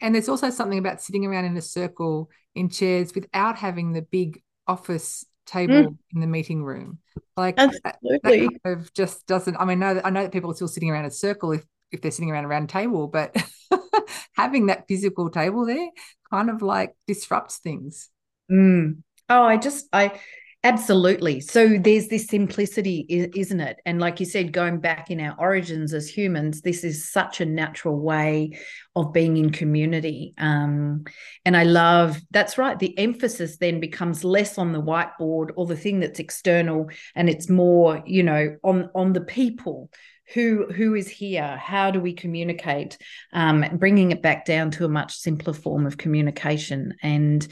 and 0.00 0.14
there's 0.14 0.28
also 0.28 0.50
something 0.50 0.78
about 0.78 1.00
sitting 1.00 1.24
around 1.24 1.46
in 1.46 1.56
a 1.56 1.62
circle 1.62 2.28
in 2.54 2.68
chairs 2.68 3.14
without 3.14 3.56
having 3.56 3.92
the 3.92 4.02
big 4.02 4.42
office 4.66 5.24
table 5.46 5.74
mm. 5.74 5.98
in 6.14 6.20
the 6.20 6.26
meeting 6.26 6.62
room. 6.62 6.98
Like 7.36 7.54
Absolutely. 7.58 8.18
That, 8.22 8.62
kind 8.64 8.80
of 8.80 8.92
just 8.94 9.26
doesn't. 9.26 9.56
I 9.56 9.64
mean, 9.64 9.82
I 9.82 9.92
know, 9.92 10.00
I 10.04 10.10
know 10.10 10.22
that 10.22 10.32
people 10.32 10.50
are 10.50 10.54
still 10.54 10.68
sitting 10.68 10.90
around 10.90 11.04
a 11.04 11.10
circle 11.10 11.52
if 11.52 11.64
if 11.92 12.02
they're 12.02 12.10
sitting 12.10 12.30
around 12.30 12.44
a 12.44 12.48
round 12.48 12.68
table, 12.68 13.06
but 13.06 13.34
having 14.36 14.66
that 14.66 14.86
physical 14.88 15.30
table 15.30 15.64
there 15.66 15.88
kind 16.30 16.50
of 16.50 16.62
like 16.62 16.94
disrupts 17.06 17.58
things. 17.58 18.10
Mm. 18.50 19.02
Oh, 19.28 19.42
I 19.42 19.56
just 19.56 19.86
I 19.92 20.18
Absolutely. 20.66 21.38
So 21.38 21.78
there's 21.78 22.08
this 22.08 22.26
simplicity, 22.26 23.06
isn't 23.08 23.60
it? 23.60 23.78
And 23.86 24.00
like 24.00 24.18
you 24.18 24.26
said, 24.26 24.52
going 24.52 24.80
back 24.80 25.12
in 25.12 25.20
our 25.20 25.36
origins 25.38 25.94
as 25.94 26.08
humans, 26.08 26.60
this 26.62 26.82
is 26.82 27.08
such 27.08 27.40
a 27.40 27.46
natural 27.46 28.00
way 28.00 28.58
of 28.96 29.12
being 29.12 29.36
in 29.36 29.50
community. 29.50 30.34
Um, 30.38 31.04
and 31.44 31.56
I 31.56 31.62
love 31.62 32.20
that's 32.32 32.58
right. 32.58 32.76
The 32.76 32.98
emphasis 32.98 33.58
then 33.58 33.78
becomes 33.78 34.24
less 34.24 34.58
on 34.58 34.72
the 34.72 34.82
whiteboard 34.82 35.50
or 35.54 35.66
the 35.66 35.76
thing 35.76 36.00
that's 36.00 36.18
external, 36.18 36.90
and 37.14 37.30
it's 37.30 37.48
more, 37.48 38.02
you 38.04 38.24
know, 38.24 38.56
on 38.64 38.90
on 38.92 39.12
the 39.12 39.20
people 39.20 39.88
who 40.34 40.66
who 40.72 40.94
is 40.94 41.08
here? 41.08 41.56
How 41.56 41.90
do 41.90 42.00
we 42.00 42.12
communicate? 42.12 42.98
Um, 43.32 43.64
bringing 43.74 44.12
it 44.12 44.22
back 44.22 44.44
down 44.44 44.70
to 44.72 44.84
a 44.84 44.88
much 44.88 45.16
simpler 45.16 45.52
form 45.52 45.86
of 45.86 45.98
communication. 45.98 46.94
And 47.02 47.46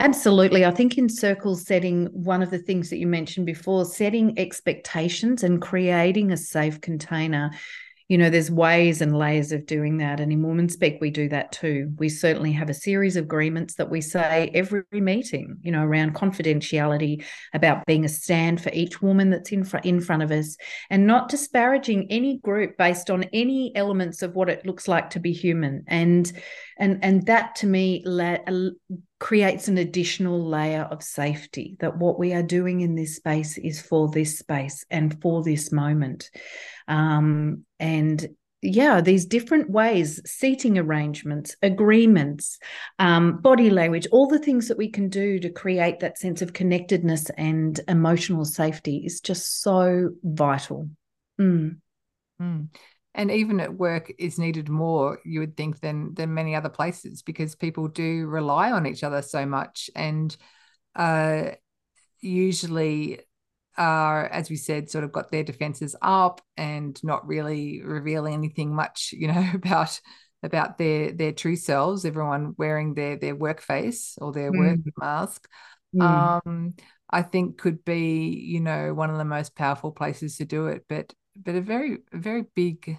absolutely 0.00 0.64
i 0.64 0.70
think 0.70 0.96
in 0.96 1.08
circle 1.08 1.56
setting 1.56 2.06
one 2.12 2.42
of 2.42 2.50
the 2.50 2.58
things 2.58 2.90
that 2.90 2.98
you 2.98 3.06
mentioned 3.06 3.46
before 3.46 3.84
setting 3.84 4.38
expectations 4.38 5.42
and 5.42 5.60
creating 5.60 6.30
a 6.30 6.36
safe 6.36 6.80
container 6.80 7.50
you 8.08 8.16
know, 8.16 8.30
there's 8.30 8.50
ways 8.50 9.02
and 9.02 9.16
layers 9.16 9.52
of 9.52 9.66
doing 9.66 9.98
that. 9.98 10.18
And 10.18 10.32
in 10.32 10.42
Women 10.42 10.70
Speak, 10.70 10.96
we 10.98 11.10
do 11.10 11.28
that 11.28 11.52
too. 11.52 11.92
We 11.98 12.08
certainly 12.08 12.52
have 12.52 12.70
a 12.70 12.74
series 12.74 13.16
of 13.16 13.24
agreements 13.24 13.74
that 13.74 13.90
we 13.90 14.00
say 14.00 14.50
every 14.54 14.82
meeting, 14.92 15.58
you 15.60 15.70
know, 15.70 15.84
around 15.84 16.14
confidentiality, 16.14 17.22
about 17.52 17.84
being 17.84 18.06
a 18.06 18.08
stand 18.08 18.62
for 18.62 18.70
each 18.72 19.02
woman 19.02 19.28
that's 19.28 19.52
in, 19.52 19.62
fr- 19.62 19.76
in 19.78 20.00
front 20.00 20.22
of 20.22 20.30
us, 20.30 20.56
and 20.88 21.06
not 21.06 21.28
disparaging 21.28 22.06
any 22.10 22.38
group 22.38 22.78
based 22.78 23.10
on 23.10 23.24
any 23.34 23.72
elements 23.76 24.22
of 24.22 24.34
what 24.34 24.48
it 24.48 24.64
looks 24.64 24.88
like 24.88 25.10
to 25.10 25.20
be 25.20 25.32
human. 25.32 25.84
And 25.86 26.32
and 26.78 27.00
and 27.02 27.26
that 27.26 27.56
to 27.56 27.66
me 27.66 28.02
la- 28.06 28.38
creates 29.18 29.68
an 29.68 29.78
additional 29.78 30.48
layer 30.48 30.82
of 30.82 31.02
safety 31.02 31.76
that 31.80 31.98
what 31.98 32.18
we 32.18 32.32
are 32.32 32.42
doing 32.42 32.80
in 32.80 32.94
this 32.94 33.16
space 33.16 33.58
is 33.58 33.80
for 33.80 34.08
this 34.08 34.38
space 34.38 34.84
and 34.90 35.20
for 35.20 35.42
this 35.42 35.72
moment 35.72 36.30
um, 36.86 37.64
and 37.80 38.28
yeah, 38.60 39.00
these 39.00 39.26
different 39.26 39.70
ways, 39.70 40.20
seating 40.26 40.78
arrangements, 40.78 41.54
agreements, 41.62 42.58
um, 42.98 43.40
body 43.40 43.70
language, 43.70 44.08
all 44.10 44.26
the 44.26 44.40
things 44.40 44.66
that 44.66 44.78
we 44.78 44.90
can 44.90 45.08
do 45.08 45.38
to 45.38 45.50
create 45.50 46.00
that 46.00 46.18
sense 46.18 46.42
of 46.42 46.52
connectedness 46.52 47.30
and 47.30 47.80
emotional 47.86 48.44
safety 48.44 49.02
is 49.06 49.20
just 49.20 49.62
so 49.62 50.10
vital. 50.24 50.88
Mm. 51.40 51.76
Mm. 52.42 52.68
And 53.18 53.30
even 53.30 53.60
at 53.60 53.74
work 53.74 54.10
is 54.16 54.38
needed 54.38 54.70
more, 54.70 55.18
you 55.24 55.40
would 55.40 55.56
think, 55.56 55.80
than 55.80 56.14
than 56.14 56.32
many 56.32 56.54
other 56.54 56.70
places 56.70 57.20
because 57.22 57.54
people 57.54 57.88
do 57.88 58.26
rely 58.26 58.72
on 58.72 58.86
each 58.86 59.02
other 59.02 59.20
so 59.20 59.44
much, 59.44 59.90
and 59.94 60.34
uh, 60.94 61.50
usually 62.20 63.20
are, 63.76 64.26
as 64.26 64.50
we 64.50 64.56
said, 64.56 64.90
sort 64.90 65.04
of 65.04 65.12
got 65.12 65.30
their 65.30 65.44
defenses 65.44 65.94
up 66.02 66.40
and 66.56 67.02
not 67.04 67.26
really 67.26 67.80
revealing 67.82 68.34
anything 68.34 68.74
much, 68.74 69.12
you 69.16 69.28
know, 69.28 69.50
about 69.54 70.00
about 70.42 70.78
their 70.78 71.12
their 71.12 71.32
true 71.32 71.56
selves. 71.56 72.04
Everyone 72.04 72.54
wearing 72.58 72.94
their 72.94 73.16
their 73.16 73.36
work 73.36 73.60
face 73.60 74.16
or 74.20 74.32
their 74.32 74.52
mm. 74.52 74.58
work 74.58 74.94
mask. 74.96 75.48
Mm. 75.94 76.40
Um, 76.46 76.74
I 77.10 77.22
think 77.22 77.58
could 77.58 77.84
be, 77.84 78.28
you 78.28 78.60
know, 78.60 78.92
one 78.92 79.10
of 79.10 79.16
the 79.18 79.24
most 79.24 79.56
powerful 79.56 79.92
places 79.92 80.36
to 80.36 80.44
do 80.44 80.66
it, 80.66 80.84
but 80.88 81.12
but 81.36 81.54
a 81.54 81.60
very 81.60 81.98
very 82.12 82.44
big, 82.54 82.98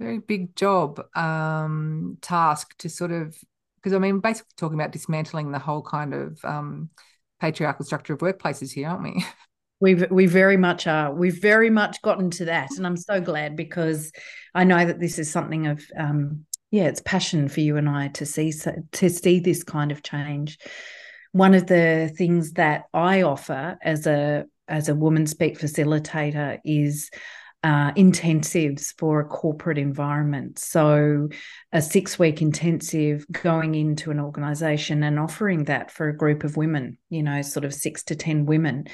very 0.00 0.18
big 0.18 0.56
job 0.56 1.00
um, 1.14 2.16
task 2.22 2.76
to 2.78 2.88
sort 2.88 3.12
of 3.12 3.36
because 3.76 3.92
I 3.92 3.98
mean 3.98 4.20
basically 4.20 4.52
talking 4.56 4.78
about 4.78 4.92
dismantling 4.92 5.52
the 5.52 5.58
whole 5.58 5.82
kind 5.82 6.14
of 6.14 6.44
um, 6.44 6.90
patriarchal 7.40 7.84
structure 7.84 8.14
of 8.14 8.20
workplaces 8.20 8.72
here, 8.72 8.88
aren't 8.88 9.02
we? 9.02 9.24
We 9.82 9.94
we 9.94 10.26
very 10.26 10.58
much 10.58 10.86
are. 10.86 11.10
We've 11.10 11.40
very 11.40 11.70
much 11.70 12.02
gotten 12.02 12.28
to 12.32 12.44
that, 12.44 12.68
and 12.76 12.86
I'm 12.86 12.98
so 12.98 13.18
glad 13.18 13.56
because 13.56 14.12
I 14.54 14.62
know 14.62 14.84
that 14.84 15.00
this 15.00 15.18
is 15.18 15.30
something 15.30 15.68
of 15.68 15.82
um, 15.96 16.44
yeah, 16.70 16.84
it's 16.84 17.00
passion 17.00 17.48
for 17.48 17.60
you 17.60 17.78
and 17.78 17.88
I 17.88 18.08
to 18.08 18.26
see 18.26 18.52
to 18.92 19.08
see 19.08 19.40
this 19.40 19.64
kind 19.64 19.90
of 19.90 20.02
change. 20.02 20.58
One 21.32 21.54
of 21.54 21.66
the 21.66 22.12
things 22.14 22.52
that 22.52 22.84
I 22.92 23.22
offer 23.22 23.78
as 23.82 24.06
a 24.06 24.44
as 24.68 24.90
a 24.90 24.92
WomanSpeak 24.92 25.58
facilitator 25.58 26.58
is 26.62 27.10
uh, 27.62 27.92
intensives 27.92 28.94
for 28.96 29.20
a 29.20 29.24
corporate 29.24 29.78
environment. 29.78 30.58
So, 30.58 31.28
a 31.72 31.82
six 31.82 32.18
week 32.18 32.40
intensive 32.40 33.26
going 33.30 33.74
into 33.74 34.10
an 34.10 34.20
organization 34.20 35.02
and 35.02 35.18
offering 35.18 35.64
that 35.64 35.90
for 35.90 36.08
a 36.08 36.16
group 36.16 36.44
of 36.44 36.56
women, 36.56 36.96
you 37.10 37.22
know, 37.22 37.42
sort 37.42 37.64
of 37.64 37.74
six 37.74 38.02
to 38.04 38.16
10 38.16 38.46
women, 38.46 38.86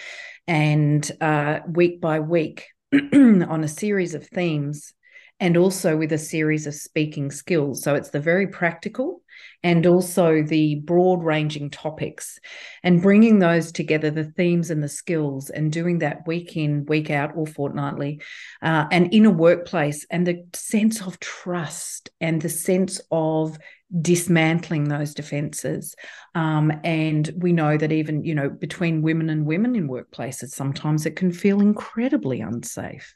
and 0.48 1.08
uh, 1.20 1.60
week 1.68 2.00
by 2.00 2.20
week 2.20 2.66
on 2.92 3.62
a 3.62 3.68
series 3.68 4.14
of 4.14 4.26
themes 4.26 4.92
and 5.40 5.56
also 5.56 5.96
with 5.96 6.12
a 6.12 6.18
series 6.18 6.66
of 6.66 6.74
speaking 6.74 7.30
skills. 7.30 7.82
So, 7.82 7.94
it's 7.94 8.10
the 8.10 8.20
very 8.20 8.46
practical 8.46 9.22
and 9.62 9.86
also 9.86 10.42
the 10.42 10.76
broad 10.76 11.22
ranging 11.22 11.70
topics 11.70 12.38
and 12.82 13.02
bringing 13.02 13.38
those 13.38 13.72
together, 13.72 14.10
the 14.10 14.24
themes 14.24 14.70
and 14.70 14.82
the 14.82 14.88
skills, 14.88 15.50
and 15.50 15.72
doing 15.72 15.98
that 15.98 16.26
week 16.26 16.56
in, 16.56 16.84
week 16.86 17.10
out, 17.10 17.32
or 17.34 17.46
fortnightly, 17.46 18.20
uh, 18.62 18.86
and 18.90 19.12
in 19.12 19.26
a 19.26 19.30
workplace, 19.30 20.06
and 20.10 20.26
the 20.26 20.44
sense 20.54 21.02
of 21.02 21.18
trust 21.20 22.10
and 22.20 22.40
the 22.40 22.48
sense 22.48 23.00
of 23.10 23.58
dismantling 24.00 24.84
those 24.84 25.14
defenses 25.14 25.94
um, 26.34 26.72
and 26.82 27.32
we 27.36 27.52
know 27.52 27.76
that 27.76 27.92
even 27.92 28.24
you 28.24 28.34
know 28.34 28.50
between 28.50 29.00
women 29.00 29.30
and 29.30 29.46
women 29.46 29.76
in 29.76 29.88
workplaces 29.88 30.48
sometimes 30.48 31.06
it 31.06 31.14
can 31.14 31.30
feel 31.30 31.60
incredibly 31.60 32.40
unsafe 32.40 33.14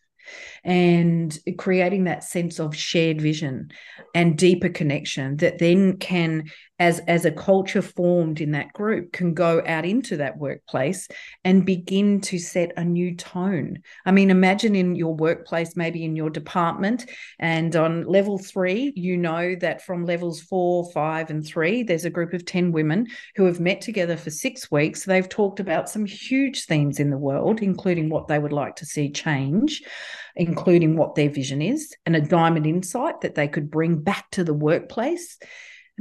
and 0.65 1.39
creating 1.59 2.05
that 2.05 2.25
sense 2.25 2.59
of 2.59 2.77
shared 2.77 3.21
vision 3.21 3.71
and 4.15 4.37
deeper 4.37 4.69
connection 4.69 5.37
that 5.39 5.59
then 5.59 5.97
can 5.97 6.45
as 6.81 6.99
as 7.01 7.27
a 7.27 7.31
culture 7.31 7.83
formed 7.83 8.41
in 8.41 8.53
that 8.53 8.73
group 8.73 9.13
can 9.13 9.35
go 9.35 9.63
out 9.67 9.85
into 9.85 10.17
that 10.17 10.39
workplace 10.39 11.07
and 11.45 11.67
begin 11.67 12.21
to 12.23 12.39
set 12.39 12.73
a 12.77 12.85
new 12.85 13.15
tone. 13.15 13.79
I 14.07 14.11
mean 14.11 14.31
imagine 14.31 14.75
in 14.75 14.97
your 14.97 15.15
workplace 15.15 15.77
maybe 15.77 16.05
in 16.05 16.17
your 16.17 16.31
department 16.31 17.09
and 17.39 17.77
on 17.77 18.05
level 18.07 18.39
3 18.39 18.95
you 18.97 19.17
know 19.19 19.55
that 19.57 19.83
from 19.83 20.07
levels 20.07 20.41
4 20.41 20.91
5 20.91 21.31
and 21.31 21.47
3 21.47 21.83
there's 21.83 22.07
a 22.07 22.11
group 22.11 22.33
of 22.33 22.47
10 22.47 22.73
women 22.73 23.07
who 23.37 23.45
have 23.45 23.61
met 23.61 23.83
together 23.83 24.17
for 24.17 24.31
6 24.31 24.71
weeks. 24.71 25.05
They've 25.05 25.29
talked 25.29 25.61
about 25.61 25.91
some 25.91 26.07
huge 26.07 26.65
themes 26.65 26.99
in 26.99 27.11
the 27.11 27.19
world 27.19 27.61
including 27.61 28.09
what 28.09 28.27
they 28.27 28.39
would 28.39 28.53
like 28.53 28.77
to 28.77 28.87
see 28.87 29.11
change 29.11 29.83
including 30.35 30.97
what 30.97 31.15
their 31.15 31.29
vision 31.29 31.61
is 31.61 31.95
and 32.07 32.17
a 32.17 32.21
diamond 32.21 32.67
insight 32.67 33.21
that 33.21 33.35
they 33.35 33.49
could 33.49 33.71
bring 33.71 34.01
back 34.01 34.31
to 34.31 34.45
the 34.45 34.55
workplace 34.55 35.37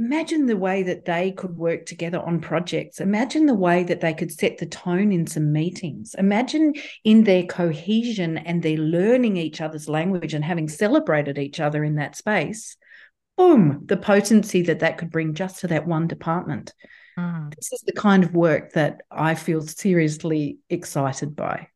Imagine 0.00 0.46
the 0.46 0.56
way 0.56 0.82
that 0.82 1.04
they 1.04 1.30
could 1.30 1.58
work 1.58 1.84
together 1.84 2.20
on 2.20 2.40
projects. 2.40 3.02
Imagine 3.02 3.44
the 3.44 3.54
way 3.54 3.82
that 3.84 4.00
they 4.00 4.14
could 4.14 4.32
set 4.32 4.56
the 4.56 4.64
tone 4.64 5.12
in 5.12 5.26
some 5.26 5.52
meetings. 5.52 6.14
Imagine 6.16 6.72
in 7.04 7.24
their 7.24 7.44
cohesion 7.44 8.38
and 8.38 8.62
their 8.62 8.78
learning 8.78 9.36
each 9.36 9.60
other's 9.60 9.90
language 9.90 10.32
and 10.32 10.42
having 10.42 10.70
celebrated 10.70 11.36
each 11.36 11.60
other 11.60 11.84
in 11.84 11.96
that 11.96 12.16
space. 12.16 12.78
Boom, 13.36 13.82
the 13.84 13.98
potency 13.98 14.62
that 14.62 14.78
that 14.78 14.96
could 14.96 15.10
bring 15.10 15.34
just 15.34 15.60
to 15.60 15.66
that 15.66 15.86
one 15.86 16.06
department. 16.06 16.72
Mm. 17.18 17.54
This 17.54 17.70
is 17.70 17.82
the 17.82 17.92
kind 17.92 18.24
of 18.24 18.32
work 18.34 18.72
that 18.72 19.02
I 19.10 19.34
feel 19.34 19.60
seriously 19.60 20.60
excited 20.70 21.36
by. 21.36 21.68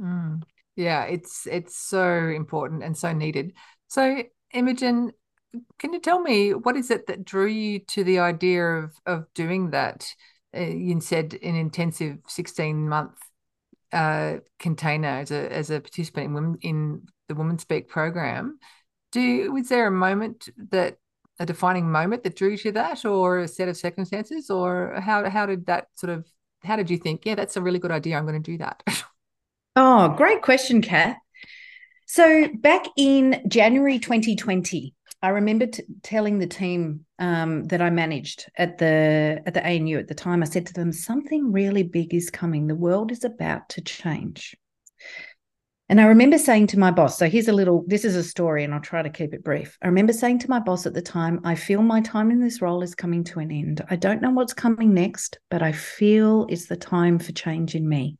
Mm. 0.00 0.42
Yeah, 0.74 1.04
it's 1.04 1.46
it's 1.46 1.76
so 1.76 2.30
important 2.34 2.82
and 2.82 2.98
so 2.98 3.12
needed. 3.12 3.52
So, 3.86 4.24
Imogen, 4.52 5.12
can 5.78 5.92
you 5.92 6.00
tell 6.00 6.20
me 6.20 6.54
what 6.54 6.76
is 6.76 6.90
it 6.90 7.06
that 7.06 7.24
drew 7.24 7.46
you 7.46 7.80
to 7.80 8.04
the 8.04 8.18
idea 8.20 8.64
of 8.64 8.92
of 9.06 9.26
doing 9.34 9.70
that? 9.70 10.06
Uh, 10.56 10.62
you 10.62 11.00
said 11.00 11.38
an 11.42 11.54
intensive 11.54 12.18
sixteen 12.26 12.88
month 12.88 13.18
uh, 13.92 14.36
container 14.58 15.08
as 15.08 15.30
a 15.30 15.52
as 15.52 15.70
a 15.70 15.80
participant 15.80 16.26
in 16.26 16.34
women 16.34 16.58
in 16.62 17.02
the 17.28 17.34
Women 17.34 17.58
Speak 17.58 17.88
program. 17.88 18.58
Do 19.12 19.52
was 19.52 19.68
there 19.68 19.86
a 19.86 19.92
moment 19.92 20.48
that 20.70 20.98
a 21.38 21.46
defining 21.46 21.90
moment 21.90 22.22
that 22.22 22.36
drew 22.36 22.50
you 22.50 22.58
to 22.58 22.72
that, 22.72 23.04
or 23.04 23.40
a 23.40 23.48
set 23.48 23.68
of 23.68 23.76
circumstances, 23.76 24.50
or 24.50 25.00
how 25.00 25.28
how 25.28 25.46
did 25.46 25.66
that 25.66 25.88
sort 25.94 26.10
of 26.10 26.26
how 26.62 26.76
did 26.76 26.90
you 26.90 26.98
think? 26.98 27.24
Yeah, 27.24 27.34
that's 27.34 27.56
a 27.56 27.62
really 27.62 27.78
good 27.78 27.90
idea. 27.90 28.16
I'm 28.16 28.26
going 28.26 28.42
to 28.42 28.50
do 28.50 28.58
that. 28.58 28.82
oh, 29.76 30.10
great 30.10 30.42
question, 30.42 30.82
Kath. 30.82 31.16
So 32.06 32.48
back 32.54 32.86
in 32.96 33.42
January 33.48 33.98
2020, 33.98 34.94
I 35.22 35.28
remember 35.28 35.66
t- 35.66 35.82
telling 36.02 36.38
the 36.38 36.46
team 36.46 37.04
um, 37.18 37.64
that 37.64 37.82
I 37.82 37.90
managed 37.90 38.50
at 38.56 38.78
the 38.78 39.42
at 39.44 39.54
the 39.54 39.64
ANU 39.64 39.98
at 39.98 40.08
the 40.08 40.14
time. 40.14 40.42
I 40.42 40.46
said 40.46 40.66
to 40.66 40.72
them, 40.72 40.92
"Something 40.92 41.52
really 41.52 41.82
big 41.82 42.14
is 42.14 42.30
coming. 42.30 42.66
The 42.66 42.74
world 42.74 43.12
is 43.12 43.24
about 43.24 43.68
to 43.70 43.82
change." 43.82 44.56
And 45.90 46.00
I 46.00 46.04
remember 46.04 46.38
saying 46.38 46.68
to 46.68 46.78
my 46.78 46.92
boss, 46.92 47.18
so 47.18 47.28
here's 47.28 47.48
a 47.48 47.52
little, 47.52 47.82
this 47.88 48.04
is 48.04 48.14
a 48.14 48.22
story, 48.22 48.62
and 48.62 48.72
I'll 48.72 48.80
try 48.80 49.02
to 49.02 49.10
keep 49.10 49.34
it 49.34 49.42
brief. 49.42 49.76
I 49.82 49.88
remember 49.88 50.12
saying 50.12 50.38
to 50.38 50.48
my 50.48 50.60
boss 50.60 50.86
at 50.86 50.94
the 50.94 51.02
time, 51.02 51.40
I 51.42 51.56
feel 51.56 51.82
my 51.82 52.00
time 52.00 52.30
in 52.30 52.40
this 52.40 52.62
role 52.62 52.84
is 52.84 52.94
coming 52.94 53.24
to 53.24 53.40
an 53.40 53.50
end. 53.50 53.84
I 53.90 53.96
don't 53.96 54.22
know 54.22 54.30
what's 54.30 54.52
coming 54.54 54.94
next, 54.94 55.40
but 55.50 55.62
I 55.62 55.72
feel 55.72 56.46
it's 56.48 56.66
the 56.66 56.76
time 56.76 57.18
for 57.18 57.32
change 57.32 57.74
in 57.74 57.88
me. 57.88 58.18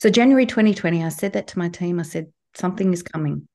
So, 0.00 0.08
January 0.08 0.46
2020, 0.46 1.02
I 1.02 1.08
said 1.08 1.32
that 1.32 1.48
to 1.48 1.58
my 1.58 1.70
team. 1.70 1.98
I 1.98 2.04
said, 2.04 2.32
something 2.54 2.92
is 2.92 3.02
coming. 3.02 3.48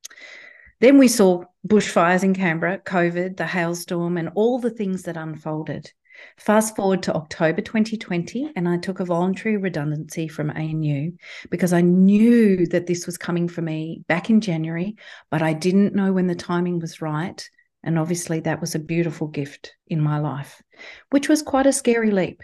Then 0.81 0.97
we 0.97 1.07
saw 1.07 1.43
bushfires 1.67 2.23
in 2.23 2.33
Canberra, 2.33 2.79
COVID, 2.79 3.37
the 3.37 3.45
hailstorm, 3.45 4.17
and 4.17 4.29
all 4.33 4.57
the 4.57 4.71
things 4.71 5.03
that 5.03 5.15
unfolded. 5.15 5.91
Fast 6.37 6.75
forward 6.75 7.03
to 7.03 7.13
October 7.13 7.61
2020, 7.61 8.53
and 8.55 8.67
I 8.67 8.77
took 8.77 8.99
a 8.99 9.05
voluntary 9.05 9.57
redundancy 9.57 10.27
from 10.27 10.49
ANU 10.49 11.11
because 11.51 11.71
I 11.71 11.81
knew 11.81 12.65
that 12.67 12.87
this 12.87 13.05
was 13.05 13.19
coming 13.19 13.47
for 13.47 13.61
me 13.61 14.03
back 14.07 14.31
in 14.31 14.41
January, 14.41 14.95
but 15.29 15.43
I 15.43 15.53
didn't 15.53 15.93
know 15.93 16.13
when 16.13 16.25
the 16.25 16.33
timing 16.33 16.79
was 16.79 16.99
right. 16.99 17.47
And 17.83 17.99
obviously, 17.99 18.39
that 18.41 18.59
was 18.59 18.73
a 18.73 18.79
beautiful 18.79 19.27
gift 19.27 19.75
in 19.85 20.01
my 20.01 20.17
life, 20.17 20.63
which 21.11 21.29
was 21.29 21.43
quite 21.43 21.67
a 21.67 21.73
scary 21.73 22.09
leap. 22.09 22.41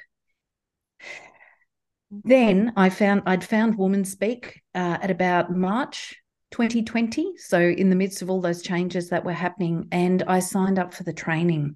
Then 2.11 2.73
I 2.75 2.91
found 2.91 3.23
I'd 3.25 3.43
found 3.43 3.77
WomanSpeak 3.77 4.57
uh, 4.75 4.97
at 5.01 5.09
about 5.09 5.55
March 5.55 6.15
2020. 6.51 7.33
So, 7.37 7.59
in 7.59 7.89
the 7.89 7.95
midst 7.95 8.21
of 8.21 8.29
all 8.29 8.41
those 8.41 8.61
changes 8.61 9.09
that 9.09 9.25
were 9.25 9.33
happening, 9.33 9.87
and 9.91 10.23
I 10.27 10.39
signed 10.39 10.79
up 10.79 10.93
for 10.93 11.03
the 11.03 11.13
training. 11.13 11.75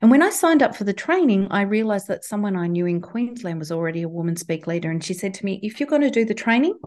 And 0.00 0.10
when 0.10 0.22
I 0.22 0.30
signed 0.30 0.62
up 0.62 0.76
for 0.76 0.84
the 0.84 0.92
training, 0.92 1.48
I 1.50 1.62
realized 1.62 2.08
that 2.08 2.24
someone 2.24 2.56
I 2.56 2.68
knew 2.68 2.86
in 2.86 3.00
Queensland 3.00 3.58
was 3.58 3.72
already 3.72 4.04
a 4.04 4.08
WomanSpeak 4.08 4.66
leader. 4.66 4.90
And 4.90 5.02
she 5.02 5.14
said 5.14 5.34
to 5.34 5.44
me, 5.44 5.60
If 5.62 5.80
you're 5.80 5.88
going 5.88 6.02
to 6.02 6.10
do 6.10 6.24
the 6.24 6.34
training, 6.34 6.78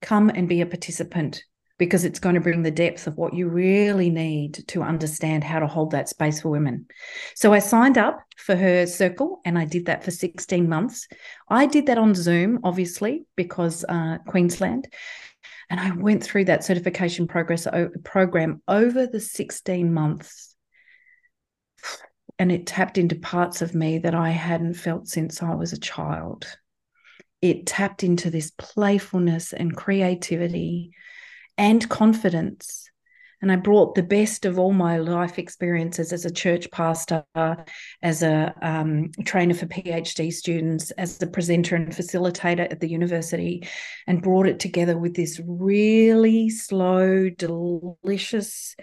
come 0.00 0.30
and 0.30 0.48
be 0.48 0.60
a 0.60 0.66
participant 0.66 1.42
because 1.80 2.04
it's 2.04 2.20
going 2.20 2.34
to 2.34 2.42
bring 2.42 2.62
the 2.62 2.70
depth 2.70 3.06
of 3.06 3.16
what 3.16 3.32
you 3.32 3.48
really 3.48 4.10
need 4.10 4.62
to 4.68 4.82
understand 4.82 5.42
how 5.42 5.58
to 5.58 5.66
hold 5.66 5.90
that 5.90 6.10
space 6.10 6.42
for 6.42 6.50
women. 6.50 6.86
So 7.34 7.54
I 7.54 7.58
signed 7.58 7.96
up 7.96 8.20
for 8.36 8.54
her 8.54 8.86
circle 8.86 9.40
and 9.46 9.58
I 9.58 9.64
did 9.64 9.86
that 9.86 10.04
for 10.04 10.10
16 10.10 10.68
months. 10.68 11.08
I 11.48 11.64
did 11.64 11.86
that 11.86 11.96
on 11.96 12.14
Zoom, 12.14 12.60
obviously, 12.64 13.24
because 13.34 13.82
uh, 13.88 14.18
Queensland. 14.26 14.88
And 15.70 15.80
I 15.80 15.92
went 15.92 16.22
through 16.22 16.46
that 16.46 16.64
certification 16.64 17.28
progress 17.28 17.66
program 18.04 18.60
over 18.66 19.06
the 19.06 19.20
16 19.20 19.94
months 19.94 20.50
and 22.40 22.50
it 22.50 22.66
tapped 22.66 22.96
into 22.96 23.16
parts 23.16 23.60
of 23.60 23.74
me 23.74 23.98
that 23.98 24.14
I 24.14 24.30
hadn't 24.30 24.74
felt 24.74 25.08
since 25.08 25.42
I 25.42 25.54
was 25.54 25.74
a 25.74 25.78
child. 25.78 26.46
It 27.42 27.66
tapped 27.66 28.02
into 28.02 28.30
this 28.30 28.50
playfulness 28.56 29.52
and 29.52 29.76
creativity 29.76 30.92
and 31.58 31.86
confidence. 31.86 32.89
And 33.42 33.50
I 33.50 33.56
brought 33.56 33.94
the 33.94 34.02
best 34.02 34.44
of 34.44 34.58
all 34.58 34.72
my 34.72 34.98
life 34.98 35.38
experiences 35.38 36.12
as 36.12 36.26
a 36.26 36.30
church 36.30 36.70
pastor, 36.70 37.24
as 38.02 38.22
a 38.22 38.54
um, 38.60 39.10
trainer 39.24 39.54
for 39.54 39.66
PhD 39.66 40.30
students, 40.30 40.90
as 40.92 41.20
a 41.22 41.26
presenter 41.26 41.74
and 41.74 41.88
facilitator 41.88 42.70
at 42.70 42.80
the 42.80 42.90
university, 42.90 43.66
and 44.06 44.22
brought 44.22 44.46
it 44.46 44.60
together 44.60 44.98
with 44.98 45.14
this 45.14 45.40
really 45.46 46.50
slow, 46.50 47.30
delicious 47.30 48.76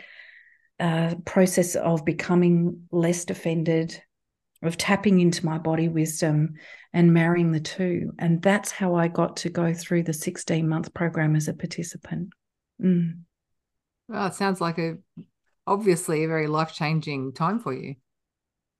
uh, 0.80 1.16
process 1.26 1.76
of 1.76 2.04
becoming 2.04 2.88
less 2.92 3.26
defended, 3.26 4.02
of 4.64 4.76
tapping 4.76 5.20
into 5.20 5.46
my 5.46 5.60
body 5.60 5.88
wisdom 5.88 6.56
and 6.94 7.14
marrying 7.14 7.52
the 7.52 7.60
two. 7.60 8.12
And 8.18 8.42
that's 8.42 8.72
how 8.72 8.96
I 8.96 9.08
got 9.08 9.38
to 9.38 9.50
go 9.50 9.72
through 9.72 10.04
the 10.04 10.14
16 10.14 10.68
month 10.68 10.94
program 10.96 11.36
as 11.36 11.48
a 11.48 11.54
participant. 11.54 12.30
Mm. 12.82 13.20
Well, 14.08 14.28
it 14.28 14.36
sounds 14.36 14.62
like 14.62 14.78
a 14.78 14.98
obviously 15.66 16.24
a 16.24 16.28
very 16.28 16.48
life 16.48 16.74
changing 16.74 17.34
time 17.34 17.60
for 17.60 17.74
you. 17.74 17.96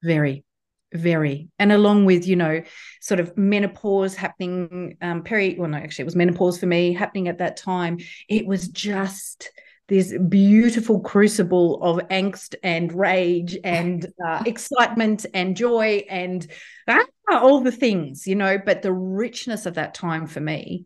Very, 0.04 0.46
very. 0.94 1.50
And 1.60 1.72
along 1.72 2.06
with, 2.06 2.26
you 2.26 2.36
know, 2.36 2.64
sort 3.02 3.20
of 3.20 3.38
menopause 3.38 4.16
happening, 4.16 4.98
um, 5.02 5.24
peri, 5.24 5.56
well, 5.60 5.70
no, 5.70 5.78
actually, 5.78 6.04
it 6.04 6.06
was 6.06 6.16
menopause 6.16 6.60
for 6.60 6.66
me 6.66 6.94
happening 6.94 7.28
at 7.28 7.40
that 7.40 7.58
time. 7.58 7.98
It 8.30 8.46
was 8.46 8.70
just 8.70 9.52
this 9.90 10.14
beautiful 10.30 11.00
crucible 11.00 11.82
of 11.82 11.98
angst 12.10 12.56
and 12.62 12.92
rage 12.92 13.58
and 13.64 14.06
uh, 14.26 14.44
excitement 14.46 15.26
and 15.34 15.56
joy 15.56 16.06
and 16.10 16.46
ah, 16.88 17.06
all 17.30 17.62
the 17.62 17.72
things, 17.72 18.28
you 18.28 18.36
know. 18.36 18.58
But 18.58 18.82
the 18.82 18.94
richness 18.94 19.66
of 19.66 19.76
that 19.76 19.94
time 19.94 20.28
for 20.28 20.40
me, 20.40 20.86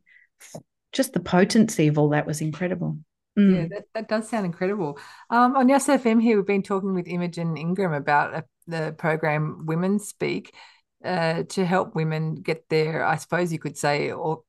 just 0.91 1.13
the 1.13 1.19
potency 1.19 1.87
of 1.87 1.97
all 1.97 2.09
that 2.09 2.27
was 2.27 2.41
incredible. 2.41 2.97
Mm. 3.37 3.55
Yeah, 3.55 3.67
that, 3.69 3.83
that 3.93 4.09
does 4.09 4.29
sound 4.29 4.45
incredible. 4.45 4.99
Um, 5.29 5.55
on 5.55 5.69
Yes 5.69 5.87
FM 5.87 6.21
here, 6.21 6.37
we've 6.37 6.45
been 6.45 6.63
talking 6.63 6.93
with 6.93 7.07
Imogen 7.07 7.55
Ingram 7.55 7.93
about 7.93 8.33
uh, 8.33 8.41
the 8.67 8.93
program 8.97 9.65
Women 9.65 9.99
Speak 9.99 10.53
uh, 11.03 11.43
to 11.43 11.65
help 11.65 11.95
women 11.95 12.35
get 12.35 12.67
their, 12.69 13.05
I 13.05 13.15
suppose 13.15 13.51
you 13.51 13.59
could 13.59 13.77
say, 13.77 14.11
or 14.11 14.43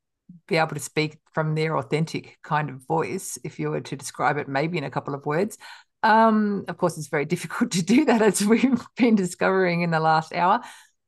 be 0.48 0.56
able 0.56 0.74
to 0.74 0.80
speak 0.80 1.18
from 1.32 1.54
their 1.54 1.76
authentic 1.76 2.38
kind 2.42 2.70
of 2.70 2.86
voice, 2.86 3.38
if 3.44 3.58
you 3.58 3.70
were 3.70 3.80
to 3.80 3.96
describe 3.96 4.36
it 4.36 4.48
maybe 4.48 4.78
in 4.78 4.84
a 4.84 4.90
couple 4.90 5.14
of 5.14 5.26
words. 5.26 5.58
Um, 6.02 6.64
of 6.68 6.76
course, 6.78 6.98
it's 6.98 7.08
very 7.08 7.24
difficult 7.26 7.70
to 7.72 7.82
do 7.82 8.04
that 8.06 8.22
as 8.22 8.44
we've 8.44 8.80
been 8.96 9.14
discovering 9.14 9.82
in 9.82 9.90
the 9.90 10.00
last 10.00 10.34
hour. 10.34 10.60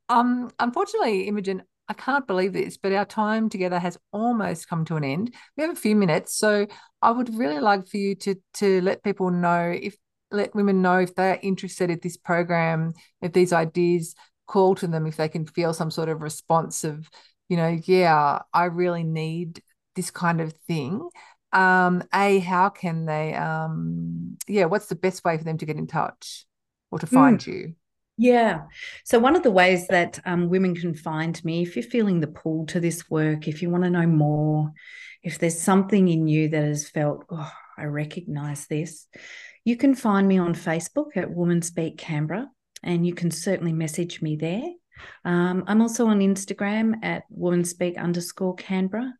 Um, 0.07 0.51
unfortunately, 0.59 1.27
Imogen, 1.27 1.63
I 1.87 1.93
can't 1.93 2.25
believe 2.25 2.53
this, 2.53 2.77
but 2.77 2.93
our 2.93 3.05
time 3.05 3.49
together 3.49 3.77
has 3.79 3.97
almost 4.11 4.67
come 4.67 4.85
to 4.85 4.95
an 4.95 5.03
end. 5.03 5.33
We 5.55 5.63
have 5.63 5.71
a 5.71 5.79
few 5.79 5.95
minutes, 5.95 6.35
so 6.35 6.67
I 7.01 7.11
would 7.11 7.35
really 7.35 7.59
like 7.59 7.87
for 7.87 7.97
you 7.97 8.15
to 8.15 8.35
to 8.55 8.81
let 8.81 9.03
people 9.03 9.29
know 9.29 9.71
if 9.79 9.95
let 10.31 10.55
women 10.55 10.81
know 10.81 10.99
if 10.99 11.13
they're 11.15 11.39
interested 11.41 11.89
in 11.89 11.99
this 12.01 12.17
program, 12.17 12.93
if 13.21 13.33
these 13.33 13.53
ideas 13.53 14.15
call 14.47 14.75
to 14.75 14.87
them, 14.87 15.05
if 15.05 15.17
they 15.17 15.29
can 15.29 15.45
feel 15.45 15.73
some 15.73 15.91
sort 15.91 16.09
of 16.09 16.21
response 16.21 16.83
of 16.83 17.09
you 17.49 17.57
know, 17.57 17.79
yeah, 17.83 18.39
I 18.53 18.65
really 18.65 19.03
need 19.03 19.61
this 19.95 20.11
kind 20.11 20.41
of 20.41 20.53
thing. 20.67 21.09
Um, 21.53 22.03
a, 22.13 22.39
how 22.39 22.69
can 22.69 23.05
they, 23.05 23.33
um, 23.33 24.37
yeah, 24.47 24.65
what's 24.65 24.87
the 24.87 24.95
best 24.95 25.23
way 25.23 25.37
for 25.37 25.43
them 25.43 25.57
to 25.59 25.65
get 25.65 25.77
in 25.77 25.87
touch 25.87 26.45
or 26.91 26.99
to 26.99 27.07
find 27.07 27.39
mm. 27.39 27.47
you? 27.47 27.75
Yeah. 28.17 28.61
So, 29.03 29.19
one 29.19 29.35
of 29.35 29.43
the 29.43 29.51
ways 29.51 29.87
that 29.87 30.19
um, 30.25 30.49
women 30.49 30.75
can 30.75 30.95
find 30.95 31.43
me, 31.43 31.63
if 31.63 31.75
you're 31.75 31.83
feeling 31.83 32.19
the 32.19 32.27
pull 32.27 32.65
to 32.67 32.79
this 32.79 33.09
work, 33.09 33.47
if 33.47 33.61
you 33.61 33.69
want 33.69 33.83
to 33.83 33.89
know 33.89 34.07
more, 34.07 34.71
if 35.21 35.39
there's 35.39 35.59
something 35.59 36.07
in 36.07 36.27
you 36.27 36.49
that 36.49 36.63
has 36.63 36.89
felt, 36.89 37.25
oh, 37.29 37.51
I 37.77 37.85
recognize 37.85 38.67
this, 38.67 39.07
you 39.65 39.75
can 39.75 39.95
find 39.95 40.27
me 40.27 40.37
on 40.37 40.53
Facebook 40.53 41.17
at 41.17 41.29
WomanSpeak 41.29 41.97
Canberra, 41.97 42.47
and 42.83 43.05
you 43.05 43.13
can 43.13 43.31
certainly 43.31 43.73
message 43.73 44.21
me 44.21 44.35
there. 44.35 44.69
Um, 45.25 45.63
I'm 45.67 45.81
also 45.81 46.07
on 46.07 46.19
Instagram 46.19 47.03
at 47.03 47.23
womanspeak 47.35 47.97
underscore 47.97 48.55
Canberra. 48.55 49.13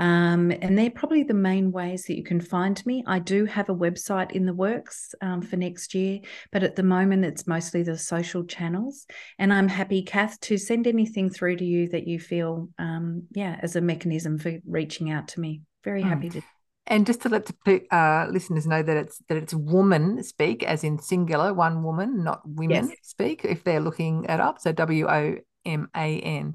Um, 0.00 0.50
and 0.50 0.78
they're 0.78 0.90
probably 0.90 1.24
the 1.24 1.34
main 1.34 1.70
ways 1.70 2.04
that 2.04 2.16
you 2.16 2.24
can 2.24 2.40
find 2.40 2.84
me. 2.86 3.04
I 3.06 3.18
do 3.18 3.44
have 3.44 3.68
a 3.68 3.74
website 3.74 4.32
in 4.32 4.46
the 4.46 4.54
works 4.54 5.14
um, 5.20 5.42
for 5.42 5.56
next 5.56 5.94
year, 5.94 6.20
but 6.50 6.62
at 6.62 6.74
the 6.74 6.82
moment 6.82 7.26
it's 7.26 7.46
mostly 7.46 7.82
the 7.82 7.98
social 7.98 8.42
channels. 8.44 9.06
And 9.38 9.52
I'm 9.52 9.68
happy, 9.68 10.02
Kath, 10.02 10.40
to 10.40 10.56
send 10.56 10.86
anything 10.86 11.28
through 11.28 11.56
to 11.56 11.64
you 11.64 11.90
that 11.90 12.08
you 12.08 12.18
feel, 12.18 12.70
um, 12.78 13.24
yeah, 13.32 13.58
as 13.62 13.76
a 13.76 13.82
mechanism 13.82 14.38
for 14.38 14.58
reaching 14.66 15.10
out 15.10 15.28
to 15.28 15.40
me. 15.40 15.60
Very 15.84 16.02
hmm. 16.02 16.08
happy 16.08 16.30
to 16.30 16.42
and 16.86 17.06
just 17.06 17.22
to 17.22 17.28
let 17.28 17.46
the 17.46 17.94
uh, 17.94 18.26
listeners 18.30 18.66
know 18.66 18.82
that 18.82 18.96
it's 18.96 19.22
that 19.28 19.36
it's 19.36 19.54
WomanSpeak, 19.54 20.64
as 20.64 20.82
in 20.82 20.98
singular, 20.98 21.54
one 21.54 21.84
woman, 21.84 22.24
not 22.24 22.40
women 22.44 22.88
yes. 22.88 22.96
speak, 23.02 23.44
if 23.44 23.62
they're 23.62 23.80
looking 23.80 24.24
it 24.24 24.40
up. 24.40 24.60
So 24.60 24.72
W 24.72 25.06
O 25.08 25.36
M 25.64 25.88
A 25.94 26.20
N. 26.20 26.54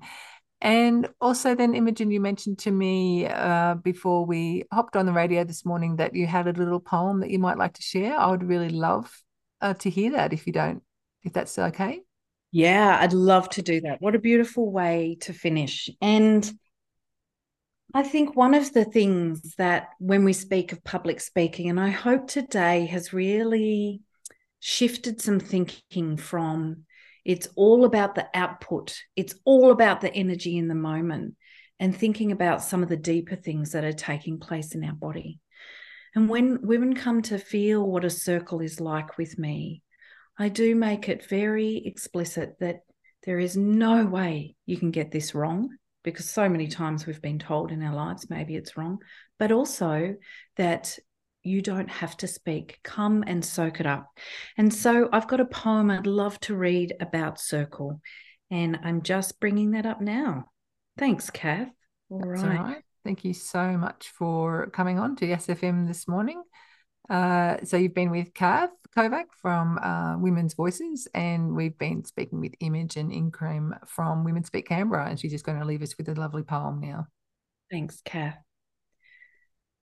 And 0.62 1.10
also, 1.20 1.54
then 1.54 1.76
Imogen, 1.76 2.12
you 2.12 2.20
mentioned 2.20 2.60
to 2.60 2.72
me 2.72 3.28
uh, 3.28 3.76
before 3.76 4.26
we 4.26 4.64
hopped 4.72 4.96
on 4.96 5.06
the 5.06 5.14
radio 5.14 5.44
this 5.44 5.66
morning 5.66 5.98
that 5.98 6.16
you 6.16 6.28
had 6.28 6.48
a 6.48 6.54
little 6.54 6.80
poem 6.80 7.20
that 7.20 7.30
you 7.30 7.40
might 7.40 7.58
like 7.58 7.74
to 7.74 7.82
share. 7.82 8.18
I 8.18 8.32
would 8.32 8.44
really 8.44 8.70
love 8.70 9.12
uh, 9.62 9.74
to 9.76 9.90
hear 9.90 10.14
that 10.14 10.34
if 10.34 10.48
you 10.48 10.54
don't, 10.54 10.82
if 11.24 11.34
that's 11.34 11.60
okay. 11.60 12.02
Yeah, 12.52 12.98
I'd 13.02 13.14
love 13.14 13.50
to 13.50 13.62
do 13.62 13.82
that. 13.82 14.02
What 14.02 14.16
a 14.16 14.20
beautiful 14.20 14.72
way 14.72 15.18
to 15.22 15.34
finish. 15.34 15.90
And 16.02 16.50
I 17.94 18.04
think 18.04 18.36
one 18.36 18.54
of 18.54 18.74
the 18.74 18.86
things 18.86 19.56
that 19.58 19.90
when 20.00 20.24
we 20.24 20.34
speak 20.34 20.72
of 20.72 20.84
public 20.84 21.20
speaking, 21.20 21.70
and 21.70 21.80
I 21.80 21.90
hope 21.90 22.28
today 22.28 22.86
has 22.88 23.14
really 23.14 24.02
shifted 24.60 25.22
some 25.22 25.40
thinking 25.40 26.18
from 26.18 26.85
it's 27.26 27.48
all 27.56 27.86
about 27.86 28.16
the 28.16 28.28
output, 28.34 28.96
it's 29.16 29.36
all 29.44 29.72
about 29.72 30.00
the 30.00 30.14
energy 30.14 30.58
in 30.58 30.68
the 30.68 30.76
moment, 30.76 31.36
and 31.80 31.96
thinking 31.96 32.32
about 32.32 32.64
some 32.64 32.84
of 32.84 32.90
the 32.90 32.96
deeper 32.96 33.36
things 33.36 33.72
that 33.72 33.84
are 33.84 33.92
taking 33.92 34.40
place 34.40 34.76
in 34.76 34.84
our 34.84 34.94
body. 34.94 35.40
And 36.14 36.30
when 36.30 36.62
women 36.62 36.96
come 36.96 37.22
to 37.24 37.38
feel 37.38 37.86
what 37.86 38.06
a 38.06 38.10
circle 38.10 38.62
is 38.62 38.80
like 38.80 39.18
with 39.18 39.38
me, 39.38 39.82
I 40.38 40.50
do 40.50 40.76
make 40.76 41.10
it 41.10 41.28
very 41.28 41.78
explicit 41.86 42.56
that 42.60 42.82
there 43.26 43.40
is 43.40 43.58
no 43.58 44.06
way 44.06 44.56
you 44.66 44.78
can 44.78 44.92
get 44.92 45.12
this 45.12 45.34
wrong 45.34 45.76
because 46.04 46.30
so 46.30 46.48
many 46.48 46.68
times 46.68 47.06
we've 47.06 47.22
been 47.22 47.40
told 47.40 47.72
in 47.72 47.82
our 47.82 47.96
lives 47.96 48.30
maybe 48.30 48.56
it's 48.56 48.78
wrong, 48.78 49.00
but 49.40 49.52
also 49.52 50.16
that 50.56 50.98
you 51.46 51.62
don't 51.62 51.90
have 51.90 52.18
to 52.18 52.28
speak. 52.28 52.80
Come 52.84 53.24
and 53.28 53.44
soak 53.44 53.80
it 53.80 53.86
up. 53.86 54.08
And 54.58 54.74
so 54.74 55.10
I've 55.12 55.28
got 55.28 55.40
a 55.40 55.46
poem 55.46 55.92
I'd 55.92 56.08
love 56.08 56.40
to 56.42 56.56
read 56.56 56.94
about 57.00 57.40
circle, 57.40 58.02
and 58.52 58.80
I'm 58.84 59.02
just 59.02 59.40
bringing 59.40 59.72
that 59.72 59.86
up 59.86 60.02
now. 60.02 60.46
Thanks, 60.98 61.30
Kath. 61.30 61.70
All 62.10 62.20
right. 62.20 62.44
all 62.44 62.64
right. 62.64 62.84
Thank 63.04 63.24
you 63.24 63.34
so 63.34 63.78
much 63.78 64.10
for 64.10 64.68
coming 64.72 64.98
on 64.98 65.16
to 65.18 65.26
Yes 65.26 65.48
FM 65.48 65.88
this 65.88 66.08
morning. 66.08 66.42
Uh, 67.10 67.58
so 67.64 67.78
you've 67.78 67.94
been 67.94 68.10
with 68.10 68.34
Kath 68.34 68.72
Kovac 68.98 69.26
from 69.42 69.78
uh, 69.78 70.18
Women's 70.18 70.54
Voices, 70.54 71.08
and 71.14 71.56
we've 71.56 71.78
been 71.78 72.04
speaking 72.06 72.40
with 72.40 72.56
Imogen 72.60 73.12
Ingram 73.12 73.76
from 73.86 74.24
Women 74.24 74.44
Speak 74.44 74.68
Canberra, 74.68 75.08
and 75.10 75.20
she's 75.20 75.32
just 75.32 75.46
going 75.46 75.60
to 75.60 75.66
leave 75.66 75.84
us 75.84 75.98
with 75.98 76.10
a 76.10 76.16
lovely 76.16 76.44
poem 76.44 76.80
now. 76.80 77.08
Thanks, 77.70 78.02
Kath. 78.04 78.38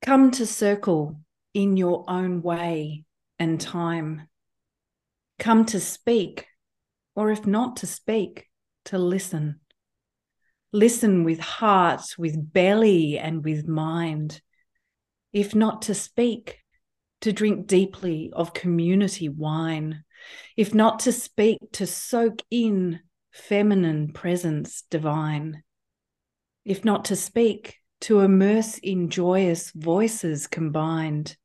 Come 0.02 0.32
to 0.32 0.46
circle 0.46 1.18
in 1.54 1.78
your 1.78 2.06
own 2.08 2.42
way 2.42 3.06
and 3.40 3.60
time. 3.60 4.28
Come 5.40 5.66
to 5.66 5.80
speak, 5.80 6.48
or 7.16 7.32
if 7.32 7.46
not 7.46 7.78
to 7.78 7.88
speak, 7.88 8.48
to 8.86 8.98
listen. 8.98 9.60
Listen 10.72 11.24
with 11.24 11.40
heart, 11.40 12.02
with 12.18 12.54
belly, 12.54 13.20
and 13.20 13.44
with 13.44 13.68
mind. 13.68 14.42
If 15.32 15.54
not 15.54 15.84
to 15.84 15.94
speak, 15.94 16.60
to 17.22 17.32
drink 17.32 17.68
deeply 17.68 18.32
of 18.34 18.54
community 18.54 19.30
wine. 19.30 20.04
If 20.58 20.74
not 20.74 21.00
to 21.00 21.12
speak, 21.12 21.60
to 21.74 21.88
soak 21.88 22.42
in 22.52 23.00
feminine 23.32 24.14
presence 24.14 24.84
divine. 24.90 25.64
If 26.66 26.86
not 26.86 27.06
to 27.06 27.16
speak, 27.16 27.78
to 28.02 28.20
immerse 28.20 28.78
in 28.78 29.10
joyous 29.10 29.72
voices 29.72 30.48
combined. 30.48 31.38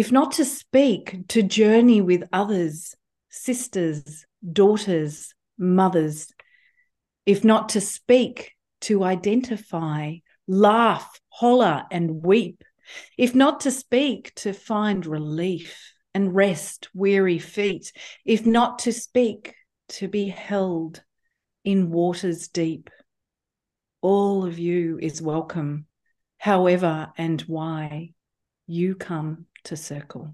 If 0.00 0.10
not 0.10 0.32
to 0.36 0.46
speak, 0.46 1.28
to 1.28 1.42
journey 1.42 2.00
with 2.00 2.22
others, 2.32 2.94
sisters, 3.28 4.24
daughters, 4.50 5.34
mothers, 5.58 6.32
if 7.26 7.44
not 7.44 7.68
to 7.70 7.82
speak, 7.82 8.54
to 8.80 9.04
identify, 9.04 10.14
laugh, 10.48 11.20
holler, 11.28 11.84
and 11.90 12.24
weep, 12.24 12.64
if 13.18 13.34
not 13.34 13.60
to 13.60 13.70
speak, 13.70 14.34
to 14.36 14.54
find 14.54 15.04
relief 15.04 15.92
and 16.14 16.34
rest 16.34 16.88
weary 16.94 17.38
feet, 17.38 17.92
if 18.24 18.46
not 18.46 18.78
to 18.78 18.94
speak, 18.94 19.52
to 19.90 20.08
be 20.08 20.28
held 20.28 21.02
in 21.62 21.90
waters 21.90 22.48
deep. 22.48 22.88
All 24.00 24.46
of 24.46 24.58
you 24.58 24.98
is 24.98 25.20
welcome, 25.20 25.84
however 26.38 27.12
and 27.18 27.42
why 27.42 28.14
you 28.70 28.94
come 28.94 29.46
to 29.64 29.76
circle. 29.76 30.32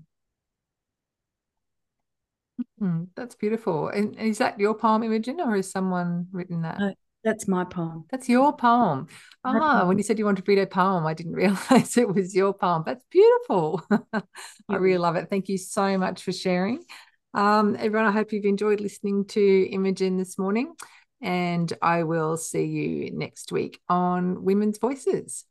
Mm, 2.81 3.09
that's 3.17 3.35
beautiful. 3.35 3.89
And 3.89 4.17
is 4.17 4.39
that 4.39 4.61
your 4.61 4.75
poem, 4.75 5.03
Imogen, 5.03 5.41
or 5.41 5.57
has 5.57 5.71
someone 5.71 6.27
written 6.33 6.63
that? 6.63 6.79
That's 7.25 7.49
my 7.49 7.65
poem. 7.65 8.05
That's 8.11 8.29
your 8.29 8.55
poem. 8.57 9.09
Ah, 9.45 9.87
when 9.87 9.97
you 9.99 10.05
said 10.05 10.19
you 10.19 10.25
wanted 10.25 10.45
to 10.45 10.51
read 10.51 10.61
a 10.61 10.67
poem, 10.67 11.07
I 11.07 11.15
didn't 11.15 11.33
realize 11.35 11.97
it 11.97 12.15
was 12.15 12.35
your 12.35 12.55
poem. 12.55 12.85
That's 12.87 13.05
beautiful. 13.11 13.83
I 14.13 14.77
really 14.77 14.99
love 14.99 15.17
it. 15.17 15.29
Thank 15.29 15.49
you 15.49 15.59
so 15.59 15.99
much 15.99 16.23
for 16.23 16.33
sharing. 16.33 16.85
Um, 17.35 17.77
everyone, 17.79 18.07
I 18.07 18.13
hope 18.13 18.33
you've 18.33 18.45
enjoyed 18.45 18.81
listening 18.81 19.25
to 19.29 19.69
Imogen 19.71 20.19
this 20.19 20.39
morning. 20.39 20.75
And 21.21 21.73
I 21.81 22.03
will 22.03 22.37
see 22.37 22.65
you 22.65 23.11
next 23.13 23.51
week 23.51 23.81
on 23.89 24.45
Women's 24.45 24.79
Voices. 24.79 25.45